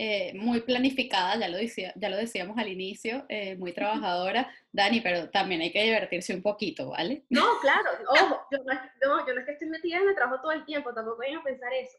Eh, 0.00 0.32
muy 0.34 0.60
planificada, 0.60 1.36
ya 1.40 1.48
lo, 1.48 1.56
decía, 1.56 1.92
ya 1.96 2.08
lo 2.08 2.16
decíamos 2.16 2.56
al 2.56 2.68
inicio, 2.68 3.26
eh, 3.28 3.56
muy 3.56 3.72
trabajadora, 3.72 4.48
Dani, 4.70 5.00
pero 5.00 5.28
también 5.30 5.60
hay 5.60 5.72
que 5.72 5.82
divertirse 5.82 6.32
un 6.32 6.40
poquito, 6.40 6.90
¿vale? 6.90 7.24
No, 7.30 7.58
claro, 7.60 7.90
ojo, 8.08 8.46
yo 8.52 8.58
no, 8.58 8.74
no, 8.74 9.26
yo 9.26 9.34
no 9.34 9.40
es 9.40 9.46
que 9.46 9.52
estoy 9.54 9.68
metida 9.68 9.96
en 9.96 10.08
el 10.08 10.14
trabajo 10.14 10.40
todo 10.40 10.52
el 10.52 10.64
tiempo, 10.64 10.94
tampoco 10.94 11.22
hay 11.22 11.32
que 11.32 11.40
pensar 11.40 11.72
eso 11.72 11.98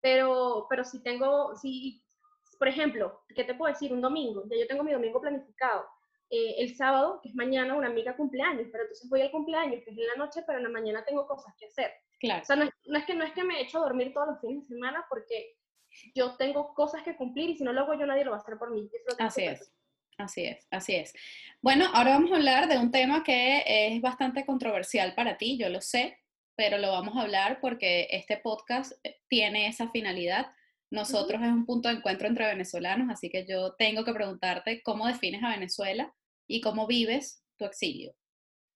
pero, 0.00 0.66
pero 0.68 0.84
si 0.84 1.02
tengo, 1.02 1.54
si, 1.56 2.02
por 2.58 2.68
ejemplo, 2.68 3.22
¿qué 3.34 3.44
te 3.44 3.54
puedo 3.54 3.72
decir? 3.72 3.92
Un 3.92 4.00
domingo, 4.00 4.44
ya 4.50 4.56
yo 4.56 4.66
tengo 4.66 4.82
mi 4.82 4.92
domingo 4.92 5.20
planificado. 5.20 5.86
Eh, 6.30 6.56
el 6.58 6.76
sábado, 6.76 7.20
que 7.22 7.30
es 7.30 7.34
mañana, 7.34 7.74
una 7.74 7.88
amiga 7.88 8.16
cumpleaños, 8.16 8.68
pero 8.70 8.84
entonces 8.84 9.08
voy 9.10 9.20
al 9.20 9.32
cumpleaños, 9.32 9.82
que 9.84 9.90
es 9.90 9.98
en 9.98 10.06
la 10.06 10.14
noche, 10.14 10.42
pero 10.46 10.58
en 10.58 10.64
la 10.64 10.70
mañana 10.70 11.04
tengo 11.04 11.26
cosas 11.26 11.54
que 11.58 11.66
hacer. 11.66 11.92
Claro. 12.20 12.42
O 12.42 12.44
sea, 12.44 12.56
no 12.56 12.64
es, 12.64 13.04
que, 13.04 13.14
no 13.14 13.24
es 13.24 13.32
que 13.32 13.44
me 13.44 13.58
he 13.58 13.62
hecho 13.62 13.80
dormir 13.80 14.12
todos 14.12 14.28
los 14.28 14.40
fines 14.40 14.68
de 14.68 14.74
semana 14.74 15.04
porque 15.08 15.56
yo 16.14 16.36
tengo 16.36 16.74
cosas 16.74 17.02
que 17.02 17.16
cumplir 17.16 17.50
y 17.50 17.56
si 17.56 17.64
no 17.64 17.72
lo 17.72 17.82
hago 17.82 17.94
yo 17.94 18.06
nadie 18.06 18.24
lo 18.24 18.30
va 18.32 18.38
a 18.38 18.40
hacer 18.40 18.56
por 18.58 18.70
mí. 18.70 18.88
así 19.18 19.42
es. 19.44 19.72
Así 20.20 20.44
es, 20.44 20.66
así 20.70 20.94
es. 20.94 21.14
Bueno, 21.62 21.86
ahora 21.94 22.10
vamos 22.10 22.32
a 22.32 22.36
hablar 22.36 22.68
de 22.68 22.78
un 22.78 22.90
tema 22.90 23.22
que 23.24 23.64
es 23.66 24.00
bastante 24.02 24.44
controversial 24.44 25.14
para 25.14 25.38
ti, 25.38 25.56
yo 25.58 25.68
lo 25.70 25.80
sé, 25.80 26.18
pero 26.56 26.76
lo 26.76 26.92
vamos 26.92 27.16
a 27.16 27.22
hablar 27.22 27.58
porque 27.60 28.06
este 28.10 28.36
podcast 28.36 28.92
eh, 29.02 29.20
tiene 29.28 29.66
esa 29.66 29.90
finalidad. 29.90 30.52
Nosotros 30.90 31.40
es 31.40 31.48
un 31.48 31.64
punto 31.64 31.88
de 31.88 31.94
encuentro 31.94 32.28
entre 32.28 32.46
venezolanos, 32.46 33.08
así 33.10 33.30
que 33.30 33.46
yo 33.46 33.74
tengo 33.76 34.04
que 34.04 34.12
preguntarte 34.12 34.82
cómo 34.82 35.06
defines 35.06 35.42
a 35.42 35.50
Venezuela 35.50 36.12
y 36.46 36.60
cómo 36.60 36.86
vives 36.86 37.42
tu 37.56 37.64
exilio. 37.64 38.14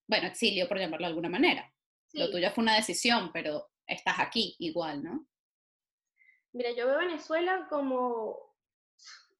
Bueno, 0.08 0.28
exilio 0.28 0.68
por 0.68 0.78
llamarlo 0.78 1.06
de 1.06 1.10
alguna 1.10 1.28
manera. 1.28 1.70
Lo 2.12 2.30
tuyo 2.30 2.50
fue 2.52 2.62
una 2.62 2.76
decisión, 2.76 3.30
pero 3.32 3.68
estás 3.86 4.14
aquí 4.18 4.54
igual, 4.60 5.02
¿no? 5.02 5.26
Mira, 6.54 6.70
yo 6.70 6.86
veo 6.86 6.98
Venezuela 6.98 7.66
como 7.68 8.54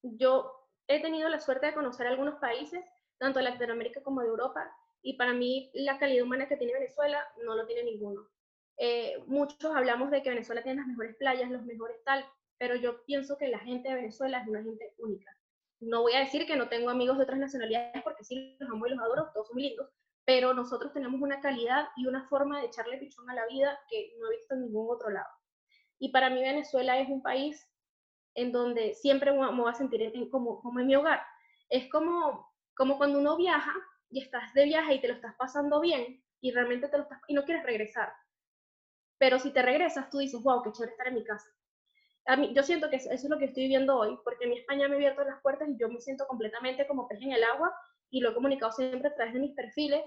yo 0.03 0.53
he 0.89 1.01
tenido 1.01 1.29
la 1.29 1.39
suerte 1.39 1.67
de 1.67 1.75
conocer 1.75 2.09
algunos 2.09 2.35
países, 2.41 2.85
tanto 3.19 3.39
de 3.39 3.45
Latinoamérica 3.45 4.03
como 4.03 4.21
de 4.21 4.27
Europa, 4.27 4.69
y 5.01 5.17
para 5.17 5.33
mí 5.33 5.71
la 5.75 5.97
calidad 5.99 6.25
humana 6.25 6.49
que 6.49 6.57
tiene 6.57 6.73
Venezuela 6.73 7.25
no 7.45 7.55
lo 7.55 7.67
tiene 7.67 7.85
ninguno. 7.85 8.29
Eh, 8.79 9.23
muchos 9.27 9.73
hablamos 9.77 10.11
de 10.11 10.25
que 10.25 10.31
Venezuela 10.31 10.65
tiene 10.65 10.81
las 10.81 10.89
mejores 10.89 11.15
playas, 11.15 11.51
los 11.53 11.65
mejores 11.65 12.03
tal, 12.03 12.27
pero 12.59 12.75
yo 12.75 13.05
pienso 13.05 13.39
que 13.39 13.47
la 13.47 13.61
gente 13.61 13.89
de 13.89 13.95
Venezuela 13.95 14.41
es 14.41 14.49
una 14.49 14.65
gente 14.65 14.93
única. 14.99 15.31
No 15.79 16.03
voy 16.03 16.15
a 16.15 16.21
decir 16.21 16.47
que 16.47 16.57
no 16.57 16.69
tengo 16.69 16.91
amigos 16.91 17.17
de 17.17 17.23
otras 17.23 17.39
nacionalidades 17.39 18.03
porque 18.03 18.25
sí 18.25 18.57
los 18.59 18.71
amo 18.71 18.89
y 18.89 18.91
los 18.91 18.99
adoro, 18.99 19.31
todos 19.33 19.47
son 19.47 19.59
lindos, 19.59 19.89
pero 20.25 20.53
nosotros 20.53 20.93
tenemos 20.93 21.21
una 21.21 21.41
calidad 21.41 21.91
y 21.97 22.07
una 22.07 22.29
forma 22.29 22.59
de 22.59 22.67
echarle 22.67 22.99
pichón 22.99 23.31
a 23.31 23.35
la 23.35 23.47
vida 23.47 23.79
que 23.89 24.17
no 24.19 24.27
he 24.27 24.37
visto 24.37 24.55
en 24.55 24.63
ningún 24.63 24.89
otro 24.91 25.11
lado. 25.11 25.29
Y 26.05 26.11
para 26.11 26.29
mí 26.29 26.43
Venezuela 26.43 26.99
es 26.99 27.09
un 27.09 27.23
país 27.23 27.67
en 28.35 28.53
donde 28.53 28.93
siempre 28.93 29.33
me 29.33 29.51
voy 29.51 29.71
a 29.71 29.75
sentir 29.75 30.13
como, 30.31 30.61
como 30.61 30.79
en 30.81 30.87
mi 30.87 30.95
hogar. 30.97 31.25
Es 31.71 31.89
como, 31.89 32.53
como 32.77 32.99
cuando 32.99 33.21
uno 33.21 33.39
viaja 33.39 33.73
y 34.11 34.21
estás 34.21 34.53
de 34.53 34.67
viaje 34.67 34.97
y 34.97 35.01
te 35.01 35.09
lo 35.09 35.15
estás 35.15 35.35
pasando 35.37 35.81
bien 35.81 36.23
y 36.43 36.51
realmente 36.51 36.89
te 36.89 36.99
lo 36.99 37.05
estás 37.05 37.23
y 37.27 37.33
no 37.33 37.47
quieres 37.47 37.65
regresar. 37.65 38.13
Pero 39.17 39.39
si 39.39 39.51
te 39.51 39.63
regresas, 39.63 40.11
tú 40.11 40.19
dices, 40.19 40.43
wow, 40.43 40.63
qué 40.63 40.73
chévere 40.73 40.93
estar 40.93 41.09
en 41.09 41.15
mi 41.15 41.25
casa. 41.25 41.49
A 42.27 42.37
mí, 42.37 42.53
yo 42.55 42.63
siento 42.63 42.91
que 42.91 42.97
eso, 42.97 43.11
es 43.11 43.25
lo 43.25 43.39
que 43.39 43.47
estoy 43.47 43.67
viendo 43.69 43.97
hoy, 43.97 44.19
porque 44.25 44.45
en 44.45 44.51
mi 44.51 44.59
España 44.59 44.89
me 44.89 44.97
he 44.97 44.99
abierto 44.99 45.25
las 45.25 45.41
puertas 45.41 45.71
y 45.71 45.79
yo 45.79 45.89
me 45.89 46.03
siento 46.03 46.27
completamente 46.27 46.87
como 46.87 47.09
pez 47.09 47.23
en 47.23 47.33
el 47.33 47.45
agua 47.45 47.75
y 48.11 48.21
lo 48.21 48.33
he 48.33 48.35
comunicado 48.35 48.73
siempre 48.73 49.09
a 49.09 49.15
través 49.15 49.33
de 49.33 49.41
mis 49.41 49.55
perfiles. 49.55 50.03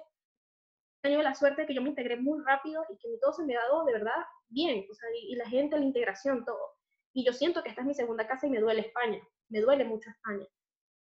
Tenido 1.01 1.21
la 1.21 1.36
suerte 1.36 1.62
de 1.62 1.67
que 1.67 1.73
yo 1.73 1.81
me 1.81 1.89
integré 1.89 2.17
muy 2.17 2.43
rápido 2.43 2.83
y 2.89 2.97
que 2.97 3.17
todo 3.21 3.33
se 3.33 3.43
me 3.43 3.55
ha 3.55 3.62
dado 3.62 3.86
de 3.86 3.93
verdad 3.93 4.25
bien, 4.49 4.86
o 4.89 4.93
sea, 4.93 5.10
y, 5.15 5.33
y 5.33 5.36
la 5.36 5.47
gente, 5.47 5.77
la 5.77 5.86
integración, 5.86 6.43
todo. 6.43 6.75
Y 7.13 7.25
yo 7.25 7.33
siento 7.33 7.63
que 7.63 7.69
esta 7.69 7.81
es 7.81 7.88
mi 7.88 7.93
segunda 7.93 8.27
casa 8.27 8.47
y 8.47 8.49
me 8.49 8.60
duele 8.60 8.81
España, 8.81 9.21
me 9.49 9.62
duele 9.62 9.86
mucho 9.86 10.10
España, 10.10 10.45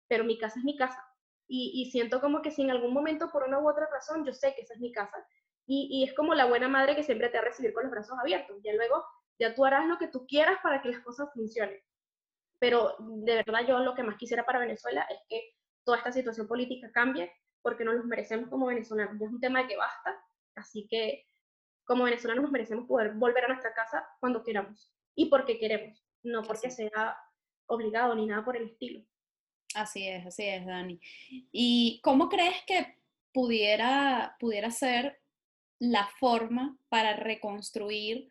pero 0.09 0.25
mi 0.25 0.39
casa 0.39 0.59
es 0.59 0.65
mi 0.65 0.77
casa. 0.77 1.03
Y, 1.49 1.73
y, 1.75 1.91
siento 1.91 2.21
como 2.21 2.41
que 2.41 2.51
si 2.51 2.63
en 2.63 2.71
algún 2.71 2.95
momento, 2.95 3.31
por 3.31 3.43
una 3.43 3.59
u 3.59 3.69
otra 3.69 3.87
razón, 3.93 4.25
yo 4.25 4.33
sé 4.33 4.55
que 4.55 4.63
esa 4.63 4.75
es 4.75 4.81
mi 4.81 4.91
casa, 4.93 5.27
y, 5.67 6.05
es 6.05 6.15
como 6.15 6.35
la 6.35 6.47
buena 6.47 6.69
madre 6.69 6.97
que 6.97 7.03
siempre 7.03 7.29
te 7.29 7.39
va 7.39 7.45
a 7.45 7.47
recibir 7.47 7.73
con 7.73 7.85
los 7.85 7.93
brazos 7.93 8.19
abiertos. 8.19 8.59
Ya 8.63 8.75
luego, 8.75 9.05
ya 9.39 9.55
tú 9.55 9.65
harás 9.65 9.87
lo 9.87 9.99
que 9.99 10.09
tú 10.09 10.27
quieras 10.27 10.59
para 10.63 10.83
que 10.83 10.91
las 10.91 11.01
cosas 11.01 11.33
funcionen. 11.33 11.81
Pero 12.59 12.97
de 12.99 13.37
verdad 13.37 13.67
yo 13.67 13.79
lo 13.79 13.95
que 13.95 14.03
más 14.03 14.17
quisiera 14.17 14.45
para 14.45 14.59
Venezuela 14.59 15.07
es 15.11 15.19
que 15.29 15.55
toda 15.85 15.99
esta 15.99 16.13
situación 16.13 16.47
política 16.47 16.91
cambie, 16.93 17.33
porque 17.63 17.85
nos 17.85 17.95
los 17.95 18.05
merecemos 18.05 18.49
como 18.51 18.67
venezolanos. 18.67 19.19
Ya 19.19 19.27
es 19.27 19.33
un 19.33 19.41
tema 19.41 19.63
de 19.63 19.69
que 19.69 19.77
basta, 19.77 20.17
así 20.55 20.87
que 20.89 21.27
como 21.85 22.05
venezolanos 22.05 22.43
nos 22.43 22.53
merecemos 22.53 22.87
poder 22.87 23.13
volver 23.15 23.45
a 23.45 23.49
nuestra 23.49 23.75
casa 23.75 24.07
cuando 24.21 24.43
queramos 24.43 24.93
y 25.15 25.27
porque 25.27 25.59
queremos, 25.59 26.05
no 26.23 26.43
porque 26.43 26.71
sea 26.71 27.17
obligado 27.67 28.15
ni 28.15 28.27
nada 28.27 28.45
por 28.45 28.57
el 28.57 28.65
estilo. 28.65 29.05
Así 29.75 30.07
es, 30.07 30.27
así 30.27 30.45
es, 30.45 30.67
Dani. 30.67 31.01
¿Y 31.51 32.01
cómo 32.03 32.29
crees 32.29 32.63
que 32.67 32.99
pudiera, 33.33 34.37
pudiera 34.39 34.71
ser 34.71 35.21
la 35.79 36.07
forma 36.21 36.79
para 36.89 37.17
reconstruir 37.17 38.31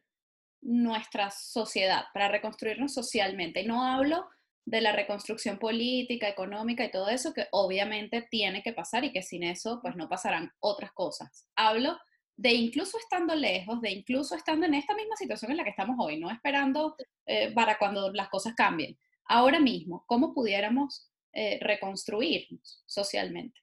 nuestra 0.62 1.32
sociedad, 1.32 2.06
para 2.14 2.30
reconstruirnos 2.30 2.94
socialmente. 2.94 3.62
Y 3.62 3.68
no 3.68 3.84
hablo 3.84 4.30
de 4.66 4.82
la 4.82 4.92
reconstrucción 4.92 5.58
política, 5.58 6.28
económica 6.28 6.86
y 6.86 6.92
todo 6.92 7.10
eso, 7.10 7.34
que 7.34 7.48
obviamente 7.52 8.28
tiene 8.30 8.62
que 8.62 8.74
pasar 8.74 9.04
y 9.04 9.12
que 9.12 9.24
sin 9.24 9.44
eso 9.44 9.80
pues 9.82 9.96
no 9.96 10.08
pasarán 10.08 10.52
otras 10.60 10.92
cosas. 10.92 11.48
Hablo 11.56 11.98
de 12.38 12.54
incluso 12.54 12.98
estando 12.98 13.36
lejos, 13.36 13.82
de 13.82 13.92
incluso 13.92 14.36
estando 14.36 14.66
en 14.66 14.74
esta 14.74 14.96
misma 14.96 15.16
situación 15.16 15.52
en 15.52 15.58
la 15.58 15.64
que 15.64 15.70
estamos 15.72 15.96
hoy, 16.00 16.20
no 16.20 16.32
esperando 16.32 16.96
eh, 17.26 17.54
para 17.54 17.78
cuando 17.78 18.12
las 18.12 18.30
cosas 18.30 18.54
cambien. 18.56 18.98
Ahora 19.26 19.60
mismo, 19.60 20.04
¿cómo 20.08 20.34
pudiéramos 20.34 21.12
eh, 21.34 21.60
reconstruirnos 21.62 22.84
socialmente? 22.86 23.60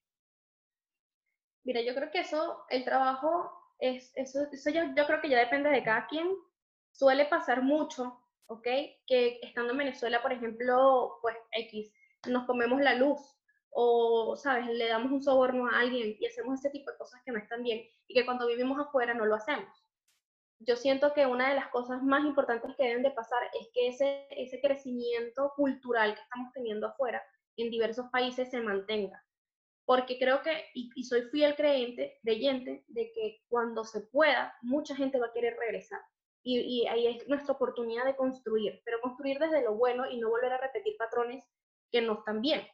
Mira, 1.64 1.80
yo 1.82 1.94
creo 1.94 2.10
que 2.10 2.20
eso, 2.20 2.64
el 2.70 2.84
trabajo 2.84 3.50
es, 3.78 4.12
eso, 4.14 4.46
eso 4.50 4.70
yo, 4.70 4.82
yo 4.96 5.06
creo 5.06 5.20
que 5.20 5.28
ya 5.28 5.38
depende 5.38 5.70
de 5.70 5.82
cada 5.82 6.06
quien. 6.06 6.28
Suele 6.92 7.26
pasar 7.26 7.62
mucho, 7.62 8.20
¿ok? 8.48 8.66
Que 9.06 9.40
estando 9.42 9.72
en 9.72 9.78
Venezuela, 9.78 10.22
por 10.22 10.32
ejemplo, 10.32 11.18
pues 11.22 11.36
X, 11.52 11.92
nos 12.26 12.44
comemos 12.46 12.80
la 12.80 12.94
luz 12.94 13.20
o, 13.70 14.36
¿sabes? 14.36 14.66
Le 14.66 14.88
damos 14.88 15.12
un 15.12 15.22
soborno 15.22 15.68
a 15.68 15.80
alguien 15.80 16.16
y 16.18 16.26
hacemos 16.26 16.58
ese 16.58 16.70
tipo 16.70 16.90
de 16.90 16.98
cosas 16.98 17.22
que 17.24 17.32
no 17.32 17.38
están 17.38 17.62
bien 17.62 17.86
y 18.06 18.14
que 18.14 18.24
cuando 18.24 18.46
vivimos 18.46 18.78
afuera 18.78 19.14
no 19.14 19.24
lo 19.26 19.36
hacemos. 19.36 19.68
Yo 20.60 20.76
siento 20.76 21.14
que 21.14 21.26
una 21.26 21.50
de 21.50 21.54
las 21.54 21.68
cosas 21.68 22.02
más 22.02 22.24
importantes 22.24 22.74
que 22.76 22.84
deben 22.84 23.04
de 23.04 23.12
pasar 23.12 23.40
es 23.58 23.68
que 23.72 23.88
ese, 23.88 24.26
ese 24.30 24.60
crecimiento 24.60 25.52
cultural 25.54 26.14
que 26.14 26.20
estamos 26.20 26.52
teniendo 26.52 26.88
afuera 26.88 27.22
en 27.56 27.70
diversos 27.70 28.06
países 28.10 28.50
se 28.50 28.60
mantenga 28.60 29.24
porque 29.88 30.18
creo 30.18 30.42
que, 30.42 30.66
y, 30.74 31.02
soy 31.02 31.22
fiel 31.30 31.56
creyente, 31.56 32.18
creyente, 32.22 32.84
de 32.88 33.10
que 33.10 33.40
cuando 33.48 33.84
se 33.84 34.02
pueda, 34.02 34.54
mucha 34.60 34.94
gente 34.94 35.18
va 35.18 35.28
a 35.28 35.32
querer 35.32 35.56
regresar. 35.58 35.98
Y, 36.50 36.86
ahí 36.86 37.06
es 37.06 37.28
nuestra 37.28 37.52
oportunidad 37.52 38.06
de 38.06 38.16
construir, 38.16 38.80
pero 38.82 39.02
construir 39.02 39.38
desde 39.38 39.62
lo 39.62 39.74
bueno 39.74 40.10
y 40.10 40.18
no 40.18 40.30
volver 40.30 40.54
a 40.54 40.58
repetir 40.58 40.96
patrones 40.96 41.44
que 41.92 42.00
no 42.00 42.14
están 42.14 42.40
bien. 42.40 42.66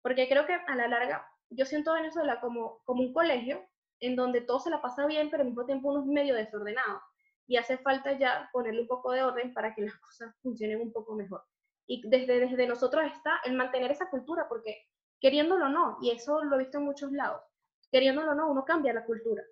Porque 0.00 0.26
creo 0.30 0.46
que 0.46 0.54
a 0.54 0.74
la 0.74 0.88
larga, 0.88 1.28
yo 1.50 1.66
siento 1.66 1.92
Venezuela 1.92 2.40
como, 2.40 2.80
como 2.86 3.02
un 3.02 3.12
colegio 3.12 3.62
en 4.00 4.16
donde 4.16 4.40
todo 4.40 4.60
se 4.60 4.70
la 4.70 4.80
pasa 4.80 5.04
bien, 5.04 5.28
pero 5.28 5.42
al 5.42 5.48
mismo 5.48 5.66
tiempo 5.66 5.90
uno 5.90 6.00
es 6.00 6.06
medio 6.06 6.34
desordenado. 6.34 7.02
Y 7.46 7.58
hace 7.58 7.76
falta 7.76 8.12
ya 8.12 8.48
ponerle 8.50 8.80
un 8.80 8.88
poco 8.88 9.12
de 9.12 9.22
orden 9.22 9.52
para 9.52 9.74
que 9.74 9.82
las 9.82 9.96
cosas 10.00 10.34
funcionen 10.40 10.80
un 10.80 10.90
poco 10.90 11.14
mejor. 11.14 11.44
Y 11.86 12.08
desde, 12.08 12.40
desde 12.40 12.66
nosotros 12.66 13.04
está 13.12 13.42
el 13.44 13.52
mantener 13.52 13.90
esa 13.90 14.08
cultura, 14.08 14.46
porque 14.48 14.86
queriéndolo 15.20 15.66
o 15.66 15.68
no, 15.68 15.98
y 16.00 16.12
eso 16.12 16.42
lo 16.44 16.56
he 16.56 16.60
visto 16.60 16.78
en 16.78 16.84
muchos 16.84 17.12
lados, 17.12 17.42
queriéndolo 17.90 18.32
o 18.32 18.34
no, 18.34 18.50
uno 18.50 18.64
cambia 18.64 18.94
la 18.94 19.04
cultura. 19.04 19.42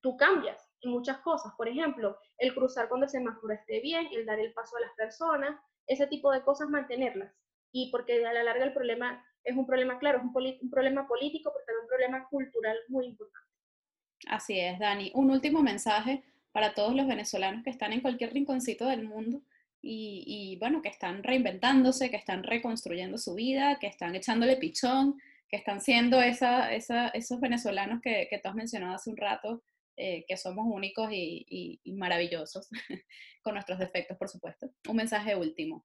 Tú 0.00 0.16
cambias 0.16 0.67
muchas 0.84 1.18
cosas. 1.18 1.52
Por 1.56 1.68
ejemplo, 1.68 2.18
el 2.38 2.54
cruzar 2.54 2.88
cuando 2.88 3.06
el 3.06 3.10
semáforo 3.10 3.52
esté 3.52 3.80
bien, 3.80 4.08
el 4.12 4.26
dar 4.26 4.38
el 4.38 4.52
paso 4.52 4.76
a 4.76 4.80
las 4.80 4.92
personas, 4.94 5.58
ese 5.86 6.06
tipo 6.06 6.30
de 6.30 6.42
cosas 6.42 6.68
mantenerlas. 6.68 7.32
Y 7.72 7.90
porque 7.90 8.24
a 8.24 8.32
la 8.32 8.42
larga 8.42 8.64
el 8.64 8.72
problema 8.72 9.24
es 9.44 9.56
un 9.56 9.66
problema, 9.66 9.98
claro, 9.98 10.18
es 10.18 10.24
un, 10.24 10.70
problema 10.70 11.06
político, 11.08 11.50
pero 11.52 11.64
también 11.64 11.82
un 11.82 11.88
problema 11.88 12.28
cultural 12.28 12.76
muy 12.88 13.06
importante. 13.06 13.48
Así 14.28 14.58
es, 14.58 14.78
Dani. 14.78 15.10
Un 15.14 15.30
último 15.30 15.62
mensaje 15.62 16.22
para 16.52 16.74
todos 16.74 16.94
los 16.94 17.06
venezolanos 17.06 17.62
que 17.64 17.70
están 17.70 17.92
en 17.92 18.00
cualquier 18.00 18.32
rinconcito 18.32 18.86
del 18.86 19.06
mundo 19.06 19.42
y, 19.80 20.58
bueno, 20.60 20.82
que 20.82 20.88
están 20.88 21.22
reinventándose, 21.22 22.10
que 22.10 22.16
están 22.16 22.42
reconstruyendo 22.42 23.16
su 23.16 23.34
vida, 23.34 23.78
que 23.78 23.86
están 23.86 24.14
echándole 24.14 24.56
pichón, 24.56 25.18
que 25.48 25.56
están 25.56 25.80
siendo 25.80 26.20
esos 26.20 27.40
venezolanos 27.40 28.02
que, 28.02 28.26
que 28.28 28.38
tú 28.38 28.48
has 28.48 28.54
mencionado 28.54 28.96
hace 28.96 29.08
un 29.08 29.16
rato, 29.16 29.62
eh, 30.00 30.24
que 30.28 30.36
somos 30.36 30.64
únicos 30.68 31.08
y, 31.10 31.80
maravillosos, 31.96 32.68
con 33.42 33.54
nuestros 33.54 33.80
defectos, 33.80 34.16
por 34.16 34.28
supuesto. 34.28 34.70
Un 34.88 34.94
mensaje 34.94 35.34
último. 35.34 35.84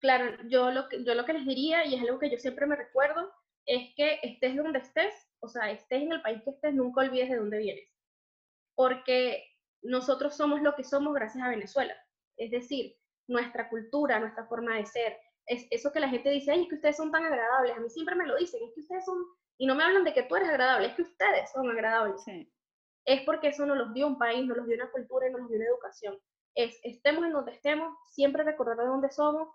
Claro, 0.00 0.36
yo 0.48 0.72
lo, 0.72 0.88
que, 0.88 1.04
yo 1.04 1.14
lo 1.14 1.24
que 1.24 1.34
les 1.34 1.46
diría, 1.46 1.86
y 1.86 1.94
es 1.94 2.00
algo 2.00 2.18
que 2.18 2.28
yo 2.28 2.38
siempre 2.38 2.66
me 2.66 2.74
recuerdo, 2.74 3.30
es 3.64 3.94
que 3.94 4.18
estés 4.24 4.56
donde 4.56 4.80
estés, 4.80 5.14
o 5.38 5.46
sea, 5.46 5.70
estés 5.70 6.02
en 6.02 6.10
el 6.10 6.22
país 6.22 6.42
que 6.42 6.50
estés, 6.50 6.74
nunca 6.74 7.02
olvides 7.02 7.30
de 7.30 7.36
dónde 7.36 7.58
vienes. 7.58 7.88
Porque 8.74 9.44
nosotros 9.80 10.36
somos 10.36 10.60
lo 10.60 10.74
que 10.74 10.82
somos 10.82 11.14
gracias 11.14 11.44
a 11.44 11.50
Venezuela. 11.50 11.94
Es 12.36 12.50
decir, 12.50 12.96
nuestra 13.28 13.68
cultura, 13.68 14.18
nuestra 14.18 14.44
forma 14.46 14.76
de 14.76 14.86
ser. 14.86 15.16
Es 15.46 15.68
eso 15.70 15.92
que 15.92 16.00
la 16.00 16.08
gente 16.08 16.30
dice, 16.30 16.50
ay, 16.50 16.62
es 16.62 16.68
que 16.68 16.74
ustedes 16.74 16.96
son 16.96 17.12
tan 17.12 17.24
agradables. 17.24 17.76
A 17.76 17.80
mí 17.80 17.88
siempre 17.90 18.16
me 18.16 18.26
lo 18.26 18.34
dicen, 18.34 18.60
es 18.64 18.74
que 18.74 18.80
ustedes 18.80 19.04
son, 19.04 19.18
y 19.56 19.66
no 19.66 19.76
me 19.76 19.84
hablan 19.84 20.02
de 20.02 20.14
que 20.14 20.24
tú 20.24 20.34
eres 20.34 20.48
agradable, 20.48 20.88
es 20.88 20.94
que 20.94 21.02
ustedes 21.02 21.52
son 21.52 21.70
agradables. 21.70 22.20
Sí 22.24 22.52
es 23.04 23.22
porque 23.22 23.48
eso 23.48 23.66
nos 23.66 23.76
los 23.76 23.94
dio 23.94 24.06
un 24.06 24.18
país, 24.18 24.46
nos 24.46 24.56
los 24.56 24.66
dio 24.66 24.76
una 24.76 24.90
cultura 24.90 25.28
y 25.28 25.32
nos 25.32 25.40
los 25.42 25.50
dio 25.50 25.58
una 25.58 25.68
educación. 25.68 26.18
Es, 26.54 26.78
estemos 26.82 27.24
en 27.24 27.32
donde 27.32 27.52
estemos, 27.52 27.96
siempre 28.10 28.44
recordar 28.44 28.76
de 28.76 28.86
dónde 28.86 29.10
somos 29.10 29.48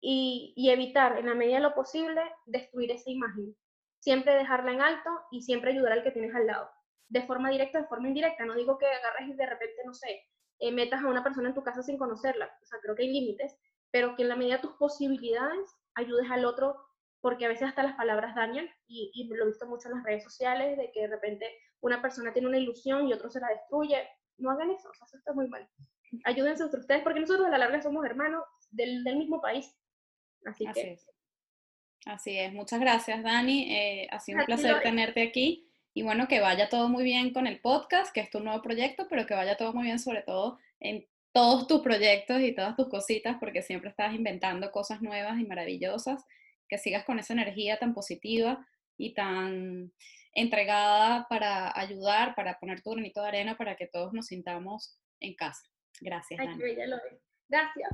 y, 0.00 0.70
evitar, 0.70 1.18
en 1.18 1.26
la 1.26 1.34
medida 1.34 1.56
de 1.56 1.62
lo 1.62 1.74
posible, 1.74 2.22
destruir 2.46 2.90
esa 2.90 3.10
imagen. 3.10 3.54
Siempre 4.00 4.34
dejarla 4.34 4.72
en 4.72 4.80
alto 4.80 5.10
y 5.30 5.42
siempre 5.42 5.72
ayudar 5.72 5.92
al 5.92 6.02
que 6.02 6.10
tienes 6.10 6.34
al 6.34 6.46
lado. 6.46 6.70
De 7.08 7.26
forma 7.26 7.50
directa, 7.50 7.80
de 7.80 7.88
forma 7.88 8.08
indirecta. 8.08 8.44
No 8.44 8.54
digo 8.54 8.78
que 8.78 8.86
agarres 8.86 9.28
y 9.28 9.34
de 9.34 9.46
repente, 9.46 9.82
no 9.84 9.92
sé, 9.92 10.22
eh, 10.58 10.72
metas 10.72 11.02
a 11.02 11.08
una 11.08 11.22
persona 11.22 11.48
en 11.48 11.54
tu 11.54 11.62
casa 11.62 11.82
sin 11.82 11.98
conocerla. 11.98 12.50
O 12.62 12.66
sea, 12.66 12.78
creo 12.80 12.94
que 12.94 13.02
hay 13.02 13.12
límites, 13.12 13.58
pero 13.90 14.16
que 14.16 14.22
en 14.22 14.28
la 14.28 14.36
medida 14.36 14.56
de 14.56 14.62
tus 14.62 14.72
posibilidades 14.72 15.76
ayudes 15.94 16.30
al 16.30 16.44
otro 16.44 16.76
porque 17.20 17.44
a 17.44 17.48
veces 17.48 17.68
hasta 17.68 17.82
las 17.82 17.96
palabras 17.96 18.34
dañan 18.34 18.68
y, 18.86 19.10
y, 19.14 19.28
lo 19.28 19.44
he 19.44 19.48
visto 19.48 19.66
mucho 19.66 19.88
en 19.88 19.96
las 19.96 20.04
redes 20.04 20.24
sociales, 20.24 20.76
de 20.76 20.90
que 20.92 21.02
de 21.02 21.08
repente 21.08 21.46
una 21.80 22.00
persona 22.00 22.32
tiene 22.32 22.48
una 22.48 22.58
ilusión 22.58 23.06
y 23.06 23.12
otro 23.12 23.30
se 23.30 23.40
la 23.40 23.48
destruye. 23.48 24.08
No 24.38 24.50
hagan 24.50 24.70
eso, 24.70 24.88
o 24.88 24.94
sea, 24.94 25.06
eso 25.06 25.18
está 25.18 25.32
muy 25.32 25.48
mal. 25.48 25.68
Ayúdense 26.24 26.62
entre 26.62 26.80
ustedes, 26.80 27.02
porque 27.02 27.20
nosotros 27.20 27.46
a 27.46 27.50
la 27.50 27.58
larga 27.58 27.82
somos 27.82 28.04
hermanos 28.04 28.42
del, 28.70 29.04
del 29.04 29.16
mismo 29.16 29.40
país. 29.40 29.76
Así, 30.44 30.64
que... 30.72 30.92
Es. 30.92 31.10
Así 32.06 32.38
es, 32.38 32.52
muchas 32.52 32.80
gracias 32.80 33.22
Dani, 33.22 33.74
eh, 33.74 34.08
ha 34.10 34.20
sido 34.20 34.38
un 34.38 34.46
placer 34.46 34.80
tenerte 34.82 35.22
aquí 35.22 35.70
y 35.92 36.02
bueno, 36.02 36.28
que 36.28 36.40
vaya 36.40 36.70
todo 36.70 36.88
muy 36.88 37.04
bien 37.04 37.32
con 37.32 37.46
el 37.46 37.60
podcast, 37.60 38.12
que 38.14 38.20
es 38.20 38.30
tu 38.30 38.40
nuevo 38.40 38.62
proyecto, 38.62 39.06
pero 39.08 39.26
que 39.26 39.34
vaya 39.34 39.56
todo 39.56 39.74
muy 39.74 39.84
bien 39.84 39.98
sobre 39.98 40.22
todo 40.22 40.58
en 40.78 41.06
todos 41.32 41.66
tus 41.66 41.82
proyectos 41.82 42.40
y 42.40 42.54
todas 42.54 42.74
tus 42.74 42.88
cositas, 42.88 43.36
porque 43.38 43.62
siempre 43.62 43.90
estás 43.90 44.14
inventando 44.14 44.70
cosas 44.72 45.02
nuevas 45.02 45.38
y 45.38 45.44
maravillosas 45.44 46.24
que 46.70 46.78
sigas 46.78 47.04
con 47.04 47.18
esa 47.18 47.32
energía 47.32 47.78
tan 47.78 47.92
positiva 47.92 48.64
y 48.96 49.12
tan 49.12 49.92
entregada 50.32 51.26
para 51.28 51.76
ayudar, 51.78 52.36
para 52.36 52.58
poner 52.60 52.80
tu 52.80 52.92
granito 52.92 53.20
de 53.22 53.28
arena 53.28 53.58
para 53.58 53.76
que 53.76 53.88
todos 53.88 54.12
nos 54.12 54.26
sintamos 54.26 54.96
en 55.18 55.34
casa. 55.34 55.62
Gracias. 56.00 56.38
Ay, 56.40 56.76
Gracias. 57.48 57.90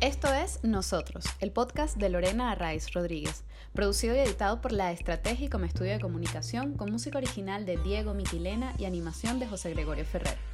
Esto 0.00 0.32
es 0.34 0.62
Nosotros, 0.62 1.24
el 1.40 1.50
podcast 1.50 1.96
de 1.96 2.10
Lorena 2.10 2.52
Arraiz 2.52 2.92
Rodríguez, 2.92 3.42
producido 3.74 4.14
y 4.14 4.20
editado 4.20 4.60
por 4.60 4.70
La 4.70 4.92
Estrategia 4.92 5.50
como 5.50 5.64
estudio 5.64 5.92
de 5.92 6.00
comunicación, 6.00 6.76
con 6.76 6.92
música 6.92 7.18
original 7.18 7.66
de 7.66 7.76
Diego 7.76 8.14
Mitilena 8.14 8.72
y 8.78 8.84
animación 8.84 9.40
de 9.40 9.48
José 9.48 9.70
Gregorio 9.70 10.04
Ferrer. 10.04 10.53